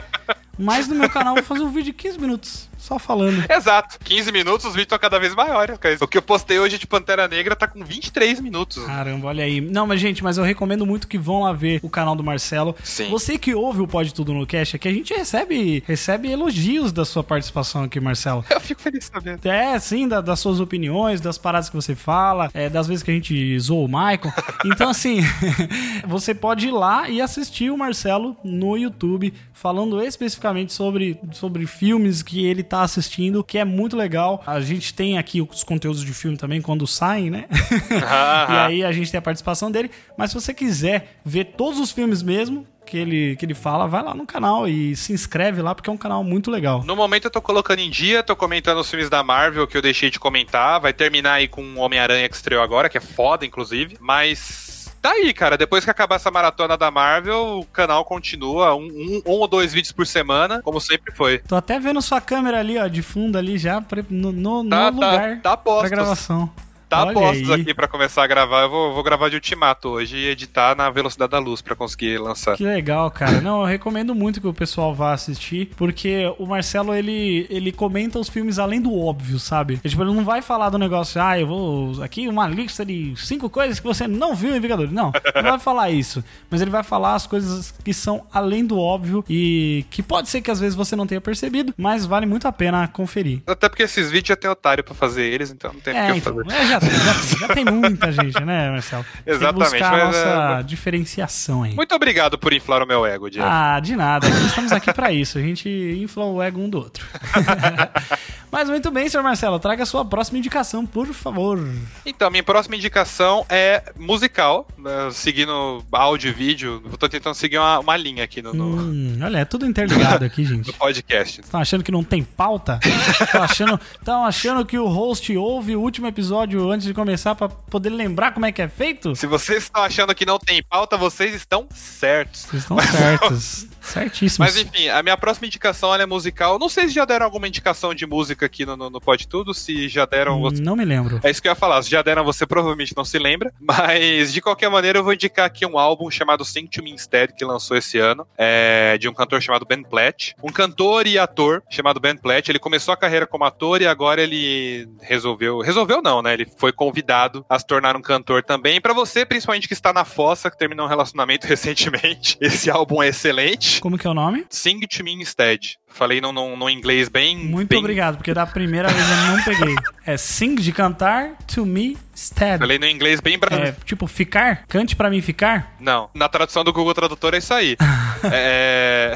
Mas 0.57 0.87
no 0.87 0.95
meu 0.95 1.09
canal 1.09 1.35
eu 1.35 1.43
vou 1.43 1.57
fazer 1.57 1.63
um 1.63 1.71
vídeo 1.71 1.85
de 1.85 1.93
15 1.93 2.19
minutos, 2.19 2.69
só 2.83 2.99
falando. 2.99 3.45
Exato. 3.49 3.97
15 4.03 4.31
minutos, 4.31 4.65
os 4.65 4.73
vídeos 4.73 4.85
estão 4.85 4.99
cada 4.99 5.17
vez 5.17 5.33
maiores. 5.33 5.77
O 6.01 6.07
que 6.07 6.17
eu 6.17 6.21
postei 6.21 6.59
hoje 6.59 6.77
de 6.77 6.85
Pantera 6.85 7.27
Negra 7.27 7.55
tá 7.55 7.65
com 7.65 7.83
23 7.83 8.41
minutos. 8.41 8.83
Caramba, 8.83 9.27
olha 9.27 9.43
aí. 9.43 9.61
Não, 9.61 9.87
mas 9.87 10.01
gente, 10.01 10.21
mas 10.21 10.37
eu 10.37 10.43
recomendo 10.43 10.85
muito 10.85 11.07
que 11.07 11.17
vão 11.17 11.43
lá 11.43 11.53
ver 11.53 11.79
o 11.81 11.89
canal 11.89 12.13
do 12.13 12.23
Marcelo. 12.23 12.75
Sim. 12.83 13.09
Você 13.09 13.37
que 13.37 13.55
ouve 13.55 13.81
o 13.81 13.87
Pode 13.87 14.13
Tudo 14.13 14.33
no 14.33 14.45
Cash, 14.45 14.75
é 14.75 14.77
que 14.77 14.87
a 14.87 14.93
gente 14.93 15.13
recebe, 15.13 15.81
recebe 15.87 16.29
elogios 16.29 16.91
da 16.91 17.05
sua 17.05 17.23
participação 17.23 17.83
aqui, 17.83 17.99
Marcelo. 17.99 18.43
Eu 18.49 18.59
fico 18.59 18.81
feliz 18.81 19.09
sabendo. 19.11 19.45
É, 19.47 19.79
sim, 19.79 20.07
da, 20.07 20.19
das 20.19 20.39
suas 20.39 20.59
opiniões, 20.59 21.21
das 21.21 21.37
paradas 21.37 21.69
que 21.69 21.75
você 21.75 21.95
fala, 21.95 22.51
é, 22.53 22.69
das 22.69 22.87
vezes 22.87 23.01
que 23.01 23.11
a 23.11 23.13
gente 23.13 23.59
zoou 23.59 23.85
o 23.85 23.87
Michael. 23.87 24.33
Então, 24.65 24.89
assim, 24.89 25.19
você 26.07 26.33
pode 26.33 26.67
ir 26.67 26.71
lá 26.71 27.09
e 27.09 27.21
assistir 27.21 27.69
o 27.69 27.77
Marcelo 27.77 28.35
no 28.43 28.77
YouTube 28.77 29.33
falando 29.51 30.01
especificamente 30.01 30.73
sobre, 30.73 31.19
sobre 31.31 31.67
filmes 31.67 32.23
que 32.23 32.45
ele 32.45 32.63
tá 32.63 32.72
assistindo, 32.81 33.43
que 33.43 33.57
é 33.57 33.65
muito 33.65 33.95
legal. 33.95 34.41
A 34.45 34.59
gente 34.59 34.93
tem 34.93 35.17
aqui 35.17 35.41
os 35.41 35.63
conteúdos 35.63 36.03
de 36.03 36.13
filme 36.13 36.37
também 36.37 36.61
quando 36.61 36.87
saem, 36.87 37.29
né? 37.29 37.45
e 38.49 38.53
aí 38.53 38.83
a 38.83 38.91
gente 38.91 39.11
tem 39.11 39.19
a 39.19 39.21
participação 39.21 39.71
dele. 39.71 39.91
Mas 40.17 40.31
se 40.31 40.35
você 40.35 40.53
quiser 40.53 41.19
ver 41.23 41.53
todos 41.57 41.79
os 41.79 41.91
filmes 41.91 42.23
mesmo, 42.23 42.65
que 42.85 42.97
ele, 42.97 43.35
que 43.37 43.45
ele 43.45 43.53
fala, 43.53 43.87
vai 43.87 44.03
lá 44.03 44.13
no 44.13 44.25
canal 44.25 44.67
e 44.67 44.95
se 44.95 45.13
inscreve 45.13 45.61
lá, 45.61 45.73
porque 45.73 45.89
é 45.89 45.93
um 45.93 45.97
canal 45.97 46.23
muito 46.23 46.51
legal. 46.51 46.83
No 46.83 46.95
momento 46.95 47.25
eu 47.25 47.31
tô 47.31 47.41
colocando 47.41 47.79
em 47.79 47.89
dia, 47.89 48.23
tô 48.23 48.35
comentando 48.35 48.79
os 48.79 48.89
filmes 48.89 49.09
da 49.09 49.23
Marvel 49.23 49.67
que 49.67 49.77
eu 49.77 49.81
deixei 49.81 50.09
de 50.09 50.19
comentar. 50.19 50.79
Vai 50.79 50.93
terminar 50.93 51.33
aí 51.33 51.47
com 51.47 51.77
Homem-Aranha 51.77 52.27
que 52.29 52.35
estreou 52.35 52.61
agora, 52.61 52.89
que 52.89 52.97
é 52.97 53.01
foda, 53.01 53.45
inclusive. 53.45 53.97
Mas 53.99 54.72
tá 55.03 55.11
aí, 55.11 55.33
cara. 55.33 55.57
Depois 55.57 55.83
que 55.83 55.91
acabar 55.91 56.15
essa 56.15 56.31
maratona 56.31 56.77
da 56.77 56.89
Marvel, 56.89 57.59
o 57.59 57.65
canal 57.65 58.05
continua. 58.05 58.73
Um, 58.73 58.85
um, 58.85 59.21
um, 59.25 59.31
ou 59.31 59.47
dois 59.47 59.73
vídeos 59.73 59.91
por 59.91 60.07
semana, 60.07 60.61
como 60.63 60.79
sempre 60.79 61.13
foi. 61.13 61.39
Tô 61.39 61.57
até 61.57 61.77
vendo 61.77 62.01
sua 62.01 62.21
câmera 62.21 62.59
ali, 62.59 62.77
ó, 62.77 62.87
de 62.87 63.01
fundo 63.01 63.37
ali 63.37 63.57
já, 63.57 63.83
no, 64.09 64.31
no, 64.31 64.69
tá, 64.69 64.91
no 64.91 64.99
tá, 64.99 65.07
lugar 65.07 65.41
tá, 65.41 65.57
tá 65.57 65.57
pra 65.57 65.89
gravação. 65.89 66.49
Tá 66.93 67.13
postos 67.13 67.49
aqui 67.49 67.73
para 67.73 67.87
começar 67.87 68.23
a 68.23 68.27
gravar. 68.27 68.61
Eu 68.63 68.69
vou, 68.69 68.93
vou, 68.93 69.03
gravar 69.03 69.29
de 69.29 69.35
Ultimato 69.35 69.89
hoje 69.89 70.17
e 70.17 70.27
editar 70.27 70.75
na 70.75 70.89
velocidade 70.89 71.31
da 71.31 71.39
luz 71.39 71.61
para 71.61 71.75
conseguir 71.75 72.17
lançar. 72.19 72.55
Que 72.55 72.63
legal, 72.63 73.09
cara. 73.09 73.41
Não, 73.41 73.61
eu 73.61 73.65
recomendo 73.65 74.13
muito 74.13 74.39
que 74.39 74.47
o 74.47 74.53
pessoal 74.53 74.93
vá 74.93 75.13
assistir, 75.13 75.71
porque 75.75 76.31
o 76.37 76.45
Marcelo, 76.45 76.93
ele, 76.93 77.47
ele 77.49 77.71
comenta 77.71 78.19
os 78.19 78.29
filmes 78.29 78.59
além 78.59 78.81
do 78.81 78.95
óbvio, 78.97 79.39
sabe? 79.39 79.73
Ele, 79.83 79.89
tipo, 79.89 80.03
ele 80.03 80.13
não 80.13 80.23
vai 80.23 80.41
falar 80.41 80.69
do 80.69 80.77
negócio, 80.77 81.21
ah, 81.21 81.39
eu 81.39 81.47
vou 81.47 82.03
aqui 82.03 82.27
uma 82.27 82.47
lista 82.47 82.85
de 82.85 83.13
cinco 83.17 83.49
coisas 83.49 83.79
que 83.79 83.85
você 83.85 84.07
não 84.07 84.35
viu 84.35 84.55
em 84.55 84.59
Vingadores. 84.59 84.91
Não, 84.91 85.11
não 85.35 85.43
vai 85.43 85.59
falar 85.59 85.89
isso. 85.89 86.23
Mas 86.49 86.61
ele 86.61 86.71
vai 86.71 86.83
falar 86.83 87.15
as 87.15 87.25
coisas 87.25 87.73
que 87.83 87.93
são 87.93 88.25
além 88.31 88.65
do 88.65 88.77
óbvio 88.79 89.23
e 89.29 89.85
que 89.89 90.03
pode 90.03 90.29
ser 90.29 90.41
que 90.41 90.51
às 90.51 90.59
vezes 90.59 90.75
você 90.75 90.95
não 90.95 91.07
tenha 91.07 91.21
percebido, 91.21 91.73
mas 91.77 92.05
vale 92.05 92.25
muito 92.25 92.47
a 92.47 92.51
pena 92.51 92.87
conferir. 92.87 93.41
Até 93.47 93.67
porque 93.67 93.83
esses 93.83 94.11
vídeos 94.11 94.29
já 94.29 94.35
tem 94.35 94.49
otário 94.49 94.83
para 94.83 94.93
fazer 94.93 95.23
eles, 95.23 95.51
então 95.51 95.73
não 95.73 95.79
tem 95.79 95.95
é, 95.95 96.09
o 96.09 96.13
que 96.13 96.19
então, 96.19 96.35
fazer. 96.35 96.55
É, 96.55 96.67
já 96.67 96.79
já, 96.89 97.47
já, 97.47 97.53
tem 97.53 97.65
muita 97.65 98.11
gente, 98.11 98.43
né, 98.43 98.71
Marcelo? 98.71 99.05
Exatamente. 99.25 99.71
Tem 99.71 99.79
que 99.79 99.85
buscar 99.85 99.93
a 99.93 100.05
nossa 100.05 100.59
é... 100.59 100.63
diferenciação 100.63 101.63
aí. 101.63 101.75
Muito 101.75 101.93
obrigado 101.95 102.37
por 102.37 102.53
inflar 102.53 102.81
o 102.83 102.85
meu 102.85 103.05
ego, 103.05 103.29
Jeff. 103.29 103.45
Ah, 103.47 103.79
de 103.79 103.95
nada. 103.95 104.27
Estamos 104.27 104.71
aqui 104.71 104.93
para 104.93 105.11
isso. 105.11 105.37
A 105.37 105.41
gente 105.41 105.69
infla 105.69 106.25
o 106.25 106.41
ego 106.41 106.59
um 106.59 106.69
do 106.69 106.77
outro. 106.77 107.05
Mas 108.53 108.69
muito 108.69 108.91
bem, 108.91 109.09
senhor 109.09 109.23
Marcelo, 109.23 109.57
traga 109.57 109.81
a 109.81 109.85
sua 109.85 110.05
próxima 110.05 110.37
indicação, 110.37 110.85
por 110.85 111.07
favor. 111.07 111.59
Então, 112.05 112.29
minha 112.29 112.43
próxima 112.43 112.75
indicação 112.75 113.43
é 113.49 113.81
musical, 113.97 114.67
né, 114.77 115.09
seguindo 115.11 115.83
áudio 115.91 116.29
e 116.29 116.31
vídeo. 116.31 116.79
Tô 116.99 117.09
tentando 117.09 117.33
seguir 117.33 117.57
uma, 117.57 117.79
uma 117.79 117.97
linha 117.97 118.23
aqui 118.23 118.43
no, 118.43 118.53
no... 118.53 118.65
Hum, 118.65 119.17
olha, 119.25 119.39
é 119.39 119.45
tudo 119.45 119.65
interligado 119.65 120.23
aqui, 120.23 120.45
gente. 120.45 120.67
no 120.67 120.73
podcast. 120.73 121.41
Estão 121.41 121.59
achando 121.59 121.83
que 121.83 121.91
não 121.91 122.03
tem 122.03 122.23
pauta? 122.23 122.79
Estão 123.19 123.41
achando, 123.41 123.79
achando 124.23 124.65
que 124.67 124.77
o 124.77 124.85
host 124.87 125.35
ouve 125.35 125.75
o 125.75 125.81
último 125.81 126.05
episódio 126.05 126.69
antes 126.69 126.85
de 126.85 126.93
começar 126.93 127.33
para 127.33 127.49
poder 127.49 127.89
lembrar 127.89 128.33
como 128.33 128.45
é 128.45 128.51
que 128.51 128.61
é 128.61 128.67
feito? 128.67 129.15
Se 129.15 129.25
vocês 129.25 129.63
estão 129.63 129.81
achando 129.81 130.13
que 130.13 130.27
não 130.27 130.37
tem 130.37 130.61
pauta, 130.61 130.95
vocês 130.95 131.33
estão 131.33 131.67
certos. 131.73 132.41
Vocês 132.41 132.61
estão 132.61 132.77
certos. 132.79 133.67
Certíssimo. 133.83 134.45
Mas 134.45 134.55
enfim, 134.55 134.87
a 134.87 135.03
minha 135.03 135.17
próxima 135.17 135.45
indicação 135.45 135.93
é 135.93 136.05
musical. 136.05 136.57
Não 136.57 136.69
sei 136.69 136.87
se 136.87 136.93
já 136.93 137.03
deram 137.03 137.25
alguma 137.25 137.47
indicação 137.47 137.93
de 137.93 138.05
música 138.05 138.42
aqui 138.45 138.65
no, 138.65 138.75
no, 138.75 138.89
no 138.89 139.01
Pode 139.01 139.27
Tudo, 139.27 139.53
se 139.53 139.87
já 139.87 140.05
deram. 140.05 140.41
Você... 140.41 140.61
Não 140.61 140.75
me 140.75 140.85
lembro. 140.85 141.19
É 141.23 141.29
isso 141.29 141.41
que 141.41 141.47
eu 141.47 141.51
ia 141.51 141.55
falar. 141.55 141.81
Se 141.81 141.89
já 141.89 142.01
deram, 142.01 142.23
você 142.23 142.45
provavelmente 142.45 142.93
não 142.95 143.05
se 143.05 143.17
lembra. 143.17 143.53
Mas 143.59 144.33
de 144.33 144.41
qualquer 144.41 144.69
maneira, 144.69 144.99
eu 144.99 145.03
vou 145.03 145.13
indicar 145.13 145.45
aqui 145.45 145.65
um 145.65 145.77
álbum 145.77 146.09
chamado 146.09 146.45
Sing 146.45 146.67
to 146.67 146.83
Me 146.83 146.91
Instead, 146.91 147.33
que 147.33 147.45
lançou 147.45 147.77
esse 147.77 147.97
ano, 147.97 148.27
é, 148.37 148.97
de 148.97 149.07
um 149.07 149.13
cantor 149.13 149.41
chamado 149.41 149.65
Ben 149.65 149.83
Platt. 149.83 150.35
Um 150.43 150.51
cantor 150.51 151.07
e 151.07 151.17
ator 151.17 151.63
chamado 151.69 151.99
Ben 151.99 152.15
Platt. 152.15 152.49
Ele 152.49 152.59
começou 152.59 152.93
a 152.93 152.97
carreira 152.97 153.25
como 153.25 153.43
ator 153.43 153.81
e 153.81 153.87
agora 153.87 154.21
ele 154.21 154.87
resolveu. 155.01 155.59
Resolveu 155.59 156.01
não, 156.01 156.21
né? 156.21 156.33
Ele 156.33 156.47
foi 156.57 156.71
convidado 156.71 157.45
a 157.49 157.57
se 157.57 157.65
tornar 157.65 157.95
um 157.95 158.01
cantor 158.01 158.43
também. 158.43 158.79
Para 158.81 158.93
você, 158.93 159.25
principalmente 159.25 159.67
que 159.67 159.73
está 159.73 159.93
na 159.93 160.05
fossa, 160.05 160.49
que 160.49 160.57
terminou 160.57 160.85
um 160.85 160.89
relacionamento 160.89 161.45
recentemente, 161.47 162.37
esse 162.39 162.69
álbum 162.69 163.01
é 163.01 163.07
excelente. 163.09 163.81
Como 163.81 163.97
que 163.97 164.07
é 164.07 164.09
o 164.09 164.13
nome? 164.13 164.45
Sing 164.49 164.79
to 164.81 165.03
Me 165.03 165.13
Instead. 165.13 165.77
Falei 165.93 166.19
no, 166.19 166.33
no 166.33 166.69
inglês 166.69 167.07
bem. 167.07 167.37
Muito 167.37 167.69
bem... 167.69 167.77
obrigado, 167.77 168.17
porque 168.17 168.33
da 168.33 168.47
primeira 168.47 168.89
vez 168.89 169.09
eu 169.09 169.15
não 169.15 169.43
peguei. 169.43 169.75
É 170.05 170.17
sing 170.17 170.55
de 170.55 170.71
cantar, 170.71 171.37
to 171.47 171.67
me 171.67 171.95
instead. 172.11 172.57
Falei 172.57 172.79
no 172.79 172.87
inglês 172.87 173.21
bem 173.21 173.37
brasileiro. 173.37 173.77
É, 173.79 173.85
tipo, 173.85 174.07
ficar? 174.07 174.65
Cante 174.67 174.95
pra 174.95 175.09
mim 175.09 175.21
ficar? 175.21 175.75
Não. 175.79 176.09
Na 176.11 176.27
tradução 176.27 176.63
do 176.63 176.73
Google 176.73 176.95
Tradutor 176.95 177.35
é 177.35 177.37
isso 177.37 177.53
aí. 177.53 177.77
é. 178.31 179.13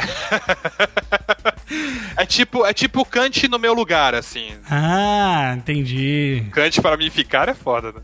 É 2.16 2.26
tipo, 2.26 2.66
é 2.66 2.74
tipo 2.74 3.06
cante 3.06 3.48
no 3.48 3.60
meu 3.60 3.74
lugar, 3.74 4.16
assim. 4.16 4.52
Ah, 4.70 5.54
entendi. 5.58 6.44
Cante 6.52 6.82
para 6.82 6.98
mim 6.98 7.10
ficar 7.10 7.50
é 7.50 7.54
foda, 7.54 7.92
né? 7.92 8.02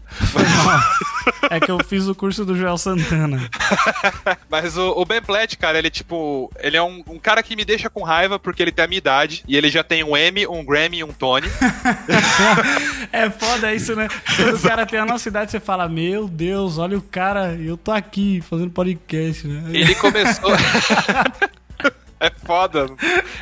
é 1.49 1.59
que 1.59 1.71
eu 1.71 1.77
fiz 1.83 2.07
o 2.07 2.15
curso 2.15 2.45
do 2.45 2.55
Joel 2.55 2.77
Santana. 2.77 3.49
Mas 4.49 4.77
o, 4.77 4.91
o 4.91 5.05
Ben 5.05 5.21
Platt, 5.21 5.57
cara, 5.57 5.77
ele 5.77 5.89
tipo, 5.89 6.51
ele 6.59 6.77
é 6.77 6.83
um, 6.83 7.03
um, 7.07 7.17
cara 7.17 7.41
que 7.41 7.55
me 7.55 7.63
deixa 7.65 7.89
com 7.89 8.03
raiva 8.03 8.37
porque 8.37 8.61
ele 8.61 8.71
tem 8.71 8.85
a 8.85 8.87
minha 8.87 8.97
idade 8.97 9.43
e 9.47 9.55
ele 9.55 9.69
já 9.69 9.83
tem 9.83 10.03
um 10.03 10.15
M, 10.15 10.45
um 10.47 10.63
Grammy 10.63 10.99
e 10.99 11.03
um 11.03 11.13
Tony. 11.13 11.47
é 13.11 13.29
foda 13.29 13.73
isso, 13.73 13.95
né? 13.95 14.07
Quando 14.35 14.55
o 14.55 14.61
cara 14.61 14.85
tem 14.85 14.99
a 14.99 15.05
nossa 15.05 15.29
idade, 15.29 15.51
você 15.51 15.59
fala, 15.59 15.87
meu 15.87 16.27
Deus, 16.27 16.77
olha 16.77 16.97
o 16.97 17.01
cara, 17.01 17.55
eu 17.55 17.77
tô 17.77 17.91
aqui 17.91 18.41
fazendo 18.41 18.71
podcast, 18.71 19.47
né? 19.47 19.63
Ele 19.73 19.95
começou... 19.95 20.51
É 22.23 22.29
foda. 22.29 22.85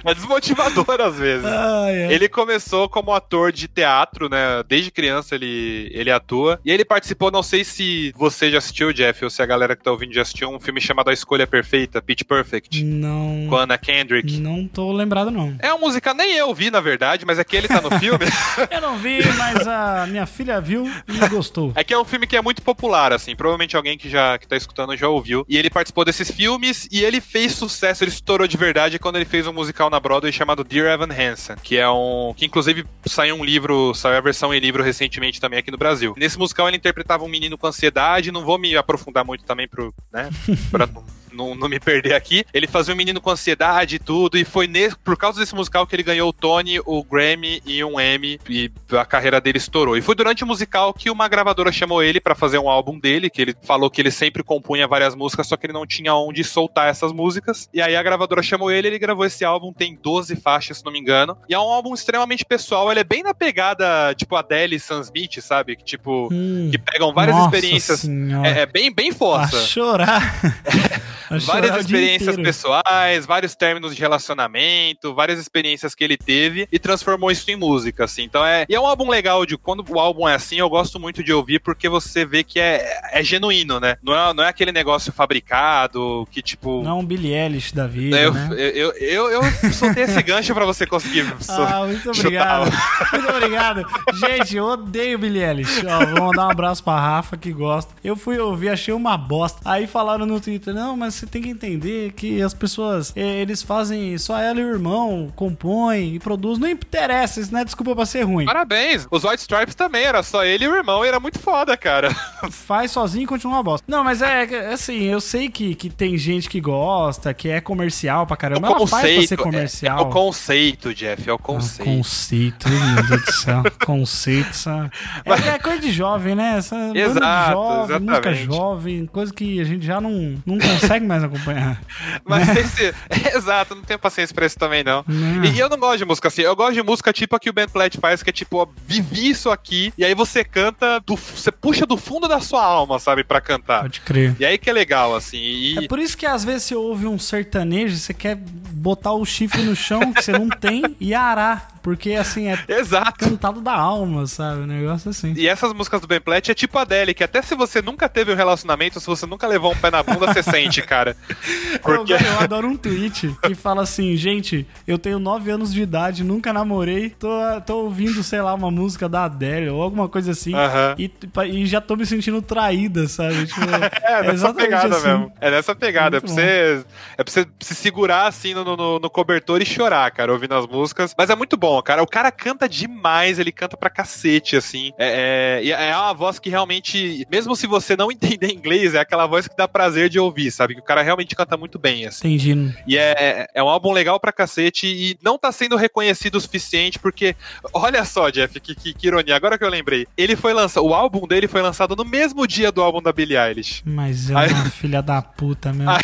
É 0.03 0.11
desmotivador 0.15 0.99
às 0.99 1.19
vezes. 1.19 1.45
Ah, 1.45 1.85
é. 1.87 2.11
Ele 2.11 2.27
começou 2.27 2.89
como 2.89 3.13
ator 3.13 3.51
de 3.51 3.67
teatro, 3.67 4.27
né? 4.27 4.63
Desde 4.67 4.89
criança 4.89 5.35
ele, 5.35 5.91
ele 5.93 6.09
atua. 6.09 6.59
E 6.65 6.71
ele 6.71 6.83
participou, 6.83 7.29
não 7.29 7.43
sei 7.43 7.63
se 7.63 8.11
você 8.17 8.49
já 8.49 8.57
assistiu, 8.57 8.91
Jeff, 8.91 9.23
ou 9.23 9.29
se 9.29 9.39
a 9.39 9.45
galera 9.45 9.75
que 9.75 9.83
tá 9.83 9.91
ouvindo 9.91 10.13
já 10.13 10.23
assistiu, 10.23 10.49
um 10.49 10.59
filme 10.59 10.81
chamado 10.81 11.11
A 11.11 11.13
Escolha 11.13 11.45
Perfeita, 11.45 12.01
Pitch 12.01 12.23
Perfect. 12.23 12.83
Não. 12.83 13.45
Com 13.47 13.55
Anna 13.55 13.77
Kendrick. 13.77 14.39
Não 14.39 14.67
tô 14.67 14.91
lembrado, 14.91 15.29
não. 15.29 15.55
É 15.59 15.71
uma 15.71 15.85
música, 15.85 16.11
nem 16.11 16.35
eu 16.35 16.51
vi, 16.55 16.71
na 16.71 16.79
verdade, 16.79 17.23
mas 17.23 17.37
é 17.37 17.43
que 17.43 17.55
ele 17.55 17.67
tá 17.67 17.81
no 17.81 17.91
filme. 17.99 18.25
eu 18.71 18.81
não 18.81 18.97
vi, 18.97 19.19
mas 19.37 19.67
a 19.67 20.07
minha 20.07 20.25
filha 20.25 20.59
viu 20.59 20.91
e 21.07 21.27
gostou. 21.29 21.71
É 21.75 21.83
que 21.83 21.93
é 21.93 21.99
um 21.99 22.05
filme 22.05 22.25
que 22.25 22.35
é 22.35 22.41
muito 22.41 22.63
popular, 22.63 23.13
assim. 23.13 23.35
Provavelmente 23.35 23.77
alguém 23.77 23.95
que 23.95 24.09
já 24.09 24.39
que 24.39 24.47
tá 24.47 24.57
escutando 24.57 24.97
já 24.97 25.07
ouviu. 25.07 25.45
E 25.47 25.55
ele 25.55 25.69
participou 25.69 26.03
desses 26.03 26.31
filmes 26.31 26.87
e 26.91 27.03
ele 27.03 27.21
fez 27.21 27.51
sucesso, 27.51 28.03
ele 28.03 28.09
estourou 28.09 28.47
de 28.47 28.57
verdade 28.57 28.70
verdade, 28.71 28.99
quando 28.99 29.17
ele 29.17 29.25
fez 29.25 29.45
um 29.47 29.51
musical 29.51 29.89
na 29.89 29.99
Broadway 29.99 30.31
chamado 30.31 30.63
Dear 30.63 30.93
Evan 30.93 31.13
Hansen, 31.13 31.57
que 31.61 31.77
é 31.77 31.89
um. 31.89 32.33
que 32.35 32.45
inclusive 32.45 32.85
saiu 33.05 33.35
um 33.35 33.43
livro, 33.43 33.93
saiu 33.93 34.17
a 34.17 34.21
versão 34.21 34.53
em 34.53 34.59
livro 34.59 34.81
recentemente 34.81 35.41
também 35.41 35.59
aqui 35.59 35.69
no 35.69 35.77
Brasil. 35.77 36.13
Nesse 36.17 36.39
musical 36.39 36.69
ele 36.69 36.77
interpretava 36.77 37.25
um 37.25 37.27
menino 37.27 37.57
com 37.57 37.67
ansiedade, 37.67 38.31
não 38.31 38.45
vou 38.45 38.57
me 38.57 38.77
aprofundar 38.77 39.25
muito 39.25 39.43
também 39.43 39.67
pro. 39.67 39.93
né? 40.11 40.29
Pra 40.71 40.87
não, 41.31 41.55
não 41.55 41.69
me 41.69 41.79
perder 41.79 42.13
aqui. 42.13 42.45
Ele 42.53 42.67
fazia 42.67 42.93
um 42.93 42.97
menino 42.97 43.21
com 43.21 43.29
ansiedade 43.29 43.95
e 43.95 43.99
tudo, 43.99 44.37
e 44.37 44.45
foi 44.45 44.67
nesse, 44.67 44.95
por 44.97 45.17
causa 45.17 45.39
desse 45.39 45.55
musical 45.55 45.85
que 45.85 45.95
ele 45.95 46.03
ganhou 46.03 46.29
o 46.29 46.33
Tony, 46.33 46.79
o 46.85 47.03
Grammy 47.03 47.61
e 47.65 47.83
um 47.83 47.99
Emmy, 47.99 48.39
e 48.49 48.71
a 48.91 49.05
carreira 49.05 49.39
dele 49.41 49.57
estourou. 49.57 49.97
E 49.97 50.01
foi 50.01 50.15
durante 50.15 50.43
o 50.43 50.47
musical 50.47 50.93
que 50.93 51.09
uma 51.09 51.27
gravadora 51.27 51.71
chamou 51.71 52.03
ele 52.03 52.19
para 52.19 52.35
fazer 52.35 52.57
um 52.57 52.69
álbum 52.69 52.99
dele, 52.99 53.29
que 53.29 53.41
ele 53.41 53.55
falou 53.63 53.89
que 53.89 54.01
ele 54.01 54.11
sempre 54.11 54.43
compunha 54.43 54.87
várias 54.87 55.15
músicas, 55.15 55.47
só 55.47 55.57
que 55.57 55.65
ele 55.65 55.73
não 55.73 55.85
tinha 55.85 56.13
onde 56.13 56.43
soltar 56.43 56.89
essas 56.89 57.11
músicas. 57.11 57.69
E 57.73 57.81
aí 57.81 57.95
a 57.95 58.03
gravadora 58.03 58.43
chamou 58.43 58.71
ele, 58.71 58.87
ele 58.87 58.99
gravou 58.99 59.25
esse 59.25 59.43
álbum, 59.43 59.73
tem 59.73 59.97
12 60.01 60.35
faixas, 60.35 60.79
se 60.79 60.85
não 60.85 60.91
me 60.91 60.99
engano. 60.99 61.37
E 61.49 61.53
é 61.53 61.59
um 61.59 61.63
álbum 61.63 61.93
extremamente 61.93 62.45
pessoal, 62.45 62.91
ele 62.91 62.99
é 62.99 63.03
bem 63.03 63.23
na 63.23 63.33
pegada, 63.33 64.13
tipo, 64.15 64.35
Adele 64.35 64.75
e 64.75 64.79
Sam 64.79 65.01
Smith, 65.01 65.39
sabe? 65.41 65.75
Que, 65.75 65.83
tipo, 65.83 66.29
hum, 66.31 66.69
que 66.71 66.77
pegam 66.77 67.13
várias 67.13 67.37
experiências. 67.37 68.07
É, 68.43 68.61
é, 68.61 68.65
bem, 68.65 68.93
bem 68.93 69.11
força. 69.11 69.57
A 69.57 69.61
chorar. 69.61 70.21
várias 71.39 71.77
experiências 71.77 72.35
pessoais, 72.35 73.25
vários 73.25 73.55
términos 73.55 73.95
de 73.95 74.01
relacionamento, 74.01 75.13
várias 75.13 75.39
experiências 75.39 75.95
que 75.95 76.03
ele 76.03 76.17
teve 76.17 76.67
e 76.71 76.79
transformou 76.79 77.31
isso 77.31 77.49
em 77.49 77.55
música, 77.55 78.05
assim. 78.05 78.23
Então 78.23 78.45
é, 78.45 78.65
e 78.67 78.75
é 78.75 78.79
um 78.79 78.85
álbum 78.85 79.09
legal 79.09 79.45
de 79.45 79.57
quando 79.57 79.85
o 79.87 79.99
álbum 79.99 80.27
é 80.27 80.35
assim, 80.35 80.57
eu 80.57 80.69
gosto 80.69 80.99
muito 80.99 81.23
de 81.23 81.33
ouvir 81.33 81.59
porque 81.59 81.89
você 81.89 82.25
vê 82.25 82.43
que 82.43 82.59
é, 82.59 82.99
é 83.11 83.23
genuíno, 83.23 83.79
né? 83.79 83.97
Não 84.03 84.13
é, 84.13 84.33
não 84.33 84.43
é 84.43 84.49
aquele 84.49 84.71
negócio 84.71 85.11
fabricado 85.11 86.27
que 86.31 86.41
tipo. 86.41 86.83
Não 86.83 86.91
é 86.91 86.93
um 86.93 87.05
Billie 87.05 87.33
Eilish 87.33 87.73
da 87.73 87.87
vida. 87.87 88.19
Eu, 88.19 88.33
né? 88.33 88.49
eu, 88.51 88.91
eu, 88.91 88.91
eu, 88.93 89.43
eu 89.43 89.73
soltei 89.73 90.03
esse 90.03 90.21
gancho 90.21 90.53
pra 90.53 90.65
você 90.65 90.85
conseguir. 90.85 91.21
ah, 91.49 91.85
muito 91.85 92.09
obrigado. 92.09 92.71
muito 93.11 93.29
obrigado. 93.29 93.85
Gente, 94.13 94.57
eu 94.57 94.65
odeio 94.65 95.17
Billie 95.19 95.43
Eilish. 95.43 95.85
Ó, 95.85 96.05
vou 96.05 96.27
mandar 96.27 96.47
um 96.47 96.51
abraço 96.51 96.83
pra 96.83 96.99
Rafa 96.99 97.37
que 97.37 97.51
gosta. 97.51 97.93
Eu 98.03 98.15
fui 98.15 98.37
ouvir, 98.39 98.69
achei 98.69 98.93
uma 98.93 99.17
bosta. 99.17 99.59
Aí 99.65 99.87
falaram 99.87 100.25
no 100.25 100.39
Twitter, 100.39 100.73
não, 100.73 100.95
mas 100.95 101.20
você 101.21 101.27
tem 101.27 101.41
que 101.41 101.49
entender 101.49 102.11
que 102.13 102.41
as 102.41 102.53
pessoas, 102.53 103.13
é, 103.15 103.21
eles 103.41 103.61
fazem 103.61 104.17
só 104.17 104.37
ela 104.39 104.59
e 104.59 104.63
o 104.65 104.69
irmão, 104.69 105.31
compõem 105.35 106.15
e 106.15 106.19
produzem. 106.19 106.61
Não 106.61 106.69
interessa, 106.69 107.39
isso 107.39 107.53
não 107.53 107.59
é 107.59 107.65
desculpa 107.65 107.95
pra 107.95 108.05
ser 108.05 108.23
ruim. 108.23 108.45
Parabéns. 108.45 109.07
Os 109.11 109.23
White 109.23 109.41
Stripes 109.41 109.75
também, 109.75 110.03
era 110.03 110.23
só 110.23 110.43
ele 110.43 110.65
e 110.65 110.67
o 110.67 110.75
irmão 110.75 111.05
e 111.05 111.07
era 111.07 111.19
muito 111.19 111.37
foda, 111.39 111.77
cara. 111.77 112.09
Faz 112.49 112.91
sozinho 112.91 113.23
e 113.23 113.27
continua 113.27 113.55
uma 113.57 113.63
bosta. 113.63 113.85
Não, 113.87 114.03
mas 114.03 114.21
é, 114.21 114.45
é 114.45 114.73
assim, 114.73 115.03
eu 115.03 115.21
sei 115.21 115.49
que, 115.49 115.75
que 115.75 115.89
tem 115.89 116.17
gente 116.17 116.49
que 116.49 116.59
gosta, 116.59 117.33
que 117.33 117.49
é 117.49 117.61
comercial 117.61 118.25
pra 118.25 118.35
caramba. 118.35 118.69
o 118.69 118.75
ela 118.77 118.87
faz 118.87 119.03
pra 119.03 119.09
ser 119.09 119.15
conceito, 119.17 119.33
é, 119.33 119.43
comercial. 119.43 119.99
é 119.99 120.01
o 120.01 120.05
conceito, 120.09 120.93
Jeff, 120.93 121.29
é 121.29 121.33
o 121.33 121.35
Ah, 121.35 121.39
conceito. 121.39 121.83
conceito, 121.89 122.69
meu 122.69 123.03
Deus 123.07 123.25
do 123.25 123.31
céu. 123.31 123.63
Conceito, 123.85 124.53
sabe? 124.55 124.91
É, 125.25 125.49
é 125.49 125.59
coisa 125.59 125.79
de 125.79 125.91
jovem, 125.91 126.35
né? 126.35 126.57
Essa 126.57 126.75
banda 126.75 126.93
de 126.93 126.99
Exato, 126.99 127.51
jovem, 127.51 127.99
música 127.99 128.29
exatamente. 128.31 128.45
jovem, 128.45 129.05
coisa 129.07 129.33
que 129.33 129.59
a 129.59 129.63
gente 129.63 129.85
já 129.85 129.99
não, 129.99 130.41
não 130.45 130.57
consegue 130.57 131.05
mais 131.11 131.23
acompanhar. 131.23 131.81
Mas 132.25 132.49
esse. 132.55 132.93
Exato, 133.35 133.75
não 133.75 133.83
tenho 133.83 133.99
paciência 133.99 134.33
pra 134.33 134.45
isso 134.45 134.57
também, 134.57 134.83
não. 134.83 135.03
Não. 135.07 135.43
E 135.45 135.59
eu 135.59 135.69
não 135.69 135.77
gosto 135.77 135.97
de 135.97 136.05
música 136.05 136.27
assim. 136.27 136.41
Eu 136.41 136.55
gosto 136.55 136.73
de 136.73 136.83
música 136.83 137.11
tipo 137.11 137.35
a 137.35 137.39
que 137.39 137.49
o 137.49 137.53
Ben 137.53 137.67
Platt 137.67 137.97
faz, 137.97 138.23
que 138.23 138.29
é 138.29 138.33
tipo, 138.33 138.57
ó, 138.57 138.67
vivi 138.87 139.29
isso 139.29 139.49
aqui, 139.49 139.93
e 139.97 140.05
aí 140.05 140.13
você 140.15 140.43
canta, 140.43 140.99
do, 141.05 141.15
você 141.15 141.51
puxa 141.51 141.85
do 141.85 141.97
fundo 141.97 142.27
da 142.27 142.39
sua 142.39 142.63
alma, 142.63 142.99
sabe, 142.99 143.23
pra 143.23 143.41
cantar. 143.41 143.81
Pode 143.81 144.01
crer. 144.01 144.35
E 144.39 144.45
aí 144.45 144.57
que 144.57 144.69
é 144.69 144.73
legal, 144.73 145.15
assim. 145.15 145.37
E, 145.37 145.77
É 145.85 145.87
por 145.87 145.99
isso 145.99 146.17
que 146.17 146.25
às 146.25 146.43
vezes 146.43 146.63
você 146.63 146.75
ouve 146.75 147.07
um 147.07 147.19
sertanejo, 147.19 147.95
você 147.95 148.13
quer 148.13 148.35
botar 148.35 149.13
o 149.13 149.25
chifre 149.25 149.61
no 149.63 149.75
chão 149.75 150.13
que 150.13 150.23
você 150.23 150.31
não 150.31 150.49
tem 150.49 150.95
e 150.99 151.13
arar. 151.13 151.70
Porque 151.81 152.13
assim, 152.13 152.47
é 152.47 152.57
Exato. 152.67 153.25
cantado 153.25 153.61
da 153.61 153.73
alma, 153.73 154.27
sabe? 154.27 154.61
Um 154.61 154.65
negócio 154.67 155.09
assim. 155.09 155.33
E 155.35 155.47
essas 155.47 155.73
músicas 155.73 156.01
do 156.01 156.07
Ben 156.07 156.21
Platt 156.21 156.49
é 156.51 156.53
tipo 156.53 156.77
a 156.77 156.81
Adele, 156.81 157.13
que 157.13 157.23
até 157.23 157.41
se 157.41 157.55
você 157.55 157.81
nunca 157.81 158.07
teve 158.07 158.31
um 158.31 158.35
relacionamento, 158.35 158.99
se 158.99 159.07
você 159.07 159.25
nunca 159.25 159.47
levou 159.47 159.71
um 159.71 159.75
pé 159.77 159.89
na 159.91 160.03
bunda, 160.03 160.27
você 160.33 160.43
sente, 160.43 160.81
cara. 160.81 161.15
Porque. 161.81 162.13
Eu, 162.13 162.17
eu 162.17 162.39
adoro 162.39 162.67
um 162.67 162.77
tweet 162.77 163.35
que 163.43 163.55
fala 163.55 163.81
assim, 163.83 164.15
gente, 164.15 164.65
eu 164.87 164.97
tenho 164.97 165.19
9 165.19 165.49
anos 165.51 165.73
de 165.73 165.81
idade, 165.81 166.23
nunca 166.23 166.51
namorei, 166.53 167.09
tô, 167.11 167.29
tô 167.65 167.77
ouvindo, 167.77 168.23
sei 168.23 168.41
lá, 168.41 168.53
uma 168.53 168.69
música 168.71 169.07
da 169.09 169.25
Adele 169.25 169.69
ou 169.69 169.81
alguma 169.81 170.07
coisa 170.09 170.31
assim, 170.31 170.53
Aham. 170.53 170.95
e, 170.97 171.11
e 171.45 171.65
já 171.65 171.79
tô 171.81 171.95
me 171.95 172.05
sentindo 172.05 172.41
traída, 172.41 173.07
sabe? 173.07 173.45
Tipo, 173.47 173.61
É, 174.03 174.21
nessa 174.21 174.33
exatamente 174.33 174.65
pegada 174.69 174.95
assim. 174.95 175.07
mesmo. 175.07 175.33
É 175.39 175.51
nessa 175.51 175.75
pegada. 175.75 176.17
É 176.17 176.19
pra, 176.19 176.29
você, 176.29 176.85
é 177.17 177.23
pra 177.23 177.31
você 177.33 177.47
se 177.61 177.75
segurar 177.75 178.27
assim 178.27 178.53
no, 178.53 178.63
no, 178.63 178.99
no 178.99 179.09
cobertor 179.09 179.61
e 179.61 179.65
chorar, 179.65 180.09
cara, 180.11 180.31
ouvindo 180.31 180.53
as 180.55 180.67
músicas. 180.67 181.13
Mas 181.17 181.29
é 181.29 181.35
muito 181.35 181.55
bom, 181.55 181.70
cara. 181.83 182.01
O 182.01 182.07
cara 182.07 182.31
canta 182.31 182.67
demais, 182.67 183.37
ele 183.37 183.51
canta 183.51 183.77
pra 183.77 183.87
cacete, 183.89 184.55
assim. 184.55 184.91
É, 184.97 185.61
é, 185.63 185.89
é 185.89 185.95
uma 185.95 186.13
voz 186.13 186.39
que 186.39 186.49
realmente, 186.49 187.27
mesmo 187.29 187.55
se 187.55 187.67
você 187.67 187.95
não 187.95 188.09
entender 188.11 188.51
inglês, 188.51 188.95
é 188.95 188.99
aquela 188.99 189.27
voz 189.27 189.47
que 189.47 189.55
dá 189.55 189.67
prazer 189.67 190.09
de 190.09 190.19
ouvir, 190.19 190.49
sabe? 190.49 190.73
Que 190.73 190.79
o 190.79 190.83
cara 190.83 191.03
realmente 191.03 191.35
canta 191.35 191.55
muito 191.55 191.77
bem, 191.77 192.07
assim. 192.07 192.27
Entendi. 192.33 192.73
E 192.87 192.97
é, 192.97 193.47
é 193.53 193.61
um 193.63 193.69
álbum 193.69 193.91
legal 193.91 194.19
pra 194.19 194.31
cacete 194.31 194.87
e 194.87 195.17
não 195.23 195.37
tá 195.37 195.51
sendo 195.51 195.75
reconhecido 195.75 196.35
o 196.35 196.41
suficiente, 196.41 196.97
porque, 196.97 197.35
olha 197.73 198.03
só, 198.05 198.29
Jeff, 198.31 198.59
que, 198.59 198.73
que, 198.73 198.93
que 198.93 199.07
ironia, 199.07 199.35
agora 199.35 199.57
que 199.57 199.63
eu 199.63 199.69
lembrei. 199.69 200.07
Ele 200.17 200.35
foi 200.35 200.53
lançado, 200.53 200.83
o 200.85 200.93
álbum 200.93 201.27
dele 201.27 201.47
foi 201.47 201.61
lançado 201.61 201.95
no 201.95 202.03
mesmo 202.05 202.47
dia 202.47 202.71
do 202.71 202.81
álbum 202.81 203.01
da 203.01 203.11
Billie 203.11 203.37
Eilish. 203.37 203.83
Mas 203.85 204.29
é 204.31 204.35
Aí- 204.35 204.51
uma 204.51 204.65
filha 204.69 205.01
da 205.01 205.21
puta 205.21 205.71
mesmo. 205.73 205.91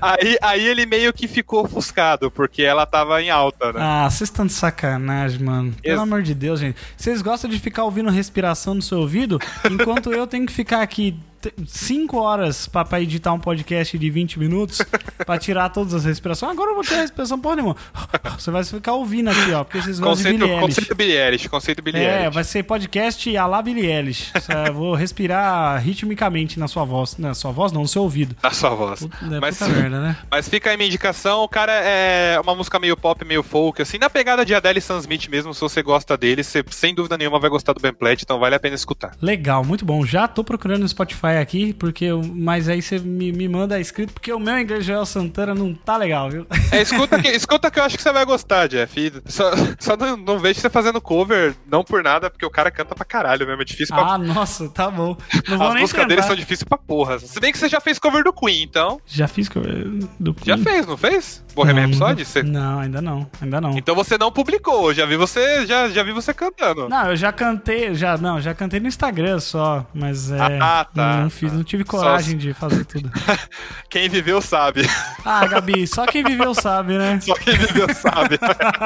aí, 0.00 0.38
aí 0.42 0.66
ele 0.66 0.86
meio 0.86 1.12
que 1.12 1.28
ficou 1.28 1.64
ofuscado, 1.64 2.30
porque 2.30 2.62
ela 2.62 2.84
tava 2.86 3.22
em 3.22 3.30
alta, 3.30 3.72
né? 3.72 3.80
Ah, 3.82 4.08
vocês 4.10 4.28
estão 4.30 4.46
de 4.46 4.52
sacanagem, 4.52 4.83
mano. 5.40 5.74
Pelo 5.82 6.00
amor 6.00 6.22
de 6.22 6.34
Deus, 6.34 6.60
gente. 6.60 6.76
Vocês 6.96 7.22
gostam 7.22 7.50
de 7.50 7.58
ficar 7.58 7.84
ouvindo 7.84 8.10
respiração 8.10 8.74
no 8.74 8.82
seu 8.82 8.98
ouvido, 8.98 9.38
enquanto 9.70 10.12
eu 10.12 10.26
tenho 10.26 10.46
que 10.46 10.52
ficar 10.52 10.82
aqui 10.82 11.16
5 11.66 12.16
horas 12.16 12.66
pra, 12.66 12.84
pra 12.84 13.00
editar 13.00 13.32
um 13.32 13.40
podcast 13.40 13.98
de 13.98 14.10
20 14.10 14.38
minutos 14.38 14.78
pra 15.24 15.38
tirar 15.38 15.68
todas 15.70 15.94
as 15.94 16.04
respirações. 16.04 16.52
Agora 16.52 16.70
eu 16.70 16.74
vou 16.74 16.84
tirar 16.84 16.98
a 16.98 17.02
respiração 17.02 17.38
porra 17.38 17.56
nenhuma. 17.56 17.76
Você 18.38 18.50
vai 18.50 18.64
ficar 18.64 18.92
ouvindo 18.92 19.30
aqui, 19.30 19.52
ó, 19.52 19.64
porque 19.64 19.80
vocês 19.80 19.96
de 19.96 20.02
Conceito, 20.02 20.38
Billie 20.38 20.52
Eilish. 20.52 20.60
conceito 20.60 20.94
Billie 20.94 21.16
Eilish, 21.16 21.48
conceito 21.48 21.82
Billie 21.82 22.02
É, 22.02 22.30
vai 22.30 22.44
ser 22.44 22.62
podcast 22.62 23.36
a 23.36 23.46
la 23.46 23.62
Billie 23.62 23.86
Eilish. 23.86 24.32
Vou 24.74 24.94
respirar 24.94 25.80
ritmicamente 25.82 26.58
na 26.58 26.68
sua 26.68 26.84
voz. 26.84 27.16
Na 27.16 27.34
sua 27.34 27.52
voz, 27.52 27.72
não, 27.72 27.82
no 27.82 27.88
seu 27.88 28.02
ouvido. 28.02 28.36
Na 28.42 28.50
sua 28.50 28.70
voz. 28.70 29.02
É 29.02 29.40
Mas, 29.40 29.60
merda, 29.60 30.00
né? 30.00 30.16
mas 30.30 30.48
fica 30.48 30.70
aí 30.70 30.76
minha 30.76 30.86
indicação, 30.88 31.42
o 31.42 31.48
cara 31.48 31.72
é 31.72 32.38
uma 32.40 32.54
música 32.54 32.78
meio 32.78 32.96
pop, 32.96 33.24
meio 33.24 33.42
folk, 33.42 33.80
assim, 33.80 33.98
na 33.98 34.10
pegada 34.10 34.44
de 34.44 34.54
Adele 34.54 34.78
e 34.78 34.82
Sam 34.82 34.98
Smith 34.98 35.28
mesmo, 35.28 35.54
se 35.54 35.60
você 35.60 35.82
gosta 35.82 36.16
dele, 36.16 36.42
você 36.42 36.64
sem 36.70 36.94
dúvida 36.94 37.16
nenhuma 37.16 37.38
vai 37.38 37.50
gostar 37.50 37.72
do 37.72 37.80
Ben 37.80 37.92
Platt, 37.92 38.22
então 38.22 38.38
vale 38.38 38.54
a 38.54 38.60
pena 38.60 38.74
escutar. 38.74 39.12
Legal, 39.20 39.64
muito 39.64 39.84
bom. 39.84 40.04
Já 40.04 40.26
tô 40.28 40.42
procurando 40.44 40.82
no 40.82 40.88
Spotify 40.88 41.33
aqui, 41.40 41.72
porque 41.72 42.04
eu- 42.06 42.22
mas 42.22 42.68
aí 42.68 42.80
você 42.82 42.98
me, 42.98 43.32
me 43.32 43.48
manda 43.48 43.78
escrito, 43.80 44.12
porque 44.12 44.32
o 44.32 44.38
meu 44.38 44.58
inglês 44.58 44.84
Joel 44.84 45.06
Santana 45.06 45.54
não 45.54 45.74
tá 45.74 45.96
legal, 45.96 46.30
viu? 46.30 46.46
É, 46.72 46.80
escuta 46.82 47.20
que, 47.20 47.28
escuta 47.34 47.70
que 47.70 47.78
eu 47.78 47.84
acho 47.84 47.96
que 47.96 48.02
você 48.02 48.12
vai 48.12 48.24
gostar, 48.24 48.66
Jeff. 48.68 49.00
E 49.00 49.12
Só, 49.30 49.50
só 49.78 49.96
não, 49.96 50.16
não 50.16 50.38
vejo 50.38 50.60
você 50.60 50.70
fazendo 50.70 51.00
cover, 51.00 51.54
não 51.70 51.82
por 51.84 52.02
nada, 52.02 52.30
porque 52.30 52.44
o 52.46 52.50
cara 52.50 52.70
canta 52.70 52.94
pra 52.94 53.04
caralho 53.04 53.46
mesmo, 53.46 53.62
é 53.62 53.64
difícil 53.64 53.94
pra... 53.94 54.04
Ah, 54.14 54.18
nossa, 54.18 54.68
tá 54.68 54.90
bom. 54.90 55.16
Não 55.48 55.58
vou 55.58 55.68
As 55.68 55.74
nem 55.74 55.82
músicas 55.82 56.04
dele 56.06 56.16
tentar. 56.16 56.26
são 56.28 56.36
difíceis 56.36 56.64
pra 56.64 56.78
porra. 56.78 57.18
Se 57.18 57.38
bem 57.40 57.52
que 57.52 57.58
você 57.58 57.68
já 57.68 57.80
fez 57.80 57.98
cover 57.98 58.22
do 58.24 58.32
Queen, 58.32 58.62
então. 58.62 59.00
Já 59.06 59.26
fiz 59.28 59.48
cover 59.48 59.84
do 60.18 60.34
Já 60.44 60.54
Queen? 60.54 60.64
fez, 60.64 60.86
não 60.86 60.96
fez? 60.96 61.44
Bohemian 61.54 61.86
Rhapsody? 61.86 62.24
Você- 62.24 62.42
Não, 62.42 62.80
ainda 62.80 63.00
não, 63.00 63.28
ainda 63.40 63.60
não. 63.60 63.76
Então 63.78 63.94
você 63.94 64.18
não 64.18 64.30
publicou, 64.32 64.92
já 64.92 65.06
vi 65.06 65.16
você, 65.16 65.64
já, 65.66 65.88
já 65.88 66.02
vi 66.02 66.12
você 66.12 66.34
cantando. 66.34 66.88
Não, 66.88 67.10
eu 67.10 67.16
já 67.16 67.32
cantei, 67.32 67.94
já 67.94 68.16
não, 68.18 68.40
já 68.40 68.52
cantei 68.54 68.80
no 68.80 68.88
Instagram 68.88 69.38
só, 69.40 69.86
mas 69.94 70.30
é, 70.30 70.38
Ah, 70.60 70.84
tá, 70.84 71.23
não 71.24 71.30
fiz, 71.30 71.52
não 71.52 71.64
tive 71.64 71.84
Só 71.84 71.90
coragem 71.90 72.36
de 72.36 72.52
fazer 72.52 72.84
tudo. 72.84 73.10
Quem 73.88 74.08
viveu 74.08 74.40
sabe. 74.40 74.82
Ah, 75.24 75.46
Gabi, 75.46 75.86
só 75.86 76.04
quem 76.04 76.24
viveu 76.24 76.52
sabe, 76.54 76.98
né? 76.98 77.20
Só 77.20 77.34
quem 77.34 77.56
viveu 77.56 77.86
sabe. 77.94 78.38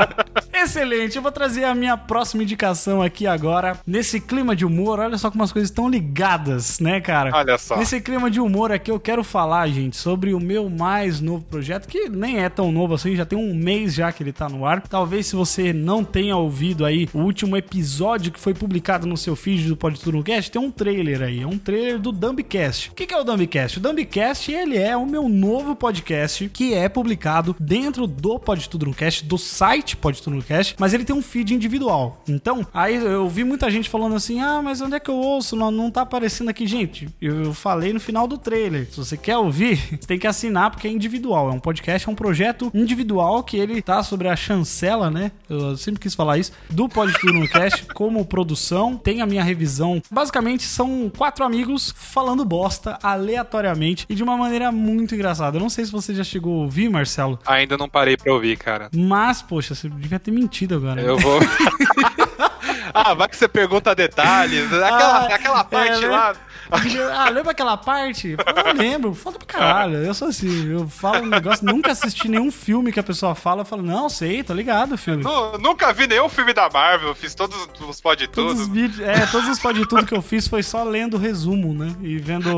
Excelente, 0.52 1.16
eu 1.16 1.22
vou 1.22 1.32
trazer 1.32 1.64
a 1.64 1.74
minha 1.74 1.96
próxima 1.96 2.42
indicação 2.42 3.00
aqui 3.00 3.26
agora. 3.26 3.78
Nesse 3.86 4.20
clima 4.20 4.54
de 4.54 4.66
humor, 4.66 4.98
olha 4.98 5.16
só 5.16 5.30
como 5.30 5.42
as 5.42 5.52
coisas 5.52 5.70
estão 5.70 5.88
ligadas, 5.88 6.78
né, 6.78 7.00
cara? 7.00 7.30
Olha 7.34 7.56
só. 7.56 7.76
Nesse 7.76 8.00
clima 8.00 8.30
de 8.30 8.40
humor 8.40 8.70
aqui, 8.70 8.90
eu 8.90 9.00
quero 9.00 9.24
falar, 9.24 9.66
gente, 9.68 9.96
sobre 9.96 10.34
o 10.34 10.40
meu 10.40 10.68
mais 10.68 11.20
novo 11.20 11.44
projeto, 11.44 11.88
que 11.88 12.08
nem 12.08 12.42
é 12.42 12.48
tão 12.48 12.70
novo 12.70 12.94
assim, 12.94 13.16
já 13.16 13.24
tem 13.24 13.38
um 13.38 13.54
mês 13.54 13.94
já 13.94 14.12
que 14.12 14.22
ele 14.22 14.32
tá 14.32 14.48
no 14.48 14.66
ar. 14.66 14.82
Talvez 14.82 15.26
se 15.26 15.36
você 15.36 15.72
não 15.72 16.04
tenha 16.04 16.36
ouvido 16.36 16.84
aí 16.84 17.08
o 17.14 17.20
último 17.20 17.56
episódio 17.56 18.32
que 18.32 18.40
foi 18.40 18.52
publicado 18.52 19.06
no 19.06 19.16
seu 19.16 19.34
feed 19.34 19.68
do 19.68 19.76
Pode 19.76 20.00
Tudo 20.00 20.18
no 20.18 20.24
Cast, 20.24 20.50
tem 20.50 20.60
um 20.60 20.70
trailer 20.70 21.22
aí, 21.22 21.40
é 21.40 21.46
um 21.46 21.58
trailer 21.58 21.98
do 21.98 22.12
Dumbcast. 22.18 22.90
O 22.90 22.94
que 22.94 23.14
é 23.14 23.16
o 23.16 23.22
Dumbcast? 23.22 23.78
O 23.78 23.80
Dumbcast, 23.80 24.50
ele 24.50 24.76
é 24.76 24.96
o 24.96 25.06
meu 25.06 25.28
novo 25.28 25.76
podcast 25.76 26.48
que 26.48 26.74
é 26.74 26.88
publicado 26.88 27.54
dentro 27.60 28.06
do 28.06 28.38
Pode 28.40 28.68
Tudo 28.68 28.86
no 28.86 28.94
Cast, 28.94 29.24
do 29.24 29.38
site 29.38 29.96
Pode 29.96 30.20
Tudo 30.20 30.36
no 30.36 30.42
Cast, 30.42 30.74
mas 30.78 30.92
ele 30.92 31.04
tem 31.04 31.14
um 31.14 31.22
feed 31.22 31.54
individual. 31.54 32.22
Então, 32.28 32.66
aí 32.74 32.96
eu 32.96 33.28
vi 33.28 33.44
muita 33.44 33.70
gente 33.70 33.88
falando 33.88 34.16
assim: 34.16 34.40
ah, 34.40 34.60
mas 34.60 34.80
onde 34.80 34.96
é 34.96 35.00
que 35.00 35.08
eu 35.08 35.16
ouço? 35.16 35.54
Não, 35.54 35.70
não 35.70 35.90
tá 35.90 36.02
aparecendo 36.02 36.48
aqui. 36.48 36.66
Gente, 36.66 37.08
eu, 37.20 37.54
falei 37.54 37.92
no 37.92 38.00
final 38.00 38.26
do 38.26 38.36
trailer. 38.36 38.88
Se 38.90 38.96
você 38.96 39.16
quer 39.16 39.36
ouvir, 39.36 39.76
você 40.00 40.06
tem 40.06 40.18
que 40.18 40.26
assinar 40.26 40.70
porque 40.70 40.88
é 40.88 40.90
individual. 40.90 41.50
É 41.50 41.52
um 41.52 41.60
podcast, 41.60 42.08
é 42.08 42.10
um 42.10 42.16
projeto 42.16 42.70
individual 42.74 43.44
que 43.44 43.56
ele 43.56 43.80
tá 43.80 44.02
sobre 44.02 44.28
a 44.28 44.34
chancela, 44.34 45.10
né? 45.10 45.30
Eu 45.48 45.76
sempre 45.76 46.00
quis 46.00 46.14
falar 46.14 46.38
isso. 46.38 46.52
Do 46.68 46.88
Pode 46.88 47.12
Tudo 47.20 47.34
no 47.34 47.48
Cast, 47.48 47.86
como 47.94 48.24
produção. 48.24 48.96
Tem 48.96 49.20
a 49.20 49.26
minha 49.26 49.44
revisão. 49.44 50.02
Basicamente, 50.10 50.64
são 50.64 51.10
quatro 51.16 51.44
amigos 51.44 51.94
falando 52.08 52.44
bosta 52.44 52.98
aleatoriamente 53.02 54.06
e 54.08 54.14
de 54.14 54.22
uma 54.22 54.36
maneira 54.36 54.72
muito 54.72 55.14
engraçada. 55.14 55.56
Eu 55.56 55.60
não 55.60 55.70
sei 55.70 55.84
se 55.84 55.92
você 55.92 56.14
já 56.14 56.24
chegou 56.24 56.60
a 56.60 56.62
ouvir, 56.64 56.88
Marcelo. 56.88 57.38
Ainda 57.46 57.76
não 57.76 57.88
parei 57.88 58.16
pra 58.16 58.32
ouvir, 58.32 58.56
cara. 58.56 58.88
Mas, 58.94 59.42
poxa, 59.42 59.74
você 59.74 59.88
devia 59.88 60.18
ter 60.18 60.30
mentido 60.30 60.74
agora. 60.76 61.00
Eu 61.00 61.18
vou. 61.18 61.38
ah, 62.92 63.14
vai 63.14 63.28
que 63.28 63.36
você 63.36 63.48
pergunta 63.48 63.94
detalhes. 63.94 64.66
Aquela, 64.72 65.18
Ah, 65.18 65.34
aquela 65.34 65.64
parte 65.64 65.98
é, 65.98 66.00
né? 66.00 66.08
lá. 66.08 66.34
Ah, 66.70 67.28
lembra 67.30 67.52
aquela 67.52 67.76
parte? 67.76 68.36
Eu 68.38 68.64
não 68.64 68.72
lembro, 68.80 69.14
foda 69.14 69.38
pra 69.38 69.46
caralho. 69.46 69.94
Eu 69.96 70.12
sou 70.14 70.28
assim, 70.28 70.70
eu 70.70 70.88
falo 70.88 71.22
um 71.22 71.26
negócio, 71.26 71.64
nunca 71.64 71.92
assisti 71.92 72.28
nenhum 72.28 72.50
filme 72.50 72.92
que 72.92 73.00
a 73.00 73.02
pessoa 73.02 73.34
fala, 73.34 73.62
eu 73.62 73.64
falo, 73.64 73.82
não, 73.82 74.08
sei, 74.08 74.42
tô 74.42 74.52
ligado, 74.52 74.96
filme. 74.98 75.22
Nu- 75.22 75.58
Nunca 75.58 75.92
vi 75.92 76.06
nenhum 76.06 76.28
filme 76.28 76.52
da 76.52 76.68
Marvel, 76.68 77.14
fiz 77.14 77.34
todos 77.34 77.56
os 77.88 78.00
pode 78.00 78.28
Todos 78.28 78.60
os 78.60 78.66
tudo. 78.66 78.72
vídeos, 78.74 79.00
é, 79.00 79.26
todos 79.26 79.48
os 79.48 79.58
pode 79.58 79.86
tudo 79.86 80.04
que 80.06 80.14
eu 80.14 80.22
fiz 80.22 80.46
foi 80.48 80.62
só 80.62 80.84
lendo 80.84 81.14
o 81.14 81.18
resumo, 81.18 81.72
né? 81.74 81.94
E 82.02 82.18
vendo, 82.18 82.48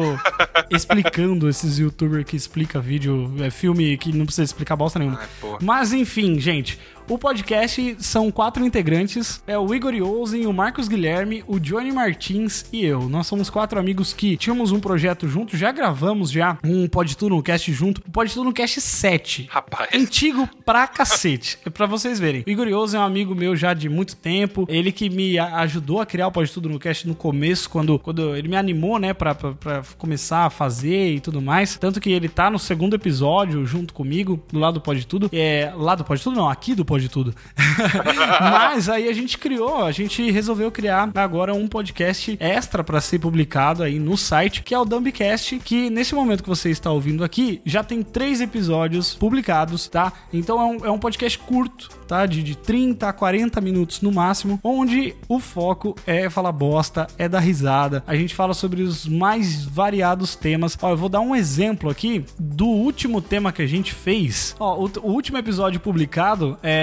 explicando 0.71 1.49
esses 1.49 1.79
youtubers 1.79 2.25
que 2.25 2.37
explica 2.37 2.81
vídeo, 2.81 3.33
é 3.41 3.51
filme 3.51 3.97
que 3.97 4.13
não 4.13 4.25
precisa 4.27 4.45
explicar 4.45 4.77
bosta 4.77 4.99
nenhuma. 4.99 5.21
Ai. 5.21 5.59
Mas 5.63 5.93
enfim, 5.93 6.39
gente, 6.41 6.79
O 7.11 7.19
podcast 7.19 7.97
são 7.99 8.31
quatro 8.31 8.65
integrantes: 8.65 9.43
é 9.45 9.59
o 9.59 9.75
Igor 9.75 9.93
Yosen, 9.93 10.47
o 10.47 10.53
Marcos 10.53 10.87
Guilherme, 10.87 11.43
o 11.49 11.59
Johnny 11.59 11.91
Martins 11.91 12.65
e 12.73 12.85
eu. 12.85 13.09
Nós 13.09 13.27
somos 13.27 13.51
quatro 13.51 13.81
amigos 13.81 14.13
que 14.13 14.37
tínhamos 14.37 14.71
um 14.71 14.79
projeto 14.79 15.27
junto, 15.27 15.57
já 15.57 15.73
gravamos 15.73 16.31
já 16.31 16.57
um 16.63 16.87
Pode 16.87 17.17
Tudo 17.17 17.35
no 17.35 17.43
Cast 17.43 17.73
junto. 17.73 18.01
O 18.07 18.13
Pode 18.13 18.33
Tudo 18.33 18.45
no 18.45 18.53
Cast 18.53 18.81
7. 18.81 19.49
Rapaz. 19.51 19.89
Antigo 19.93 20.49
pra 20.65 20.87
cacete. 20.87 21.59
É 21.67 21.69
pra 21.69 21.85
vocês 21.85 22.21
verem. 22.21 22.45
O 22.47 22.51
Igor 22.51 22.69
Yosen 22.69 23.01
é 23.01 23.03
um 23.03 23.07
amigo 23.07 23.35
meu 23.35 23.57
já 23.57 23.75
de 23.75 23.89
muito 23.89 24.15
tempo. 24.15 24.65
Ele 24.69 24.93
que 24.93 25.11
me 25.11 25.37
ajudou 25.37 26.01
a 26.01 26.07
criar 26.07 26.29
o 26.29 26.33
Pode 26.33 26.53
Tudo 26.53 26.69
no 26.69 26.79
Cast 26.79 27.09
no 27.09 27.17
começo, 27.17 27.69
quando, 27.69 27.99
quando 27.99 28.37
ele 28.37 28.47
me 28.47 28.57
animou, 28.57 29.01
né, 29.01 29.13
pra, 29.13 29.35
pra, 29.35 29.53
pra 29.53 29.83
começar 29.99 30.47
a 30.47 30.51
fazer 30.51 31.15
e 31.15 31.19
tudo 31.19 31.43
mais. 31.43 31.77
Tanto 31.77 32.01
que 32.01 32.13
ele 32.13 32.29
tá 32.29 32.49
no 32.49 32.59
segundo 32.59 32.95
episódio 32.95 33.67
junto 33.67 33.93
comigo, 33.93 34.41
do 34.53 34.61
lado 34.61 34.75
do 34.75 34.81
Pode 34.81 35.05
Tudo. 35.09 35.29
É, 35.33 35.73
lá 35.75 35.97
do 35.97 36.05
Pode 36.05 36.23
Tudo 36.23 36.37
não, 36.37 36.49
aqui 36.49 36.73
do 36.73 36.85
Pode 36.85 37.00
Tudo. 37.09 37.35
Mas 38.41 38.89
aí 38.89 39.09
a 39.09 39.13
gente 39.13 39.39
criou, 39.39 39.85
a 39.85 39.93
gente 39.93 40.31
resolveu 40.31 40.71
criar 40.71 41.11
agora 41.15 41.55
um 41.55 41.67
podcast 41.67 42.37
extra 42.41 42.83
para 42.85 43.01
ser 43.01 43.19
publicado 43.19 43.83
aí 43.83 43.99
no 43.99 44.17
site, 44.17 44.63
que 44.63 44.75
é 44.75 44.79
o 44.79 44.85
Dumbcast, 44.85 45.59
que 45.59 45.91
nesse 45.91 46.15
momento 46.15 46.43
que 46.43 46.49
você 46.49 46.71
está 46.71 46.91
ouvindo 46.91 47.25
aqui, 47.25 47.61
já 47.65 47.83
tem 47.83 48.03
três 48.03 48.41
episódios 48.41 49.15
publicados, 49.15 49.89
tá? 49.89 50.13
Então 50.33 50.61
é 50.61 50.65
um, 50.65 50.87
é 50.87 50.91
um 50.91 50.99
podcast 50.99 51.39
curto, 51.39 51.91
tá? 52.07 52.27
De, 52.27 52.43
de 52.43 52.57
30 52.57 53.09
a 53.09 53.13
40 53.13 53.61
minutos 53.61 54.01
no 54.01 54.13
máximo, 54.13 54.59
onde 54.63 55.15
o 55.29 55.39
foco 55.39 55.95
é 56.07 56.29
falar 56.29 56.53
bosta, 56.53 57.07
é 57.19 57.29
dar 57.29 57.41
risada. 57.41 58.03
A 58.07 58.17
gente 58.17 58.35
fala 58.35 58.55
sobre 58.55 58.83
os 58.83 59.07
mais 59.07 59.65
variados 59.65 60.35
temas. 60.37 60.77
Ó, 60.81 60.91
eu 60.91 60.97
vou 60.97 61.09
dar 61.09 61.21
um 61.21 61.35
exemplo 61.35 61.91
aqui 61.91 62.25
do 62.39 62.67
último 62.67 63.21
tema 63.21 63.53
que 63.53 63.63
a 63.63 63.67
gente 63.67 63.93
fez. 63.93 64.55
Ó, 64.59 64.85
o, 64.85 64.91
o 65.03 65.13
último 65.13 65.39
episódio 65.39 65.81
publicado 65.81 66.59
é, 66.63 66.80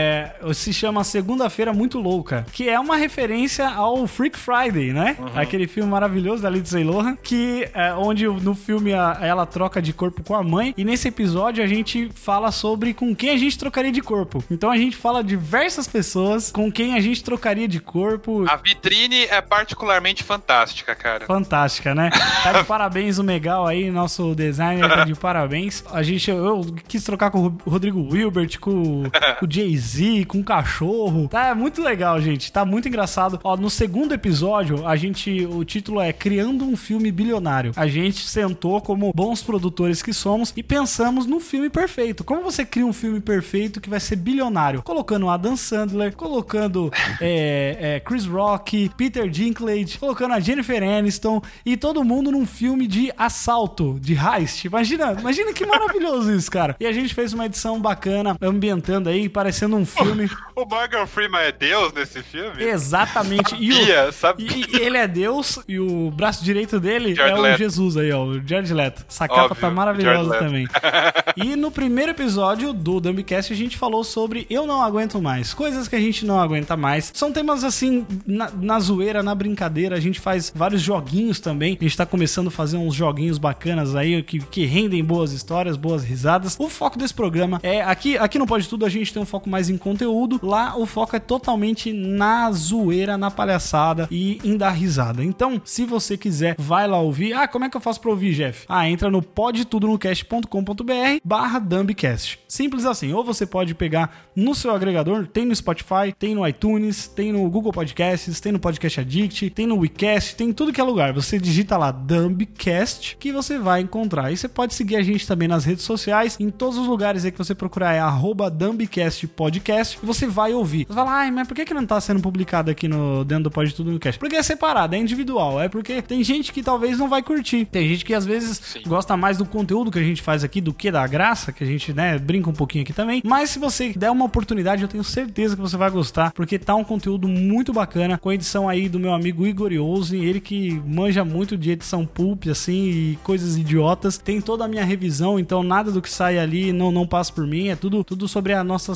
se 0.54 0.74
chama 0.74 1.04
Segunda-feira 1.04 1.74
Muito 1.74 2.00
Louca, 2.00 2.46
que 2.52 2.70
é 2.70 2.80
uma 2.80 2.96
referência 2.96 3.68
ao 3.68 4.08
Freak 4.08 4.38
Friday, 4.38 4.94
né? 4.94 5.16
Uhum. 5.20 5.28
Aquele 5.36 5.68
filme 5.68 5.90
maravilhoso 5.90 6.44
da 6.44 6.50
Lindsay 6.50 6.84
Lohan, 6.84 7.16
que 7.16 7.68
é 7.74 7.94
onde 7.94 8.28
no 8.28 8.56
filme 8.56 8.94
a, 8.94 9.18
ela 9.22 9.46
troca 9.46 9.82
de 9.82 9.94
corpo 9.94 10.24
com 10.24 10.36
a 10.36 10.44
mãe, 10.44 10.74
e 10.78 10.84
nesse 10.84 11.08
episódio 11.08 11.64
a 11.64 11.68
gente 11.68 12.10
fala 12.14 12.52
sobre 12.52 12.94
com 12.94 13.16
quem 13.16 13.32
a 13.32 13.38
gente 13.38 13.58
trocaria 13.58 13.92
de 13.92 14.02
corpo. 14.02 14.44
Então 14.50 14.70
a 14.70 14.78
gente 14.78 14.96
fala 14.96 15.24
diversas 15.24 15.88
pessoas 15.88 16.52
com 16.52 16.72
quem 16.72 16.96
a 16.96 17.00
gente 17.00 17.24
trocaria 17.24 17.68
de 17.68 17.80
corpo. 17.80 18.46
A 18.50 18.56
vitrine 18.56 19.26
é 19.26 19.42
particularmente 19.42 20.24
fantástica, 20.24 20.96
cara. 20.96 21.26
Fantástica, 21.26 21.94
né? 21.94 22.10
Tá 22.44 22.54
de 22.54 22.64
parabéns 22.66 23.18
o 23.18 23.24
Megal 23.24 23.66
aí, 23.66 23.90
nosso 23.92 24.36
designer 24.36 24.88
tá 24.88 25.04
de 25.04 25.16
parabéns. 25.16 25.84
A 25.92 26.04
gente, 26.04 26.30
eu 26.30 26.66
quis 26.88 27.04
trocar 27.04 27.32
com 27.32 27.48
o 27.66 27.70
Rodrigo 27.70 28.00
Wilbert, 28.12 28.60
com, 28.60 29.04
com 29.40 29.46
o 29.46 29.52
Jay-Z, 29.52 29.87
com 30.28 30.40
o 30.40 30.44
cachorro. 30.44 31.28
Tá 31.30 31.56
muito 31.56 31.82
legal, 31.82 32.20
gente. 32.20 32.52
Tá 32.52 32.66
muito 32.66 32.88
engraçado. 32.88 33.40
Ó, 33.44 33.56
no 33.56 33.70
segundo 33.70 34.14
episódio, 34.14 34.86
a 34.86 34.96
gente, 34.96 35.46
o 35.46 35.64
título 35.64 36.02
é 36.02 36.12
Criando 36.12 36.66
um 36.66 36.76
Filme 36.76 37.12
Bilionário. 37.12 37.72
A 37.76 37.88
gente 37.88 38.28
sentou 38.28 38.82
como 38.82 39.14
bons 39.16 39.42
produtores 39.42 40.02
que 40.02 40.14
somos 40.14 40.54
e 40.56 40.62
pensamos 40.62 41.26
no 41.26 41.40
filme 41.40 41.70
perfeito. 41.70 42.24
Como 42.24 42.44
você 42.44 42.66
cria 42.66 42.86
um 42.86 42.94
filme 42.94 43.22
perfeito 43.22 43.80
que 43.80 43.90
vai 43.90 44.00
ser 44.00 44.18
bilionário? 44.18 44.84
Colocando 44.84 45.30
Adam 45.30 45.56
Sandler, 45.56 46.16
colocando 46.16 46.92
é, 47.22 47.78
é, 47.80 48.00
Chris 48.02 48.26
Rock, 48.26 48.92
Peter 48.98 49.30
Dinklage, 49.30 49.98
colocando 49.98 50.34
a 50.34 50.40
Jennifer 50.40 50.84
Aniston 50.84 51.42
e 51.66 51.78
todo 51.78 52.04
mundo 52.04 52.32
num 52.32 52.46
filme 52.46 52.88
de 52.88 53.12
assalto, 53.18 53.98
de 54.02 54.14
heist. 54.14 54.66
Imagina, 54.66 55.14
imagina 55.14 55.54
que 55.54 55.66
maravilhoso 55.66 56.34
isso, 56.34 56.52
cara. 56.52 56.76
E 56.80 56.86
a 56.86 56.92
gente 56.92 57.14
fez 57.14 57.34
uma 57.34 57.46
edição 57.46 57.80
bacana, 57.80 58.36
ambientando 58.42 59.10
aí, 59.10 59.30
parecendo 59.30 59.77
um 59.78 59.86
filme. 59.86 60.30
O 60.58 60.66
Morgan 60.66 61.06
Freeman 61.06 61.42
é 61.42 61.52
Deus 61.52 61.94
nesse 61.94 62.24
filme? 62.24 62.64
Exatamente. 62.64 63.56
E, 63.60 63.72
o, 63.72 64.12
sabia. 64.12 64.50
E, 64.52 64.66
ele 64.82 64.98
é 64.98 65.08
Deus 65.08 65.60
e 65.68 65.80
o 65.80 66.10
braço 66.10 66.44
direito 66.44 66.80
dele 66.80 67.14
Jared 67.14 67.36
é 67.36 67.38
o 67.38 67.42
Leto. 67.44 67.58
Jesus 67.60 67.96
aí, 67.96 68.12
ó, 68.12 68.24
o 68.24 68.42
Jared 68.44 68.74
Leto. 68.74 69.06
Essa 69.08 69.28
capa 69.28 69.54
tá 69.54 69.70
maravilhosa 69.70 70.40
também. 70.40 70.68
e 71.38 71.56
no 71.56 71.70
primeiro 71.70 72.12
episódio 72.12 72.74
do 72.74 73.00
Dumbcast 73.00 73.54
a 73.54 73.56
gente 73.56 73.78
falou 73.78 74.04
sobre 74.04 74.48
Eu 74.50 74.66
Não 74.66 74.82
Aguento 74.82 75.22
Mais. 75.22 75.54
Coisas 75.54 75.88
que 75.88 75.96
a 75.96 76.00
gente 76.00 76.26
não 76.26 76.40
aguenta 76.40 76.76
mais. 76.76 77.12
São 77.14 77.32
temas 77.32 77.64
assim, 77.64 78.04
na, 78.26 78.50
na 78.50 78.80
zoeira, 78.80 79.22
na 79.22 79.36
brincadeira. 79.36 79.96
A 79.96 80.00
gente 80.00 80.20
faz 80.20 80.52
vários 80.56 80.82
joguinhos 80.82 81.40
também. 81.40 81.78
A 81.80 81.84
gente 81.84 81.96
tá 81.96 82.06
começando 82.06 82.48
a 82.48 82.52
fazer 82.52 82.78
uns 82.78 82.96
joguinhos 82.96 83.38
bacanas 83.38 83.96
aí 83.96 84.24
que, 84.24 84.40
que 84.40 84.66
rendem 84.66 85.04
boas 85.04 85.32
histórias, 85.34 85.78
boas 85.78 86.04
risadas. 86.04 86.56
O 86.58 86.68
foco 86.68 86.98
desse 86.98 87.14
programa 87.14 87.60
é 87.62 87.84
aqui, 87.84 88.18
aqui 88.18 88.40
no 88.40 88.48
Pode 88.48 88.68
Tudo 88.68 88.88
a 88.88 88.90
gente 88.90 89.14
tem 89.14 89.22
um 89.22 89.26
foco 89.26 89.48
mais 89.48 89.67
em 89.70 89.78
conteúdo. 89.78 90.40
Lá 90.42 90.78
o 90.78 90.86
foco 90.86 91.16
é 91.16 91.20
totalmente 91.20 91.94
na 91.94 92.52
zoeira, 92.52 93.18
na 93.18 93.32
palhaçada 93.32 94.08
e 94.12 94.40
em 94.44 94.58
dar 94.58 94.72
risada. 94.72 95.24
Então, 95.24 95.62
se 95.64 95.86
você 95.86 96.18
quiser, 96.18 96.56
vai 96.58 96.88
lá 96.88 97.00
ouvir. 97.00 97.34
Ah, 97.34 97.48
como 97.48 97.66
é 97.66 97.70
que 97.70 97.78
eu 97.78 97.82
faço 97.82 98.02
pra 98.02 98.12
ouvir, 98.12 98.34
Jeff? 98.34 98.66
Ah, 98.68 98.90
entra 98.90 99.10
no 99.10 99.22
podtudonocast.com.br 99.22 101.22
barra 101.24 101.60
Dumbcast. 101.60 102.40
Simples 102.48 102.86
assim. 102.86 103.14
Ou 103.14 103.24
você 103.24 103.46
pode 103.46 103.76
pegar 103.76 104.28
no 104.36 104.56
seu 104.56 104.72
agregador, 104.72 105.28
tem 105.28 105.46
no 105.46 105.56
Spotify, 105.56 106.14
tem 106.18 106.36
no 106.36 106.48
iTunes, 106.48 107.08
tem 107.08 107.32
no 107.32 107.50
Google 107.50 107.72
Podcasts, 107.72 108.40
tem 108.40 108.52
no 108.52 108.60
Podcast 108.60 109.00
Addict, 109.00 109.50
tem 109.50 109.68
no 109.68 109.78
WeCast, 109.78 110.36
tem 110.36 110.54
tudo 110.54 110.74
que 110.74 110.82
é 110.82 110.84
lugar. 110.84 111.14
Você 111.14 111.40
digita 111.40 111.78
lá 111.78 111.92
Dumbcast 111.92 113.18
que 113.20 113.32
você 113.32 113.58
vai 113.58 113.82
encontrar. 113.82 114.32
E 114.32 114.38
você 114.38 114.48
pode 114.48 114.74
seguir 114.74 114.96
a 114.96 115.04
gente 115.04 115.28
também 115.28 115.48
nas 115.48 115.66
redes 115.66 115.84
sociais, 115.84 116.38
em 116.40 116.50
todos 116.50 116.78
os 116.78 116.88
lugares 116.88 117.26
aí 117.26 117.32
que 117.32 117.38
você 117.38 117.56
procurar 117.56 117.94
é 117.94 118.00
arroba 118.00 118.50
Dumbcast 118.50 119.28
Podcast 119.28 119.57
e 119.60 120.06
você 120.06 120.28
vai 120.28 120.54
ouvir. 120.54 120.86
Você 120.88 120.94
fala, 120.94 121.12
ai, 121.12 121.32
mas 121.32 121.48
por 121.48 121.56
que, 121.56 121.66
que 121.66 121.74
não 121.74 121.86
tá 121.86 122.00
sendo 122.00 122.22
publicado 122.22 122.72
aqui 122.72 122.88
no 122.88 123.24
dentro 123.24 123.46
do 123.46 123.52
Pode 123.52 123.74
Tudo 123.74 123.92
no 123.92 124.00
Cast? 124.00 124.20
Porque 124.20 124.36
é 124.36 124.44
separado, 124.44 124.96
é 124.96 124.98
individual. 124.98 125.62
É 125.62 125.68
porque 125.68 126.02
tem 126.02 126.24
gente 126.24 126.52
que 126.52 126.62
talvez 126.62 126.98
não 126.98 127.10
vai 127.10 127.22
curtir. 127.22 127.66
Tem 127.66 127.88
gente 127.88 128.06
que 128.06 128.14
às 128.14 128.26
vezes 128.26 128.58
Sim. 128.58 128.82
gosta 128.86 129.16
mais 129.16 129.38
do 129.38 129.46
conteúdo 129.46 129.92
que 129.92 130.00
a 130.00 130.04
gente 130.04 130.22
faz 130.22 130.44
aqui 130.44 130.62
do 130.62 130.74
que 130.74 130.92
da 130.92 131.06
graça, 131.08 131.52
que 131.52 131.64
a 131.64 131.68
gente, 131.68 131.94
né, 131.94 132.18
brinca 132.18 132.50
um 132.50 132.54
pouquinho 132.54 132.84
aqui 132.84 132.94
também. 132.94 133.22
Mas 133.26 133.52
se 133.52 133.60
você 133.60 133.94
der 133.94 134.12
uma 134.12 134.26
oportunidade, 134.26 134.82
eu 134.82 134.88
tenho 134.88 135.04
certeza 135.04 135.56
que 135.56 135.62
você 135.62 135.78
vai 135.78 135.90
gostar, 135.90 136.32
porque 136.32 136.60
tá 136.60 136.76
um 136.76 136.84
conteúdo 136.84 137.28
muito 137.28 137.74
bacana, 137.74 138.18
com 138.18 138.30
a 138.30 138.36
edição 138.36 138.68
aí 138.68 138.90
do 138.90 139.00
meu 139.00 139.14
amigo 139.14 139.46
Igor 139.46 139.72
Yosen, 139.72 140.24
ele 140.24 140.40
que 140.40 140.82
manja 140.86 141.24
muito 141.24 141.58
de 141.58 141.72
edição 141.72 142.06
pulp, 142.06 142.48
assim, 142.48 142.90
e 142.90 143.20
coisas 143.24 143.58
idiotas. 143.58 144.18
Tem 144.18 144.42
toda 144.42 144.66
a 144.66 144.68
minha 144.68 144.84
revisão, 144.84 145.40
então 145.40 145.64
nada 145.64 145.92
do 145.92 146.02
que 146.02 146.10
sai 146.10 146.38
ali 146.38 146.72
não, 146.72 146.92
não 146.92 147.08
passa 147.08 147.32
por 147.32 147.46
mim, 147.46 147.70
é 147.70 147.76
tudo, 147.76 148.04
tudo 148.04 148.28
sobre 148.28 148.54
a 148.54 148.64
nossa 148.64 148.94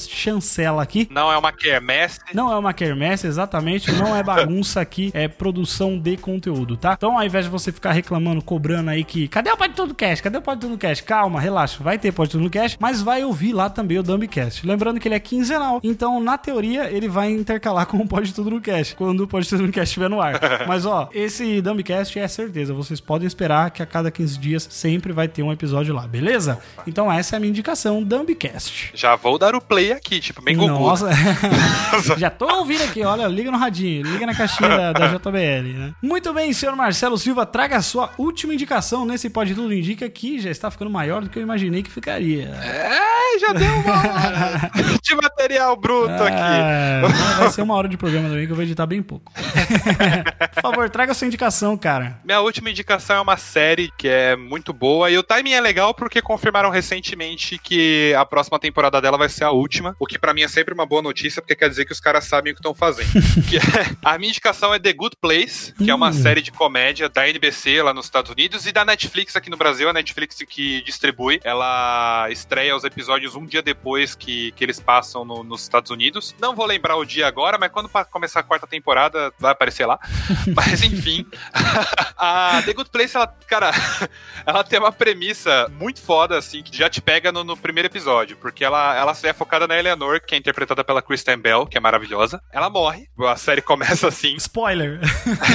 chancela 0.51 0.83
aqui. 0.83 1.07
Não 1.09 1.31
é 1.31 1.37
uma 1.37 1.51
quermesse. 1.51 2.19
Não 2.33 2.51
é 2.51 2.57
uma 2.57 2.73
quermesse, 2.73 3.25
exatamente, 3.25 3.91
não 3.93 4.15
é 4.15 4.21
bagunça 4.21 4.81
aqui, 4.81 5.11
é 5.13 5.27
produção 5.27 5.97
de 5.97 6.17
conteúdo, 6.17 6.75
tá? 6.75 6.93
Então, 6.97 7.17
ao 7.17 7.23
invés 7.23 7.45
de 7.45 7.51
você 7.51 7.71
ficar 7.71 7.93
reclamando, 7.93 8.41
cobrando 8.41 8.89
aí 8.89 9.03
que 9.03 9.27
cadê 9.27 9.49
o 9.49 9.57
Pode 9.57 9.73
Tudo 9.73 9.95
Cash? 9.95 10.19
Cadê 10.21 10.37
o 10.37 10.41
Pode 10.41 10.61
Tudo 10.61 10.77
Cash? 10.77 11.01
Calma, 11.01 11.39
relaxa, 11.39 11.81
vai 11.81 11.97
ter 11.97 12.11
Pode 12.11 12.31
Tudo 12.31 12.49
Cash, 12.49 12.77
mas 12.79 13.01
vai 13.01 13.23
ouvir 13.23 13.53
lá 13.53 13.69
também 13.69 13.97
o 13.97 14.03
Dumbcast. 14.03 14.67
Lembrando 14.67 14.99
que 14.99 15.07
ele 15.07 15.15
é 15.15 15.19
quinzenal, 15.19 15.79
então 15.83 16.19
na 16.19 16.37
teoria 16.37 16.91
ele 16.91 17.07
vai 17.07 17.31
intercalar 17.31 17.85
com 17.87 17.97
o 17.97 18.07
Pode 18.07 18.33
Tudo 18.33 18.49
no 18.49 18.61
Cast, 18.61 18.95
quando 18.95 19.21
o 19.21 19.27
Pode 19.27 19.47
Tudo 19.47 19.63
no 19.63 19.71
Cast 19.71 19.89
estiver 19.89 20.09
no 20.09 20.21
ar. 20.21 20.39
Mas 20.67 20.85
ó, 20.85 21.09
esse 21.13 21.61
Dumbcast 21.61 22.19
é 22.19 22.27
certeza, 22.27 22.73
vocês 22.73 22.99
podem 22.99 23.27
esperar 23.27 23.71
que 23.71 23.81
a 23.81 23.85
cada 23.85 24.11
15 24.11 24.37
dias 24.37 24.67
sempre 24.69 25.13
vai 25.13 25.27
ter 25.27 25.43
um 25.43 25.51
episódio 25.51 25.93
lá, 25.93 26.07
beleza? 26.07 26.59
Então 26.85 27.11
essa 27.11 27.35
é 27.35 27.37
a 27.37 27.39
minha 27.39 27.49
indicação, 27.49 28.03
Dumbcast. 28.03 28.91
Já 28.93 29.15
vou 29.15 29.37
dar 29.37 29.55
o 29.55 29.61
play 29.61 29.91
aqui, 29.91 30.19
tipo, 30.19 30.40
bem 30.43 30.55
Gugu. 30.55 30.67
Nossa, 30.67 31.09
já 32.17 32.29
tô 32.29 32.45
ouvindo 32.57 32.83
aqui, 32.83 33.03
olha, 33.03 33.27
liga 33.27 33.51
no 33.51 33.57
radinho, 33.57 34.05
liga 34.05 34.25
na 34.25 34.35
caixinha 34.35 34.69
da, 34.69 34.93
da 34.93 35.07
JBL, 35.15 35.77
né? 35.77 35.93
Muito 36.01 36.33
bem, 36.33 36.51
senhor 36.53 36.75
Marcelo 36.75 37.17
Silva, 37.17 37.45
traga 37.45 37.77
a 37.77 37.81
sua 37.81 38.09
última 38.17 38.53
indicação 38.53 39.05
nesse 39.05 39.29
Pode 39.29 39.53
Tudo 39.53 39.73
Indica 39.73 40.09
que 40.09 40.39
já 40.39 40.49
está 40.49 40.69
ficando 40.69 40.89
maior 40.89 41.21
do 41.21 41.29
que 41.29 41.37
eu 41.37 41.43
imaginei 41.43 41.83
que 41.83 41.91
ficaria. 41.91 42.49
É, 42.49 43.39
já 43.39 43.53
deu 43.53 43.73
uma 43.73 43.93
hora 43.93 44.71
de 45.01 45.15
material 45.15 45.75
bruto 45.75 46.23
é, 46.23 46.27
aqui. 46.27 47.39
Vai 47.39 47.49
ser 47.49 47.61
uma 47.61 47.75
hora 47.75 47.87
de 47.87 47.97
programa 47.97 48.29
também 48.29 48.45
que 48.45 48.51
eu 48.51 48.55
vou 48.55 48.63
editar 48.63 48.85
bem 48.85 49.01
pouco. 49.01 49.31
Por 50.53 50.61
favor, 50.61 50.89
traga 50.89 51.11
a 51.11 51.15
sua 51.15 51.27
indicação, 51.27 51.77
cara. 51.77 52.19
Minha 52.23 52.41
última 52.41 52.69
indicação 52.69 53.17
é 53.17 53.21
uma 53.21 53.37
série 53.37 53.91
que 53.97 54.07
é 54.07 54.35
muito 54.35 54.73
boa 54.73 55.09
e 55.09 55.17
o 55.17 55.23
timing 55.23 55.53
é 55.53 55.61
legal 55.61 55.93
porque 55.93 56.21
confirmaram 56.21 56.69
recentemente 56.69 57.57
que 57.57 58.13
a 58.17 58.25
próxima 58.25 58.59
temporada 58.59 59.01
dela 59.01 59.17
vai 59.17 59.29
ser 59.29 59.43
a 59.43 59.51
última, 59.51 59.95
o 59.99 60.05
que 60.05 60.19
para 60.31 60.33
mim 60.33 60.43
é 60.43 60.47
sempre 60.47 60.73
uma 60.73 60.85
boa 60.85 61.01
notícia 61.01 61.41
porque 61.41 61.55
quer 61.55 61.69
dizer 61.69 61.85
que 61.85 61.91
os 61.91 61.99
caras 61.99 62.23
sabem 62.23 62.53
o 62.53 62.55
que 62.55 62.59
estão 62.59 62.73
fazendo. 62.73 63.09
é, 63.53 63.95
a 64.03 64.17
minha 64.17 64.29
indicação 64.29 64.73
é 64.73 64.79
The 64.79 64.93
Good 64.93 65.17
Place, 65.19 65.73
que 65.73 65.91
é 65.91 65.93
uma 65.93 66.09
hum. 66.09 66.13
série 66.13 66.41
de 66.41 66.51
comédia 66.51 67.09
da 67.09 67.27
NBC 67.27 67.81
lá 67.81 67.93
nos 67.93 68.05
Estados 68.05 68.31
Unidos 68.31 68.65
e 68.65 68.71
da 68.71 68.85
Netflix 68.85 69.35
aqui 69.35 69.49
no 69.49 69.57
Brasil, 69.57 69.89
a 69.89 69.93
Netflix 69.93 70.37
que 70.47 70.81
distribui. 70.83 71.39
Ela 71.43 72.27
estreia 72.29 72.75
os 72.75 72.83
episódios 72.83 73.01
episódios 73.01 73.35
um 73.35 73.45
dia 73.45 73.61
depois 73.61 74.15
que, 74.15 74.51
que 74.53 74.63
eles 74.63 74.79
passam 74.79 75.25
no, 75.25 75.43
nos 75.43 75.63
Estados 75.63 75.91
Unidos. 75.91 76.35
Não 76.39 76.55
vou 76.55 76.65
lembrar 76.65 76.95
o 76.95 77.05
dia 77.05 77.27
agora, 77.27 77.57
mas 77.57 77.71
quando 77.71 77.89
começar 78.09 78.39
a 78.39 78.43
quarta 78.43 78.67
temporada 78.67 79.33
vai 79.39 79.51
aparecer 79.51 79.85
lá. 79.85 79.99
mas 80.55 80.83
enfim, 80.83 81.25
a 82.17 82.61
The 82.63 82.73
Good 82.73 82.89
Place, 82.89 83.15
ela, 83.15 83.27
cara, 83.47 83.71
ela 84.45 84.63
tem 84.63 84.79
uma 84.79 84.91
premissa 84.91 85.67
muito 85.79 86.01
foda, 86.01 86.37
assim, 86.37 86.61
que 86.61 86.77
já 86.77 86.89
te 86.89 87.01
pega 87.01 87.31
no, 87.31 87.43
no 87.43 87.57
primeiro 87.57 87.87
episódio, 87.87 88.37
porque 88.37 88.63
ela, 88.63 88.95
ela 88.95 89.17
é 89.23 89.33
focada 89.33 89.67
na 89.67 89.77
Eleanor, 89.77 90.10
que 90.19 90.35
é 90.35 90.37
interpretada 90.37 90.83
pela 90.83 91.01
Kristen 91.01 91.37
Bell, 91.37 91.65
que 91.65 91.77
é 91.77 91.81
maravilhosa. 91.81 92.41
Ela 92.51 92.69
morre, 92.69 93.07
a 93.19 93.35
série 93.35 93.61
começa 93.61 94.07
assim. 94.07 94.35
Spoiler! 94.35 94.99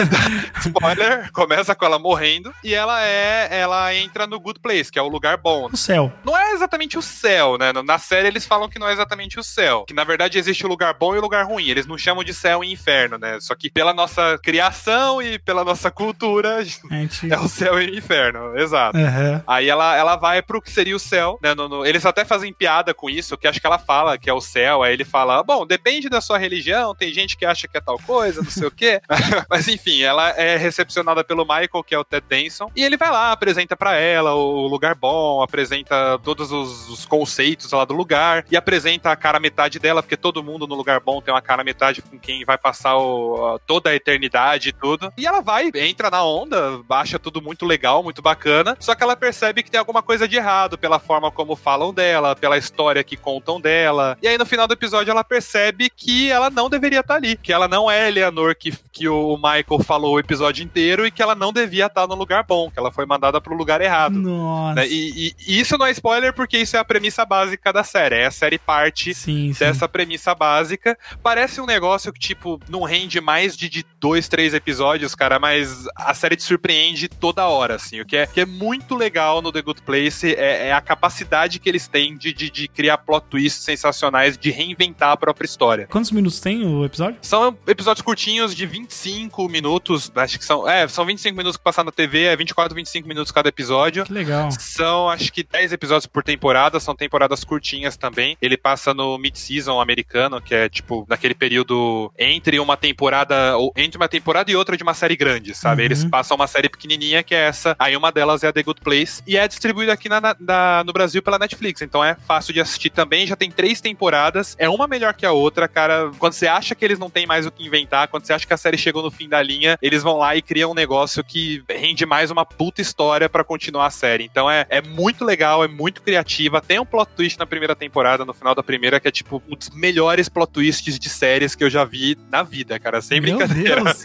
Spoiler, 0.61 1.31
começa 1.33 1.75
com 1.75 1.85
ela 1.85 1.99
morrendo, 1.99 2.53
e 2.63 2.75
ela 2.75 3.05
é, 3.05 3.49
ela 3.51 3.95
entra 3.95 4.27
no 4.27 4.41
Good 4.41 4.61
Place, 4.61 4.91
que 4.91 4.99
é 4.99 5.03
o 5.03 5.09
lugar 5.09 5.37
bom. 5.37 5.69
O 5.73 5.77
céu. 5.77 6.13
Não 6.25 6.37
é 6.37 6.53
exatamente 6.53 6.97
o 6.99 7.03
céu, 7.03 7.59
né? 7.59 7.73
Na 7.73 7.99
série 7.99 8.29
eles 8.29 8.47
falam 8.47 8.69
que 8.69 8.79
não 8.79 8.89
é 8.89 8.93
exatamente 8.93 9.39
o 9.39 9.43
céu, 9.43 9.85
que 9.87 9.95
na 9.95 10.05
verdade 10.05 10.39
existe 10.39 10.65
o 10.65 10.69
lugar 10.69 10.95
bom 10.95 11.15
e 11.15 11.19
o 11.19 11.21
lugar 11.21 11.45
ruim. 11.45 11.69
Eles 11.69 11.87
não 11.87 11.99
chamam 11.99 12.25
de 12.25 12.33
céu 12.33 12.63
e 12.63 12.73
inferno, 12.73 13.19
né? 13.19 13.39
Só 13.41 13.55
que 13.55 13.71
pela 13.71 13.93
nossa 13.93 14.39
criação 14.43 15.21
e 15.21 15.39
pela 15.39 15.65
nossa 15.65 15.91
cultura, 15.91 16.63
gente... 16.65 17.33
é 17.33 17.39
o 17.39 17.49
céu 17.49 17.81
e 17.81 17.91
o 17.91 17.99
inferno, 17.99 18.57
exato. 18.59 18.97
Uhum. 18.97 19.43
Aí 19.47 19.69
ela, 19.69 19.97
ela 19.97 20.17
vai 20.17 20.43
pro 20.43 20.63
que 20.63 20.71
seria 20.71 20.97
o 20.97 21.01
céu, 21.01 21.39
né? 21.43 21.55
No, 21.55 21.69
no... 21.69 21.87
eles 21.87 22.05
até 22.07 22.25
fazem 22.25 22.53
piada 22.53 22.95
com 22.95 23.11
isso, 23.11 23.37
que 23.37 23.47
acho 23.47 23.61
que 23.61 23.67
ela 23.67 23.79
fala 23.79 24.19
que 24.19 24.31
é 24.31 24.33
o 24.33 24.41
céu, 24.47 24.83
aí 24.83 24.93
ele 24.93 25.05
fala, 25.05 25.43
bom, 25.43 25.67
depende 25.67 26.09
da 26.09 26.21
sua 26.21 26.39
religião, 26.39 26.95
tem 26.95 27.13
gente 27.13 27.37
que 27.37 27.45
acha 27.45 27.69
que 27.69 27.77
é 27.77 27.81
tal 27.81 27.99
coisa, 27.99 28.43
não 28.43 28.51
sei 28.51 28.67
o 28.67 28.71
quê. 28.71 29.01
Mas 29.51 29.69
enfim, 29.69 30.03
ela 30.03 30.31
é 30.31 30.57
recepcionada 30.57 31.23
pelo 31.23 31.45
Michael, 31.45 31.85
que 31.85 31.95
é 31.95 31.99
o 31.99 32.05
Ted 32.05 32.25
Denson, 32.29 32.71
e 32.75 32.85
ele 32.85 32.97
vai 32.97 33.11
lá, 33.11 33.33
apresenta 33.33 33.77
para 33.77 33.97
ela 33.97 34.35
o 34.35 34.67
lugar 34.67 34.95
bom, 34.95 35.43
apresenta 35.43 36.19
todos 36.23 36.53
os, 36.53 36.89
os, 36.89 37.07
conceitos 37.07 37.71
lá 37.73 37.85
do 37.85 37.95
lugar, 37.95 38.45
e 38.51 38.57
apresenta 38.57 39.11
a 39.11 39.17
cara 39.17 39.41
metade 39.41 39.79
dela, 39.79 40.03
porque 40.03 40.17
todo 40.17 40.43
mundo 40.43 40.67
no 40.67 40.75
lugar 40.75 41.01
bom 41.01 41.21
tem 41.21 41.33
uma 41.33 41.43
cara 41.43 41.63
metade 41.63 42.03
com 42.03 42.19
quem 42.19 42.45
vai 42.45 42.59
passar 42.59 42.97
o, 42.97 43.59
toda 43.67 43.91
a 43.91 43.95
eternidade 43.95 44.71
e 44.71 44.73
tudo. 44.73 45.13
E 45.17 45.27
ela 45.27 45.41
vai, 45.41 45.71
entra 45.75 46.11
na 46.11 46.25
onda, 46.25 46.81
acha 46.91 47.19
tudo 47.19 47.43
muito 47.43 47.65
legal, 47.65 48.03
muito 48.03 48.23
bacana, 48.23 48.77
só 48.81 48.95
que 48.95 49.03
ela 49.03 49.17
percebe 49.17 49.63
que 49.63 49.71
tem 49.71 49.79
alguma 49.79 50.03
coisa 50.03 50.27
de 50.27 50.37
errado 50.37 50.79
pela 50.79 50.99
forma 50.99 51.31
como 51.31 51.57
falam 51.57 51.93
dela, 51.93 52.37
pela 52.37 52.59
história 52.59 53.05
que 53.05 53.17
contam 53.17 53.61
dela. 53.61 54.17
E 54.23 54.29
aí 54.29 54.36
no 54.39 54.47
final 54.47 54.67
do 54.67 54.75
episódio 54.75 55.11
ela 55.11 55.25
percebe 55.25 55.91
que 55.91 56.31
ela 56.31 56.51
não 56.51 56.69
deveria 56.69 57.01
estar 57.01 57.15
ali, 57.15 57.37
que 57.37 57.53
ela 57.53 57.69
não 57.69 57.91
é 57.91 58.05
a 58.05 58.09
Eleanor 58.09 58.55
que, 58.55 58.73
que 58.93 59.09
o 59.09 59.37
Michael 59.37 59.83
falou 59.85 60.15
o 60.15 60.21
episódio 60.21 60.65
inteiro 60.65 61.07
e 61.07 61.11
que 61.11 61.23
ela 61.23 61.35
não 61.35 61.53
devia 61.53 61.87
estar 61.87 62.07
no 62.07 62.15
lugar 62.15 62.45
bom, 62.45 62.71
que 62.71 62.79
ela 62.79 62.91
foi 62.91 63.07
mandada 63.07 63.41
pro 63.41 63.57
lugar 63.57 63.81
errado. 63.81 64.15
Nossa. 64.15 64.81
Né? 64.81 64.89
E, 64.89 65.29
e, 65.29 65.35
e, 65.47 65.61
isso 65.61 65.77
não 65.79 65.87
é 65.87 65.91
spoiler 65.91 66.33
porque 66.33 66.59
isso 66.59 66.77
é 66.77 66.81
a 66.81 66.85
premissa 66.85 67.25
básica 67.25 67.73
da 67.73 67.85
série. 67.85 68.17
É 68.17 68.27
a 68.27 68.31
série 68.31 68.59
parte 68.59 69.15
sim, 69.15 69.53
sim. 69.53 69.59
dessa 69.59 69.89
premissa 69.89 70.35
básica. 70.35 70.99
Parece 71.23 71.61
um 71.61 71.67
negócio 71.67 72.13
que, 72.13 72.21
tipo, 72.21 72.61
não 72.69 72.83
rende 72.83 73.21
mais 73.21 73.57
de, 73.57 73.69
de 73.69 73.85
dois, 74.07 74.29
três 74.29 74.55
episódios, 74.55 75.17
cara, 75.17 75.37
mas 75.37 75.85
a 75.97 76.15
série 76.15 76.37
te 76.37 76.45
surpreende 76.45 77.09
toda 77.09 77.45
hora, 77.49 77.75
assim. 77.75 78.01
O 78.01 78.07
que 78.07 78.17
é, 78.17 78.25
que 78.25 78.41
é 78.41 78.47
muito 78.47 78.95
legal 78.95 79.43
no 79.43 79.51
The 79.51 79.61
Good 79.61 79.83
Place 79.83 80.33
é, 80.33 80.69
é 80.69 80.73
a 80.73 80.81
capacidade 80.81 81.59
que 81.59 81.69
eles 81.69 81.89
têm 81.89 82.17
de, 82.17 82.33
de, 82.33 82.49
de, 82.49 82.69
criar 82.69 82.99
plot 82.99 83.27
twists 83.29 83.65
sensacionais, 83.65 84.39
de 84.39 84.53
reinventar 84.53 85.11
a 85.11 85.17
própria 85.17 85.45
história. 85.45 85.89
Quantos 85.89 86.13
minutos 86.13 86.39
tem 86.39 86.65
o 86.65 86.85
episódio? 86.85 87.19
São 87.21 87.59
episódios 87.67 88.01
curtinhos 88.01 88.55
de 88.55 88.65
25 88.65 89.49
minutos, 89.49 90.13
acho 90.15 90.39
que 90.39 90.45
são, 90.45 90.69
é, 90.69 90.87
são 90.87 91.05
25 91.05 91.37
minutos 91.37 91.57
que 91.57 91.65
passam 91.65 91.83
na 91.83 91.91
TV, 91.91 92.27
é 92.27 92.37
24, 92.37 92.77
25 92.77 93.09
minutos 93.09 93.33
cada 93.33 93.49
episódio. 93.49 94.05
Que 94.05 94.13
legal. 94.13 94.53
São, 94.53 95.09
acho 95.09 95.33
que 95.33 95.43
10 95.43 95.73
episódios 95.73 96.07
por 96.07 96.23
temporada, 96.23 96.79
são 96.79 96.95
temporadas 96.95 97.43
curtinhas 97.43 97.97
também. 97.97 98.37
Ele 98.41 98.57
passa 98.57 98.95
no 98.95 99.19
mid-season 99.19 99.81
americano, 99.81 100.41
que 100.41 100.55
é 100.55 100.69
tipo 100.69 101.05
naquele 101.09 101.35
período 101.35 102.13
entre 102.17 102.61
uma 102.61 102.77
temporada, 102.77 103.57
ou 103.57 103.73
entre 103.77 103.96
uma 103.97 104.09
temporada 104.09 104.51
e 104.51 104.57
outra 104.57 104.77
de 104.77 104.83
uma 104.83 104.95
série 104.95 105.17
grande, 105.17 105.55
sabe? 105.55 105.83
Uhum. 105.83 105.87
Eles 105.87 106.05
passam 106.05 106.37
uma 106.37 106.47
série 106.47 106.69
pequenininha 106.69 107.23
que 107.23 107.35
é 107.35 107.47
essa, 107.47 107.75
aí 107.79 107.97
uma 107.97 108.13
delas 108.13 108.43
é 108.43 108.49
a 108.49 108.53
The 108.53 108.63
Good 108.63 108.81
Place 108.81 109.23
e 109.27 109.37
é 109.37 109.47
distribuída 109.47 109.93
aqui 109.93 110.09
na, 110.09 110.21
na, 110.39 110.85
no 110.85 110.93
Brasil 110.93 111.23
pela 111.23 111.39
Netflix, 111.39 111.83
então 111.83 112.05
é 112.05 112.17
fácil 112.27 112.53
de 112.53 112.61
assistir 112.61 112.91
também. 112.91 113.27
Já 113.27 113.37
tem 113.37 113.51
três 113.51 113.81
temporadas, 113.81 114.55
é 114.59 114.69
uma 114.69 114.87
melhor 114.87 115.15
que 115.15 115.27
a 115.27 115.33
outra, 115.33 115.69
cara. 115.69 116.11
Quando 116.19 116.33
você 116.33 116.47
acha 116.47 116.75
que 116.75 116.85
eles 116.85 116.99
não 116.99 117.11
têm 117.11 117.27
mais 117.27 117.47
o 117.47 117.51
que 117.51 117.67
inventar, 117.67 118.09
quando 118.09 118.25
você 118.25 118.33
acha 118.33 118.47
que 118.47 118.55
a 118.55 118.57
série 118.57 118.79
chegou 118.79 119.03
no 119.03 119.11
fim 119.11 119.29
da 119.29 119.43
linha, 119.43 119.79
eles 119.81 120.03
vão 120.03 120.19
lá 120.19 120.37
e 120.37 120.43
criam 120.43 120.71
um 120.71 120.75
negócio 120.75 121.23
que 121.25 121.63
rende 121.69 122.07
mais 122.07 122.31
uma 122.31 122.45
puta 122.45 122.81
história 122.81 123.29
para 123.29 123.45
continuar 123.45 123.87
a 123.87 123.91
série. 123.91 124.25
Então 124.25 124.51
é, 124.51 124.67
é 124.69 124.81
muito 124.81 125.25
legal, 125.25 125.65
é 125.65 125.69
muito 125.69 126.03
criativa. 126.03 126.61
Tem 126.61 126.79
um 126.79 126.87
plot 126.87 127.11
twist 127.17 127.39
na 127.39 127.47
primeira 127.47 127.75
temporada, 127.75 128.25
no 128.25 128.33
final 128.33 128.55
da 128.55 128.63
primeira, 128.63 129.01
que 129.01 129.09
é 129.09 129.11
tipo 129.11 129.43
um 129.49 129.57
dos 129.57 129.71
melhores 129.71 130.29
plot 130.29 130.53
twists 130.53 130.99
de 130.99 131.09
séries 131.09 131.55
que 131.55 131.65
eu 131.65 131.71
já 131.71 131.85
vi 131.85 132.17
na 132.31 132.43
vida, 132.43 132.79
cara. 132.79 133.01
Sem 133.01 133.21
Meu 133.21 133.37
brincadeira. 133.37 133.76
Deus. 133.85 134.05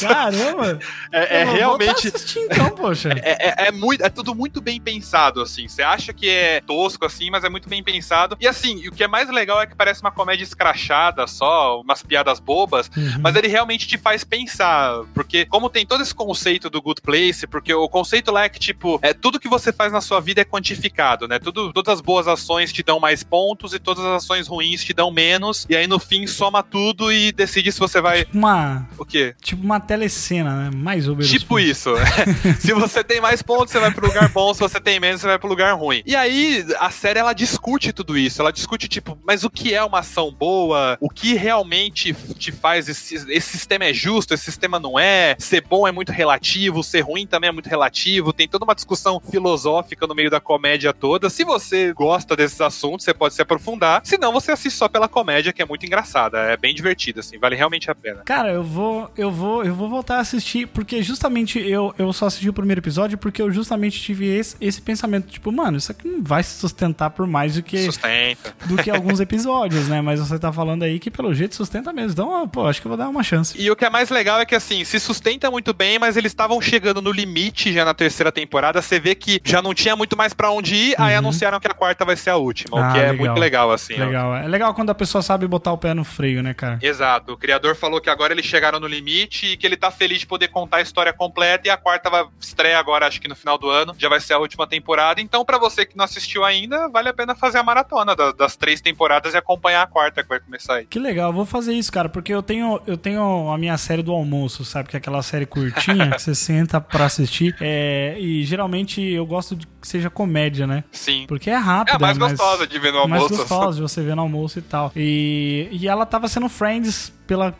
Caramba! 0.00 0.78
É, 1.12 1.40
é 1.40 1.44
realmente. 1.44 2.12
Então, 2.36 2.70
poxa. 2.70 3.10
É, 3.24 3.64
é, 3.64 3.68
é, 3.68 3.72
muito, 3.72 4.02
é 4.04 4.08
tudo 4.08 4.34
muito 4.34 4.60
bem 4.60 4.80
pensado, 4.80 5.40
assim. 5.40 5.68
Você 5.68 5.82
acha 5.82 6.12
que 6.12 6.28
é 6.28 6.60
tosco, 6.60 7.04
assim, 7.04 7.30
mas 7.30 7.44
é 7.44 7.48
muito 7.48 7.68
bem 7.68 7.82
pensado. 7.82 8.36
E 8.40 8.48
assim, 8.48 8.88
o 8.88 8.92
que 8.92 9.04
é 9.04 9.08
mais 9.08 9.28
legal 9.28 9.60
é 9.60 9.66
que 9.66 9.76
parece 9.76 10.00
uma 10.00 10.10
comédia 10.10 10.42
escrachada 10.42 11.26
só, 11.26 11.80
umas 11.80 12.02
piadas 12.02 12.40
bobas, 12.40 12.90
uhum. 12.96 13.20
mas 13.20 13.36
ele 13.36 13.48
realmente 13.48 13.86
te 13.86 13.96
faz 13.96 14.24
pensar. 14.24 15.04
Porque, 15.14 15.46
como 15.46 15.70
tem 15.70 15.86
todo 15.86 16.02
esse 16.02 16.14
conceito 16.14 16.68
do 16.68 16.82
Good 16.82 17.00
Place, 17.02 17.46
porque 17.46 17.72
o 17.72 17.88
conceito 17.88 18.32
lá 18.32 18.44
é 18.44 18.48
que, 18.48 18.58
tipo, 18.58 18.98
é, 19.02 19.12
tudo 19.12 19.38
que 19.38 19.48
você 19.48 19.72
faz 19.72 19.92
na 19.92 20.00
sua 20.00 20.20
vida 20.20 20.40
é 20.40 20.44
quantificado, 20.44 21.28
né? 21.28 21.38
Tudo, 21.38 21.72
todas 21.72 21.94
as 21.94 22.00
boas 22.00 22.26
ações 22.26 22.72
te 22.72 22.82
dão 22.82 22.98
mais 22.98 23.22
pontos 23.22 23.72
e 23.74 23.78
todas 23.78 24.04
as 24.04 24.24
ações 24.24 24.48
ruins 24.48 24.84
te 24.84 24.92
dão 24.92 25.10
menos. 25.10 25.66
E 25.68 25.76
aí, 25.76 25.86
no 25.86 25.98
fim, 25.98 26.26
soma 26.26 26.62
tudo 26.62 27.12
e 27.12 27.32
decide 27.32 27.70
se 27.70 27.78
você 27.78 28.00
vai. 28.00 28.26
Uma. 28.32 28.88
O 29.02 29.04
quê? 29.04 29.34
Tipo 29.42 29.64
uma 29.64 29.80
telecena, 29.80 30.54
né? 30.54 30.70
Mais 30.72 31.08
ou 31.08 31.16
menos. 31.16 31.28
Tipo 31.28 31.58
isso. 31.58 31.90
se 32.60 32.72
você 32.72 33.02
tem 33.02 33.20
mais 33.20 33.42
pontos, 33.42 33.72
você 33.72 33.80
vai 33.80 33.90
pro 33.90 34.06
lugar 34.06 34.28
bom. 34.28 34.54
Se 34.54 34.60
você 34.60 34.80
tem 34.80 35.00
menos, 35.00 35.20
você 35.20 35.26
vai 35.26 35.40
pro 35.40 35.48
lugar 35.48 35.74
ruim. 35.74 36.04
E 36.06 36.14
aí, 36.14 36.64
a 36.78 36.88
série, 36.88 37.18
ela 37.18 37.32
discute 37.32 37.92
tudo 37.92 38.16
isso. 38.16 38.40
Ela 38.40 38.52
discute, 38.52 38.86
tipo, 38.86 39.18
mas 39.26 39.42
o 39.42 39.50
que 39.50 39.74
é 39.74 39.82
uma 39.82 39.98
ação 39.98 40.32
boa? 40.32 40.96
O 41.00 41.10
que 41.10 41.34
realmente 41.34 42.14
te 42.38 42.52
faz 42.52 42.88
esse, 42.88 43.16
esse 43.28 43.58
sistema 43.58 43.86
é 43.86 43.92
justo, 43.92 44.34
esse 44.34 44.44
sistema 44.44 44.78
não 44.78 44.96
é? 44.96 45.34
Ser 45.36 45.62
bom 45.62 45.86
é 45.88 45.90
muito 45.90 46.12
relativo, 46.12 46.84
ser 46.84 47.00
ruim 47.00 47.26
também 47.26 47.48
é 47.48 47.52
muito 47.52 47.68
relativo. 47.68 48.32
Tem 48.32 48.46
toda 48.46 48.64
uma 48.64 48.74
discussão 48.74 49.18
filosófica 49.18 50.06
no 50.06 50.14
meio 50.14 50.30
da 50.30 50.38
comédia 50.38 50.92
toda. 50.92 51.28
Se 51.28 51.42
você 51.42 51.92
gosta 51.92 52.36
desses 52.36 52.60
assuntos, 52.60 53.04
você 53.04 53.12
pode 53.12 53.34
se 53.34 53.42
aprofundar. 53.42 54.00
Se 54.04 54.16
não, 54.16 54.32
você 54.32 54.52
assiste 54.52 54.76
só 54.76 54.88
pela 54.88 55.08
comédia, 55.08 55.52
que 55.52 55.60
é 55.60 55.64
muito 55.64 55.84
engraçada. 55.84 56.38
É 56.38 56.56
bem 56.56 56.72
divertida, 56.72 57.18
assim. 57.18 57.36
Vale 57.36 57.56
realmente 57.56 57.90
a 57.90 57.94
pena. 57.96 58.22
Cara, 58.24 58.52
eu 58.52 58.62
vou, 58.62 58.91
eu 59.16 59.30
vou, 59.30 59.64
eu 59.64 59.74
vou 59.74 59.88
voltar 59.88 60.16
a 60.16 60.20
assistir, 60.20 60.66
porque 60.66 61.02
justamente 61.02 61.58
eu, 61.58 61.94
eu 61.98 62.12
só 62.12 62.26
assisti 62.26 62.48
o 62.48 62.52
primeiro 62.52 62.80
episódio 62.80 63.18
porque 63.18 63.40
eu 63.40 63.50
justamente 63.50 64.00
tive 64.00 64.26
esse, 64.26 64.56
esse 64.60 64.80
pensamento, 64.80 65.28
tipo, 65.28 65.50
mano, 65.52 65.78
isso 65.78 65.90
aqui 65.92 66.08
não 66.08 66.22
vai 66.22 66.42
se 66.42 66.58
sustentar 66.58 67.10
por 67.10 67.26
mais 67.26 67.54
do 67.54 67.62
que 67.62 67.84
sustenta. 67.84 68.54
do 68.66 68.76
que 68.76 68.90
alguns 68.90 69.20
episódios, 69.20 69.88
né? 69.88 70.00
Mas 70.00 70.20
você 70.20 70.38
tá 70.38 70.52
falando 70.52 70.82
aí 70.82 70.98
que 70.98 71.10
pelo 71.10 71.34
jeito 71.34 71.54
sustenta 71.54 71.92
mesmo. 71.92 72.12
Então, 72.12 72.48
pô, 72.48 72.66
acho 72.66 72.80
que 72.80 72.86
eu 72.86 72.90
vou 72.90 72.98
dar 72.98 73.08
uma 73.08 73.22
chance. 73.22 73.60
E 73.60 73.70
o 73.70 73.76
que 73.76 73.84
é 73.84 73.90
mais 73.90 74.10
legal 74.10 74.40
é 74.40 74.46
que 74.46 74.54
assim, 74.54 74.84
se 74.84 74.98
sustenta 74.98 75.50
muito 75.50 75.72
bem, 75.72 75.98
mas 75.98 76.16
eles 76.16 76.32
estavam 76.32 76.60
chegando 76.60 77.00
no 77.00 77.10
limite 77.10 77.72
já 77.72 77.84
na 77.84 77.94
terceira 77.94 78.30
temporada. 78.30 78.80
Você 78.80 78.98
vê 78.98 79.14
que 79.14 79.40
já 79.44 79.62
não 79.62 79.74
tinha 79.74 79.96
muito 79.96 80.16
mais 80.16 80.32
para 80.32 80.50
onde 80.50 80.74
ir, 80.74 80.94
uhum. 80.98 81.04
aí 81.04 81.14
anunciaram 81.14 81.60
que 81.60 81.68
a 81.68 81.74
quarta 81.74 82.04
vai 82.04 82.16
ser 82.16 82.30
a 82.30 82.36
última, 82.36 82.78
ah, 82.78 82.88
o 82.88 82.92
que 82.92 82.98
é 82.98 83.10
legal. 83.10 83.16
muito 83.16 83.38
legal 83.38 83.70
assim. 83.72 83.94
Legal. 83.94 84.30
Ó. 84.30 84.36
É 84.36 84.48
legal 84.48 84.74
quando 84.74 84.90
a 84.90 84.94
pessoa 84.94 85.22
sabe 85.22 85.46
botar 85.46 85.72
o 85.72 85.78
pé 85.78 85.94
no 85.94 86.04
freio, 86.04 86.42
né, 86.42 86.54
cara? 86.54 86.78
Exato. 86.82 87.32
O 87.32 87.36
criador 87.36 87.74
falou 87.74 88.00
que 88.00 88.10
agora 88.10 88.32
eles 88.32 88.44
chegaram 88.44 88.78
no 88.82 88.88
limite 88.88 89.46
e 89.46 89.56
que 89.56 89.66
ele 89.66 89.76
tá 89.76 89.90
feliz 89.90 90.20
de 90.20 90.26
poder 90.26 90.48
contar 90.48 90.78
a 90.78 90.82
história 90.82 91.12
completa 91.12 91.66
e 91.66 91.70
a 91.70 91.76
quarta 91.76 92.10
vai 92.10 92.26
estreia 92.40 92.78
agora, 92.78 93.06
acho 93.06 93.20
que 93.20 93.28
no 93.28 93.34
final 93.34 93.56
do 93.56 93.70
ano, 93.70 93.94
já 93.96 94.08
vai 94.08 94.20
ser 94.20 94.34
a 94.34 94.38
última 94.38 94.66
temporada. 94.66 95.20
Então, 95.20 95.44
para 95.44 95.58
você 95.58 95.86
que 95.86 95.96
não 95.96 96.04
assistiu 96.04 96.44
ainda, 96.44 96.88
vale 96.88 97.08
a 97.08 97.14
pena 97.14 97.34
fazer 97.34 97.58
a 97.58 97.62
maratona 97.62 98.14
das, 98.14 98.34
das, 98.34 98.56
três 98.56 98.80
temporadas 98.80 99.34
e 99.34 99.36
acompanhar 99.36 99.82
a 99.82 99.86
quarta 99.86 100.22
que 100.22 100.28
vai 100.28 100.40
começar 100.40 100.74
aí. 100.74 100.86
Que 100.86 100.98
legal, 100.98 101.32
vou 101.32 101.46
fazer 101.46 101.72
isso, 101.72 101.90
cara, 101.90 102.08
porque 102.08 102.32
eu 102.32 102.42
tenho, 102.42 102.80
eu 102.86 102.96
tenho 102.96 103.50
a 103.50 103.56
minha 103.56 103.76
série 103.78 104.02
do 104.02 104.12
almoço, 104.12 104.64
sabe? 104.64 104.88
Que 104.88 104.96
é 104.96 104.98
aquela 104.98 105.22
série 105.22 105.46
curtinha 105.46 106.10
que 106.12 106.22
você 106.22 106.34
senta 106.34 106.80
pra 106.80 107.06
assistir. 107.06 107.56
É, 107.60 108.16
e 108.18 108.44
geralmente 108.44 109.00
eu 109.00 109.24
gosto 109.24 109.56
de 109.56 109.66
que 109.66 109.88
seja 109.88 110.08
comédia, 110.08 110.66
né? 110.66 110.84
Sim. 110.92 111.24
Porque 111.26 111.50
é 111.50 111.56
rápido. 111.56 111.94
É 111.94 111.96
a 111.96 111.98
mais 111.98 112.18
gostosa 112.18 112.66
de 112.66 112.78
ver 112.78 112.92
no 112.92 112.98
almoço. 112.98 113.28
mais 113.28 113.40
gostosa 113.40 113.76
de 113.76 113.82
você 113.82 114.02
ver 114.02 114.14
no 114.14 114.22
almoço 114.22 114.58
e 114.58 114.62
tal. 114.62 114.92
E, 114.94 115.68
e 115.72 115.88
ela 115.88 116.06
tava 116.06 116.28
sendo 116.28 116.48
Friends 116.48 117.12
pela 117.26 117.54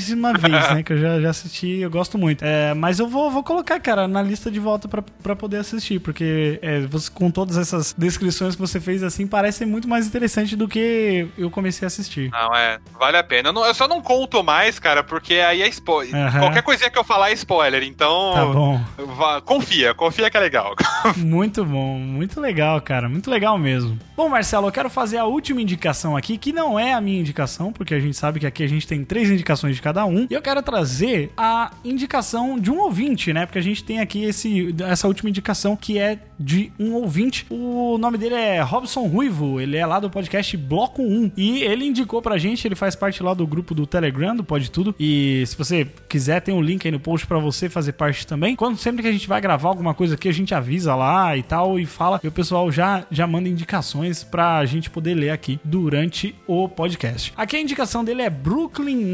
centésima 0.00 0.32
vez, 0.38 0.74
né? 0.74 0.82
Que 0.82 0.92
eu 0.92 0.98
já, 0.98 1.20
já 1.20 1.30
assisti, 1.30 1.78
eu 1.78 1.90
gosto 1.90 2.18
muito. 2.18 2.44
É, 2.44 2.74
mas 2.74 2.98
eu 2.98 3.06
vou, 3.06 3.30
vou 3.30 3.42
colocar, 3.42 3.78
cara, 3.80 4.08
na 4.08 4.22
lista 4.22 4.50
de 4.50 4.58
volta 4.58 4.88
pra, 4.88 5.02
pra 5.22 5.36
poder 5.36 5.58
assistir, 5.58 6.00
porque 6.00 6.58
é, 6.62 6.80
você, 6.80 7.10
com 7.10 7.30
todas 7.30 7.56
essas 7.56 7.94
descrições 7.96 8.54
que 8.54 8.60
você 8.60 8.80
fez 8.80 9.02
assim, 9.02 9.26
parece 9.26 9.64
muito 9.66 9.88
mais 9.88 10.06
interessante 10.06 10.56
do 10.56 10.66
que 10.66 11.28
eu 11.36 11.50
comecei 11.50 11.86
a 11.86 11.88
assistir. 11.88 12.30
Não, 12.30 12.54
é, 12.54 12.78
vale 12.98 13.16
a 13.16 13.22
pena. 13.22 13.50
Eu, 13.50 13.52
não, 13.52 13.64
eu 13.64 13.74
só 13.74 13.86
não 13.86 14.00
conto 14.00 14.42
mais, 14.42 14.78
cara, 14.78 15.02
porque 15.02 15.34
aí 15.34 15.62
é 15.62 15.68
spoiler. 15.68 16.14
Uhum. 16.14 16.40
Qualquer 16.40 16.62
coisinha 16.62 16.90
que 16.90 16.98
eu 16.98 17.04
falar 17.04 17.30
é 17.30 17.34
spoiler, 17.34 17.82
então. 17.82 18.32
Tá 18.34 18.46
bom. 18.46 18.80
Vá, 19.16 19.40
confia, 19.40 19.94
confia 19.94 20.30
que 20.30 20.36
é 20.36 20.40
legal. 20.40 20.74
muito 21.16 21.64
bom, 21.64 21.98
muito 21.98 22.40
legal, 22.40 22.80
cara, 22.80 23.08
muito 23.08 23.30
legal 23.30 23.58
mesmo. 23.58 23.98
Bom, 24.16 24.28
Marcelo, 24.28 24.68
eu 24.68 24.72
quero 24.72 24.90
fazer 24.90 25.18
a 25.18 25.24
última 25.24 25.60
indicação 25.60 26.16
aqui, 26.16 26.36
que 26.36 26.52
não 26.52 26.78
é 26.78 26.92
a 26.92 27.00
minha 27.00 27.20
indicação, 27.20 27.72
porque 27.72 27.94
a 27.94 28.00
gente 28.00 28.16
sabe 28.16 28.40
que 28.40 28.46
aqui 28.46 28.62
a 28.62 28.68
gente 28.68 28.86
tem 28.86 29.04
três 29.04 29.30
indicações 29.30 29.74
de 29.74 29.82
cada 29.82 29.89
um. 30.04 30.26
E 30.30 30.34
eu 30.34 30.42
quero 30.42 30.62
trazer 30.62 31.32
a 31.36 31.70
indicação 31.84 32.58
de 32.58 32.70
um 32.70 32.78
ouvinte, 32.80 33.32
né? 33.32 33.46
Porque 33.46 33.58
a 33.58 33.62
gente 33.62 33.84
tem 33.84 34.00
aqui 34.00 34.24
esse, 34.24 34.74
essa 34.84 35.06
última 35.06 35.30
indicação 35.30 35.76
que 35.76 35.98
é 35.98 36.18
de 36.38 36.72
um 36.78 36.94
ouvinte. 36.94 37.46
O 37.50 37.98
nome 37.98 38.16
dele 38.16 38.34
é 38.34 38.60
Robson 38.62 39.06
Ruivo, 39.06 39.60
ele 39.60 39.76
é 39.76 39.84
lá 39.84 40.00
do 40.00 40.08
podcast 40.08 40.56
Bloco 40.56 41.02
1 41.02 41.32
e 41.36 41.62
ele 41.62 41.84
indicou 41.84 42.22
pra 42.22 42.38
gente, 42.38 42.66
ele 42.66 42.74
faz 42.74 42.94
parte 42.94 43.22
lá 43.22 43.34
do 43.34 43.46
grupo 43.46 43.74
do 43.74 43.86
Telegram, 43.86 44.34
do 44.34 44.42
Pode 44.42 44.70
Tudo. 44.70 44.94
E 44.98 45.44
se 45.46 45.56
você 45.56 45.86
quiser, 46.08 46.40
tem 46.40 46.54
um 46.54 46.62
link 46.62 46.86
aí 46.86 46.92
no 46.92 46.98
post 46.98 47.26
para 47.26 47.38
você 47.38 47.68
fazer 47.68 47.92
parte 47.92 48.26
também. 48.26 48.56
Quando 48.56 48.78
sempre 48.78 49.02
que 49.02 49.08
a 49.08 49.12
gente 49.12 49.28
vai 49.28 49.40
gravar 49.40 49.68
alguma 49.68 49.92
coisa 49.92 50.14
aqui, 50.14 50.28
a 50.28 50.32
gente 50.32 50.54
avisa 50.54 50.94
lá 50.94 51.36
e 51.36 51.42
tal 51.42 51.78
e 51.78 51.84
fala, 51.84 52.20
e 52.24 52.28
o 52.28 52.32
pessoal 52.32 52.70
já 52.72 53.04
já 53.10 53.26
manda 53.26 53.48
indicações 53.48 54.24
pra 54.24 54.64
gente 54.64 54.88
poder 54.88 55.14
ler 55.14 55.30
aqui 55.30 55.60
durante 55.64 56.34
o 56.46 56.68
podcast. 56.68 57.32
Aqui 57.36 57.56
a 57.56 57.60
indicação 57.60 58.04
dele 58.04 58.22
é 58.22 58.30
Brooklyn 58.30 59.04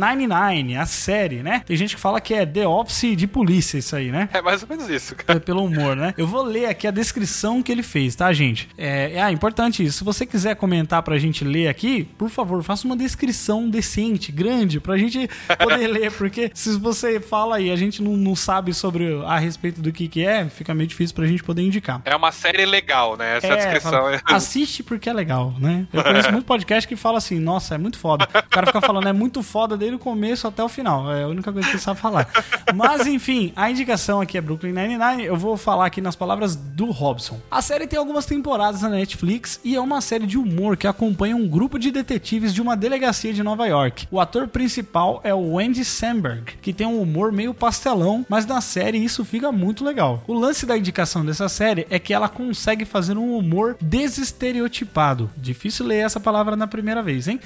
A 0.75 0.87
série, 0.87 1.43
né? 1.43 1.63
Tem 1.67 1.77
gente 1.77 1.95
que 1.95 2.01
fala 2.01 2.21
que 2.21 2.33
é 2.33 2.47
The 2.47 2.67
Office 2.67 3.15
de 3.17 3.27
polícia 3.27 3.79
isso 3.79 3.95
aí, 3.95 4.11
né? 4.11 4.29
É 4.33 4.41
mais 4.41 4.63
ou 4.63 4.69
menos 4.69 4.89
isso, 4.89 5.15
cara. 5.15 5.39
É 5.39 5.41
pelo 5.41 5.65
humor, 5.65 5.95
né? 5.95 6.15
Eu 6.17 6.27
vou 6.27 6.43
ler 6.43 6.67
aqui 6.67 6.87
a 6.87 6.91
descrição 6.91 7.63
que 7.63 7.71
ele 7.71 7.83
fez, 7.83 8.15
tá, 8.15 8.33
gente? 8.33 8.69
É, 8.79 9.13
é 9.15 9.23
ah, 9.23 9.31
importante 9.31 9.85
isso. 9.85 9.99
Se 9.99 10.05
você 10.05 10.25
quiser 10.25 10.57
comentar 10.57 11.03
pra 11.03 11.19
gente 11.19 11.45
ler 11.45 11.69
aqui, 11.69 12.05
por 12.17 12.31
favor, 12.31 12.63
faça 12.63 12.87
uma 12.87 12.97
descrição 12.97 13.69
decente, 13.69 14.33
grande, 14.33 14.81
pra 14.81 14.97
gente 14.97 15.29
poder 15.59 15.87
ler, 15.89 16.11
porque 16.13 16.51
se 16.55 16.79
você 16.79 17.21
fala 17.21 17.61
e 17.61 17.71
a 17.71 17.77
gente 17.77 18.03
não, 18.03 18.17
não 18.17 18.35
sabe 18.35 18.73
sobre 18.73 19.23
a 19.27 19.39
respeito 19.39 19.81
do 19.81 19.93
que 19.93 20.09
que 20.09 20.25
é, 20.25 20.49
fica 20.49 20.75
meio 20.75 20.89
difícil 20.89 21.15
pra 21.15 21.27
gente 21.27 21.43
poder 21.43 21.63
indicar. 21.63 22.01
É 22.05 22.15
uma 22.17 22.33
série 22.33 22.65
legal, 22.65 23.17
né? 23.17 23.37
Essa 23.37 23.49
é, 23.49 23.57
descrição. 23.57 23.91
Fala, 23.91 24.21
assiste 24.25 24.83
porque 24.83 25.09
é 25.09 25.13
legal, 25.13 25.55
né? 25.59 25.87
Eu 25.93 26.03
conheço 26.03 26.31
muito 26.33 26.47
podcast 26.47 26.87
que 26.89 26.97
fala 26.97 27.19
assim, 27.19 27.39
nossa, 27.39 27.75
é 27.75 27.79
muito 27.79 27.99
foda. 27.99 28.25
O 28.25 28.51
cara 28.51 28.67
fica 28.67 28.81
falando, 28.81 29.09
é 29.09 29.13
muito 29.13 29.43
foda 29.43 29.77
desde 29.77 29.97
o 29.97 29.99
começo 29.99 30.47
até 30.57 30.65
o 30.65 30.69
final. 30.71 31.13
É 31.13 31.25
a 31.25 31.29
única 31.29 31.53
coisa 31.53 31.69
que 31.69 31.75
ele 31.75 31.83
sabe 31.83 32.01
falar. 32.01 32.27
Mas, 32.75 33.07
enfim, 33.07 33.53
a 33.55 33.71
indicação 33.71 34.23
aqui 34.23 34.39
é 34.39 34.41
Brooklyn 34.41 34.73
Nine-Nine. 34.73 35.25
Eu 35.25 35.37
vou 35.37 35.57
falar 35.59 35.85
aqui 35.85 36.01
nas 36.01 36.17
palavras 36.17 36.57
do 36.57 36.87
Robson. 36.87 37.39
A 37.51 37.61
série 37.61 37.87
tem 37.87 37.99
algumas 37.99 38.25
temporadas 38.25 38.81
na 38.81 38.89
Netflix 38.89 39.61
e 39.63 39.77
é 39.77 39.81
uma 39.81 40.01
série 40.01 40.27
de 40.27 40.39
humor 40.39 40.77
que 40.79 40.87
acompanha 40.87 41.37
um 41.37 41.47
grupo 41.47 41.79
de 41.79 41.91
detetives 41.91 42.55
de 42.55 42.63
uma 42.63 42.75
delegacia 42.75 43.35
de 43.35 43.43
Nova 43.43 43.67
York. 43.67 44.09
O 44.11 44.19
ator 44.19 44.49
principal 44.49 45.21
é 45.23 45.35
o 45.35 45.59
Andy 45.59 45.85
Samberg, 45.85 46.57
que 46.63 46.73
tem 46.73 46.87
um 46.87 47.03
humor 47.03 47.31
meio 47.31 47.53
pastelão, 47.53 48.25
mas 48.29 48.47
na 48.47 48.63
série 48.63 48.99
isso 48.99 49.25
fica 49.25 49.53
muito 49.53 49.85
legal. 49.85 50.23
O 50.27 50.33
lance 50.33 50.65
da 50.65 50.79
indicação 50.79 51.25
dessa 51.25 51.51
série 51.51 51.87
é 51.91 51.99
que 51.99 52.15
ela 52.15 52.29
consegue 52.29 52.87
fazer 52.87 53.19
um 53.19 53.37
humor 53.37 53.77
desestereotipado. 53.81 55.31
Difícil 55.37 55.85
ler 55.85 56.07
essa 56.07 56.19
palavra 56.19 56.57
na 56.57 56.67
primeira 56.67 57.03
vez, 57.03 57.29
hein? 57.29 57.39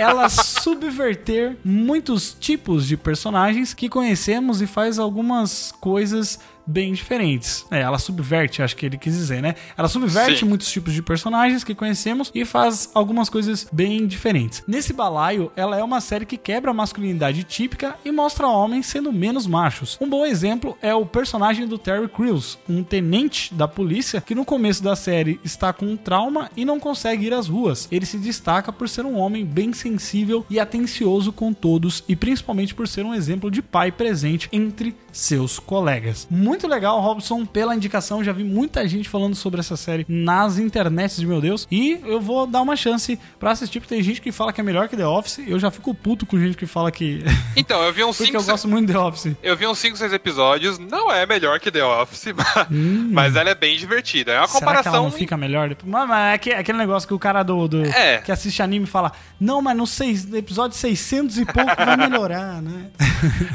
Ela 0.00 0.28
subverter 0.30 1.56
muitos 1.62 2.34
tipos 2.40 2.53
de 2.86 2.96
personagens 2.96 3.74
que 3.74 3.88
conhecemos 3.88 4.60
e 4.62 4.66
faz 4.66 4.98
algumas 4.98 5.72
coisas 5.80 6.38
bem 6.66 6.92
diferentes. 6.92 7.66
É, 7.70 7.80
ela 7.80 7.98
subverte, 7.98 8.62
acho 8.62 8.76
que 8.76 8.86
ele 8.86 8.98
quis 8.98 9.14
dizer, 9.14 9.42
né? 9.42 9.54
Ela 9.76 9.88
subverte 9.88 10.40
Sim. 10.40 10.46
muitos 10.46 10.70
tipos 10.70 10.92
de 10.92 11.02
personagens 11.02 11.64
que 11.64 11.74
conhecemos 11.74 12.30
e 12.34 12.44
faz 12.44 12.90
algumas 12.94 13.28
coisas 13.28 13.66
bem 13.72 14.06
diferentes. 14.06 14.62
Nesse 14.66 14.92
balaio, 14.92 15.50
ela 15.56 15.78
é 15.78 15.82
uma 15.82 16.00
série 16.00 16.26
que 16.26 16.36
quebra 16.36 16.70
a 16.70 16.74
masculinidade 16.74 17.44
típica 17.44 17.96
e 18.04 18.10
mostra 18.10 18.46
homens 18.46 18.86
sendo 18.86 19.12
menos 19.12 19.46
machos. 19.46 19.98
Um 20.00 20.08
bom 20.08 20.24
exemplo 20.24 20.76
é 20.80 20.94
o 20.94 21.06
personagem 21.06 21.66
do 21.66 21.78
Terry 21.78 22.08
Crews, 22.08 22.58
um 22.68 22.82
tenente 22.82 23.52
da 23.54 23.68
polícia 23.68 24.20
que 24.20 24.34
no 24.34 24.44
começo 24.44 24.82
da 24.82 24.96
série 24.96 25.40
está 25.44 25.72
com 25.72 25.86
um 25.86 25.96
trauma 25.96 26.50
e 26.56 26.64
não 26.64 26.80
consegue 26.80 27.26
ir 27.26 27.34
às 27.34 27.48
ruas. 27.48 27.88
Ele 27.90 28.06
se 28.06 28.18
destaca 28.18 28.72
por 28.72 28.88
ser 28.88 29.04
um 29.04 29.16
homem 29.16 29.44
bem 29.44 29.72
sensível 29.72 30.44
e 30.48 30.58
atencioso 30.58 31.32
com 31.32 31.52
todos 31.52 32.04
e 32.08 32.16
principalmente 32.16 32.74
por 32.74 32.88
ser 32.88 33.04
um 33.04 33.14
exemplo 33.14 33.50
de 33.50 33.62
pai 33.62 33.90
presente 33.90 34.48
entre 34.52 34.94
seus 35.12 35.58
colegas. 35.58 36.26
Muito 36.30 36.53
legal, 36.62 37.00
Robson, 37.00 37.44
pela 37.44 37.74
indicação. 37.74 38.22
Já 38.22 38.32
vi 38.32 38.44
muita 38.44 38.86
gente 38.86 39.08
falando 39.08 39.34
sobre 39.34 39.60
essa 39.60 39.76
série 39.76 40.04
nas 40.08 40.58
internets 40.58 41.16
de 41.16 41.26
meu 41.26 41.40
Deus. 41.40 41.66
E 41.70 42.00
eu 42.04 42.20
vou 42.20 42.46
dar 42.46 42.62
uma 42.62 42.76
chance 42.76 43.18
para 43.38 43.50
assistir, 43.50 43.80
porque 43.80 43.94
tem 43.94 44.02
gente 44.02 44.20
que 44.20 44.30
fala 44.30 44.52
que 44.52 44.60
é 44.60 44.64
melhor 44.64 44.88
que 44.88 44.96
The 44.96 45.06
Office. 45.06 45.40
Eu 45.46 45.58
já 45.58 45.70
fico 45.70 45.94
puto 45.94 46.26
com 46.26 46.38
gente 46.38 46.56
que 46.56 46.66
fala 46.66 46.90
que. 46.90 47.22
Então, 47.56 47.80
eu 47.82 47.92
vi 47.92 48.02
uns 48.02 48.16
5. 48.16 48.32
Porque 48.32 48.36
eu 48.36 48.52
gosto 48.52 48.68
muito 48.68 48.88
de 48.88 48.92
The 48.92 48.98
Office. 48.98 49.36
Eu 49.42 49.56
vi 49.56 49.66
uns 49.66 49.78
5, 49.78 49.96
6 49.96 50.12
episódios. 50.12 50.78
Não 50.78 51.10
é 51.10 51.24
melhor 51.24 51.60
que 51.60 51.70
The 51.70 51.84
Office, 51.84 52.32
mas, 52.34 52.66
hum. 52.70 53.08
mas 53.12 53.36
ela 53.36 53.50
é 53.50 53.54
bem 53.54 53.76
divertida. 53.76 54.32
É 54.32 54.38
uma 54.38 54.48
Será 54.48 54.60
comparação. 54.60 54.92
Que 54.92 54.96
ela 54.98 55.04
não 55.04 55.12
fica 55.12 55.36
melhor? 55.36 55.76
Mas 55.84 56.10
é, 56.10 56.50
é 56.50 56.58
aquele 56.58 56.78
negócio 56.78 57.06
que 57.06 57.14
o 57.14 57.18
cara 57.18 57.42
do, 57.42 57.68
do 57.68 57.84
é. 57.84 58.18
que 58.18 58.32
assiste 58.32 58.60
anime 58.60 58.86
fala: 58.86 59.12
Não, 59.38 59.62
mas 59.62 59.76
no, 59.76 59.86
seis, 59.86 60.32
episódio 60.32 60.76
600 60.76 61.38
e 61.38 61.44
pouco 61.44 61.76
vai 61.76 61.96
melhorar, 61.96 62.60
né? 62.60 62.90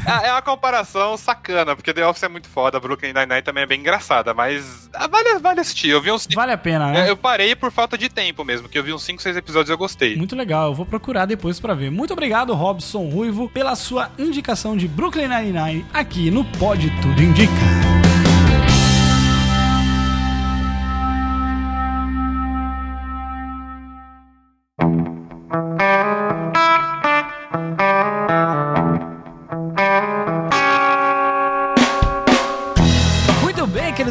É, 0.05 0.29
é 0.29 0.31
uma 0.31 0.41
comparação 0.41 1.15
sacana, 1.17 1.75
porque 1.75 1.93
The 1.93 2.05
Office 2.05 2.23
é 2.23 2.27
muito 2.27 2.49
foda, 2.49 2.79
Brooklyn 2.89 3.13
Nine-Nine 3.13 3.41
também 3.43 3.63
é 3.63 3.65
bem 3.67 3.79
engraçada, 3.79 4.33
mas 4.33 4.89
ah, 4.93 5.05
vale, 5.07 5.37
vale 5.37 5.59
assistir. 5.59 5.89
Eu 5.89 6.01
vi 6.01 6.11
uns. 6.11 6.27
Vale 6.33 6.51
a 6.51 6.57
pena, 6.57 6.91
né? 6.91 7.09
Eu 7.09 7.15
parei 7.15 7.55
por 7.55 7.71
falta 7.71 7.95
de 7.97 8.09
tempo 8.09 8.43
mesmo, 8.43 8.67
que 8.67 8.77
eu 8.77 8.83
vi 8.83 8.91
uns 8.91 9.03
5, 9.03 9.21
6 9.21 9.37
episódios 9.37 9.69
e 9.69 9.73
eu 9.73 9.77
gostei. 9.77 10.15
Muito 10.15 10.35
legal, 10.35 10.69
eu 10.69 10.73
vou 10.73 10.85
procurar 10.85 11.25
depois 11.25 11.59
para 11.59 11.75
ver. 11.75 11.91
Muito 11.91 12.13
obrigado, 12.13 12.53
Robson 12.53 13.07
Ruivo, 13.09 13.47
pela 13.49 13.75
sua 13.75 14.09
indicação 14.17 14.75
de 14.75 14.87
Brooklyn 14.87 15.27
Nine-Nine 15.27 15.85
aqui 15.93 16.31
no 16.31 16.43
Pode 16.43 16.89
Tudo 17.01 17.21
Indica. 17.21 17.99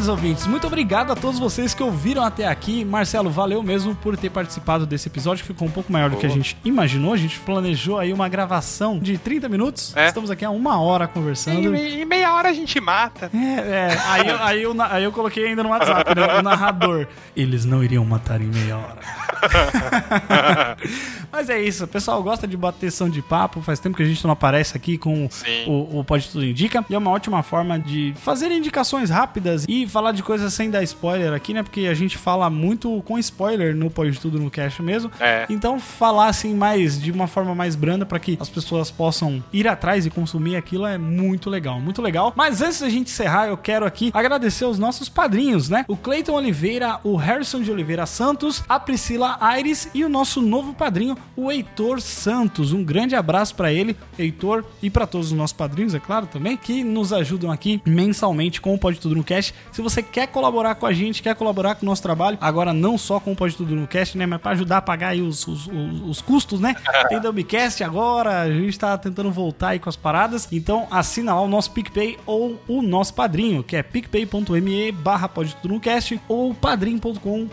Ouvintes, 0.09 0.47
muito 0.47 0.67
obrigado 0.67 1.11
a 1.11 1.17
todos 1.17 1.39
vocês 1.39 1.73
que 1.73 1.83
ouviram 1.83 2.23
até 2.23 2.47
aqui. 2.47 2.85
Marcelo, 2.85 3.31
valeu 3.31 3.63
mesmo 3.63 3.95
por 3.95 4.19
ter 4.19 4.29
participado 4.29 4.85
desse 4.85 5.09
episódio, 5.09 5.43
que 5.43 5.49
ficou 5.49 5.67
um 5.67 5.71
poupouco 5.71 5.91
maior 5.91 6.11
do 6.11 6.17
que 6.17 6.27
a 6.27 6.29
gente 6.29 6.59
imaginou. 6.63 7.15
A 7.15 7.17
gente 7.17 7.39
planejou 7.41 7.99
aí 7.99 8.13
uma 8.13 8.29
gravação 8.29 8.99
de 8.99 9.17
30 9.17 9.49
minutos. 9.49 9.97
É. 9.97 10.09
Estamos 10.09 10.31
aqui 10.31 10.45
há 10.45 10.51
uma 10.51 10.79
hora 10.79 11.09
conversando. 11.09 11.75
E, 11.75 12.03
e 12.03 12.05
meia 12.05 12.35
hora 12.35 12.51
a 12.51 12.53
gente 12.53 12.79
mata. 12.81 13.31
É, 13.35 13.39
é. 13.39 13.99
Aí, 14.07 14.29
eu, 14.29 14.43
aí, 14.43 14.63
eu, 14.63 14.83
aí 14.83 15.05
eu 15.05 15.13
coloquei 15.13 15.47
ainda 15.47 15.63
no 15.63 15.71
WhatsApp, 15.71 16.15
né, 16.15 16.39
o 16.39 16.43
narrador. 16.43 17.07
Eles 17.35 17.65
não 17.65 17.83
iriam 17.83 18.05
matar 18.05 18.43
em 18.43 18.47
meia 18.47 18.77
hora. 18.77 18.99
Mas 21.33 21.49
é 21.49 21.61
isso, 21.61 21.85
o 21.85 21.89
pessoal 21.89 22.23
gosta 22.23 22.47
de 22.47 22.57
bateção 22.57 23.09
de 23.09 23.23
papo. 23.23 23.63
Faz 23.63 23.79
tempo 23.79 23.97
que 23.97 24.03
a 24.03 24.07
gente 24.07 24.23
não 24.25 24.33
aparece 24.33 24.77
aqui 24.77 24.99
com 24.99 25.29
o, 25.67 26.01
o 26.01 26.05
Pode 26.05 26.29
Tudo 26.29 26.45
Indica. 26.45 26.85
E 26.91 26.95
é 26.95 26.99
uma 26.99 27.11
ótima 27.11 27.43
forma 27.43 27.79
de 27.79 28.13
fazer 28.17 28.51
indicações 28.51 29.11
rápidas 29.11 29.65
e 29.69 29.78
falar 29.87 30.13
de 30.13 30.23
coisas 30.23 30.53
sem 30.53 30.71
dar 30.71 30.83
spoiler 30.83 31.33
aqui, 31.33 31.55
né? 31.55 31.63
Porque 31.63 31.87
a 31.87 31.95
gente 31.95 32.17
fala 32.17 32.49
muito 32.51 33.03
com 33.05 33.19
spoiler 33.19 33.75
no 33.75 33.91
Pode 33.91 34.19
Tudo 34.19 34.39
no 34.39 34.51
Cast 34.51 34.83
mesmo. 34.83 35.11
É. 35.21 35.47
Então, 35.49 35.79
falar 35.79 36.29
assim 36.29 36.55
mais 36.55 37.01
de 37.01 37.11
uma 37.11 37.27
forma 37.27 37.55
mais 37.55 37.75
branda 37.75 38.05
para 38.05 38.19
que 38.19 38.37
as 38.41 38.49
pessoas 38.49 38.91
possam 38.91 39.43
ir 39.53 39.69
atrás 39.69 40.07
e 40.07 40.11
consumir 40.11 40.57
aquilo 40.57 40.87
é 40.87 40.99
muito 40.99 41.51
legal, 41.51 41.81
muito 41.81 42.03
legal. 42.03 42.33
Mas 42.37 42.63
antes 42.63 42.81
da 42.81 42.89
gente 42.89 43.11
encerrar, 43.11 43.49
eu 43.49 43.57
quero 43.57 43.87
aqui 43.87 44.11
agradecer 44.15 44.65
os 44.65 44.79
nossos 44.79 45.09
padrinhos, 45.09 45.69
né? 45.69 45.85
O 45.89 45.97
Cleiton 45.97 46.33
Oliveira, 46.33 47.01
o 47.05 47.17
Harrison 47.17 47.61
de 47.61 47.71
Oliveira 47.71 48.07
Santos, 48.07 48.63
a 48.69 48.79
Priscila 48.79 49.37
Aires 49.41 49.89
e 49.95 50.05
o 50.05 50.09
nosso 50.09 50.41
novo 50.41 50.75
padrinho, 50.75 51.17
o 51.37 51.51
Heitor 51.51 52.01
Santos. 52.01 52.73
Um 52.73 52.85
grande 52.85 53.15
abraço 53.15 53.55
para 53.55 53.73
ele, 53.73 53.97
Heitor, 54.19 54.65
e 54.83 54.91
para 54.91 55.07
todos 55.07 55.29
os 55.29 55.33
nossos 55.33 55.57
padrinhos, 55.57 55.95
é 55.95 56.01
claro, 56.01 56.27
também, 56.27 56.57
que 56.57 56.83
nos 56.85 57.13
ajudam 57.13 57.51
aqui 57.51 57.81
mensalmente 57.85 58.61
com 58.61 58.75
o 58.75 58.79
Pode 58.79 59.01
Tudo 59.01 59.15
no 59.15 59.25
Cast. 59.25 59.55
Se 59.73 59.83
você 59.83 60.03
quer 60.03 60.29
colaborar 60.29 60.75
com 60.75 60.87
a 60.87 60.93
gente, 60.93 61.23
quer 61.23 61.35
colaborar 61.35 61.75
com 61.75 61.85
o 61.85 61.89
nosso 61.89 62.03
trabalho, 62.03 62.39
agora 62.41 62.73
não 62.73 62.99
só 62.99 63.21
com 63.21 63.33
o 63.33 63.37
Pode 63.37 63.57
Tudo 63.57 63.75
no 63.75 63.87
Cast, 63.87 64.17
né, 64.17 64.27
mas 64.27 64.41
para 64.41 64.53
ajudar 64.53 64.79
a 64.79 64.83
pagar 64.83 65.09
aí 65.09 65.23
os, 65.23 65.47
os, 65.47 65.67
os, 65.67 66.01
os 66.09 66.21
custos, 66.21 66.61
né? 66.61 66.75
Tem 67.09 67.21
Dumbcast 67.21 67.83
agora, 67.85 68.43
a 68.43 68.51
gente 68.51 68.79
tá 68.79 68.97
tentando 68.99 69.31
voltar 69.31 69.69
aí 69.69 69.79
com 69.79 69.89
as 69.89 69.97
paradas. 69.97 70.49
Então 70.51 70.87
assina 70.91 71.35
lá 71.35 71.41
o 71.41 71.49
nosso 71.49 71.71
PicPay 71.73 72.19
ou 72.27 72.61
o 72.67 72.83
nosso 72.83 73.15
padrinho, 73.15 73.63
que 73.63 73.77
é 73.77 73.83
picpay.me 73.83 74.93
barra 74.93 75.29
Pode 75.29 75.55
Tudo 75.57 75.75
no 75.75 75.81
Cast 75.81 76.21
ou 76.29 76.55
padrim.com.br 76.55 77.49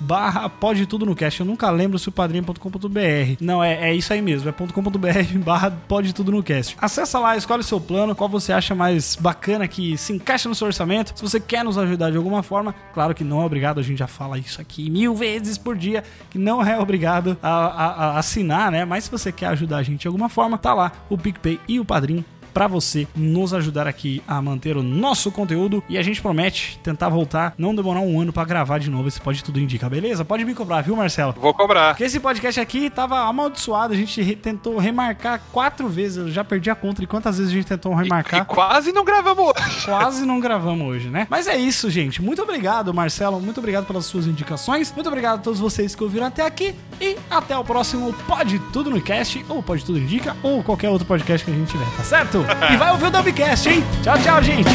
barra 0.00 0.48
Pode 0.48 0.86
tudo 0.86 1.06
no 1.06 1.14
cast. 1.14 1.40
Eu 1.40 1.46
nunca 1.46 1.70
lembro 1.70 1.98
se 1.98 2.08
o 2.08 2.12
padrinho.com.br. 2.12 3.36
Não, 3.40 3.62
é, 3.62 3.90
é 3.90 3.94
isso 3.94 4.12
aí 4.12 4.22
mesmo, 4.22 4.48
é 4.48 4.52
.com.br 4.52 5.38
barra 5.44 5.70
pode 5.70 6.12
tudo 6.12 6.32
no 6.32 6.42
cast. 6.42 6.76
Acessa 6.78 7.18
lá, 7.18 7.36
escolhe 7.36 7.60
o 7.60 7.64
seu 7.64 7.80
plano, 7.80 8.14
qual 8.14 8.28
você 8.28 8.52
acha 8.52 8.74
mais 8.74 9.16
bacana 9.16 9.66
que 9.66 9.96
se 9.96 10.12
encaixa 10.12 10.48
no 10.48 10.54
seu 10.54 10.66
orçamento. 10.66 11.12
Se 11.14 11.22
você 11.22 11.31
quer 11.40 11.64
nos 11.64 11.78
ajudar 11.78 12.10
de 12.10 12.16
alguma 12.16 12.42
forma, 12.42 12.74
claro 12.92 13.14
que 13.14 13.24
não 13.24 13.42
é 13.42 13.44
obrigado, 13.44 13.80
a 13.80 13.82
gente 13.82 13.98
já 13.98 14.06
fala 14.06 14.38
isso 14.38 14.60
aqui 14.60 14.90
mil 14.90 15.14
vezes 15.14 15.58
por 15.58 15.76
dia, 15.76 16.04
que 16.30 16.38
não 16.38 16.62
é 16.62 16.78
obrigado 16.78 17.36
a, 17.42 17.48
a, 17.48 17.86
a 17.86 18.18
assinar, 18.18 18.70
né? 18.70 18.84
Mas 18.84 19.04
se 19.04 19.10
você 19.10 19.30
quer 19.30 19.46
ajudar 19.46 19.78
a 19.78 19.82
gente 19.82 20.02
de 20.02 20.08
alguma 20.08 20.28
forma, 20.28 20.58
tá 20.58 20.74
lá 20.74 20.92
o 21.08 21.18
PicPay 21.18 21.60
e 21.68 21.80
o 21.80 21.84
Padrim 21.84 22.24
para 22.52 22.66
você 22.66 23.06
nos 23.14 23.54
ajudar 23.54 23.86
aqui 23.86 24.22
a 24.26 24.40
manter 24.40 24.76
o 24.76 24.82
nosso 24.82 25.30
conteúdo 25.30 25.82
e 25.88 25.98
a 25.98 26.02
gente 26.02 26.20
promete 26.20 26.78
tentar 26.82 27.08
voltar, 27.08 27.54
não 27.56 27.74
demorar 27.74 28.00
um 28.00 28.20
ano 28.20 28.32
para 28.32 28.44
gravar 28.44 28.78
de 28.78 28.90
novo 28.90 29.08
esse 29.08 29.20
Pode 29.20 29.42
Tudo 29.42 29.60
Indica, 29.60 29.88
beleza? 29.88 30.24
Pode 30.24 30.44
me 30.44 30.54
cobrar, 30.54 30.82
viu, 30.82 30.96
Marcelo? 30.96 31.34
Vou 31.38 31.54
cobrar. 31.54 31.90
Porque 31.90 32.04
esse 32.04 32.20
podcast 32.20 32.60
aqui 32.60 32.90
tava 32.90 33.20
amaldiçoado, 33.20 33.94
a 33.94 33.96
gente 33.96 34.20
re 34.22 34.36
tentou 34.36 34.78
remarcar 34.78 35.40
quatro 35.52 35.88
vezes, 35.88 36.16
eu 36.18 36.30
já 36.30 36.42
perdi 36.42 36.70
a 36.70 36.74
conta 36.74 37.00
de 37.00 37.06
quantas 37.06 37.38
vezes 37.38 37.52
a 37.52 37.56
gente 37.56 37.66
tentou 37.66 37.94
remarcar. 37.94 38.40
E, 38.40 38.42
e 38.42 38.46
quase 38.46 38.92
não 38.92 39.04
gravamos 39.04 39.44
hoje. 39.44 39.84
Quase 39.92 40.24
não 40.24 40.40
gravamos 40.40 40.86
hoje, 40.86 41.08
né? 41.08 41.26
Mas 41.28 41.46
é 41.46 41.56
isso, 41.56 41.90
gente. 41.90 42.22
Muito 42.22 42.42
obrigado, 42.42 42.92
Marcelo, 42.94 43.40
muito 43.40 43.58
obrigado 43.58 43.86
pelas 43.86 44.06
suas 44.06 44.26
indicações, 44.26 44.92
muito 44.92 45.06
obrigado 45.06 45.38
a 45.38 45.42
todos 45.42 45.60
vocês 45.60 45.94
que 45.94 46.02
ouviram 46.02 46.26
até 46.26 46.44
aqui 46.44 46.74
e 47.00 47.16
até 47.30 47.56
o 47.56 47.64
próximo 47.64 48.12
Pode 48.26 48.58
Tudo 48.72 48.90
no 48.90 49.00
Cast, 49.00 49.44
ou 49.48 49.62
Pode 49.62 49.84
Tudo 49.84 49.98
Indica, 49.98 50.36
ou 50.42 50.62
qualquer 50.62 50.90
outro 50.90 51.06
podcast 51.06 51.44
que 51.44 51.50
a 51.50 51.54
gente 51.54 51.70
tiver, 51.70 51.86
tá 51.96 52.04
certo? 52.04 52.41
E 52.72 52.76
vai 52.76 52.90
ouvir 52.92 53.06
o 53.06 53.10
Dubcast, 53.10 53.68
hein? 53.68 53.84
Tchau, 54.02 54.18
tchau, 54.18 54.42
gente. 54.42 54.70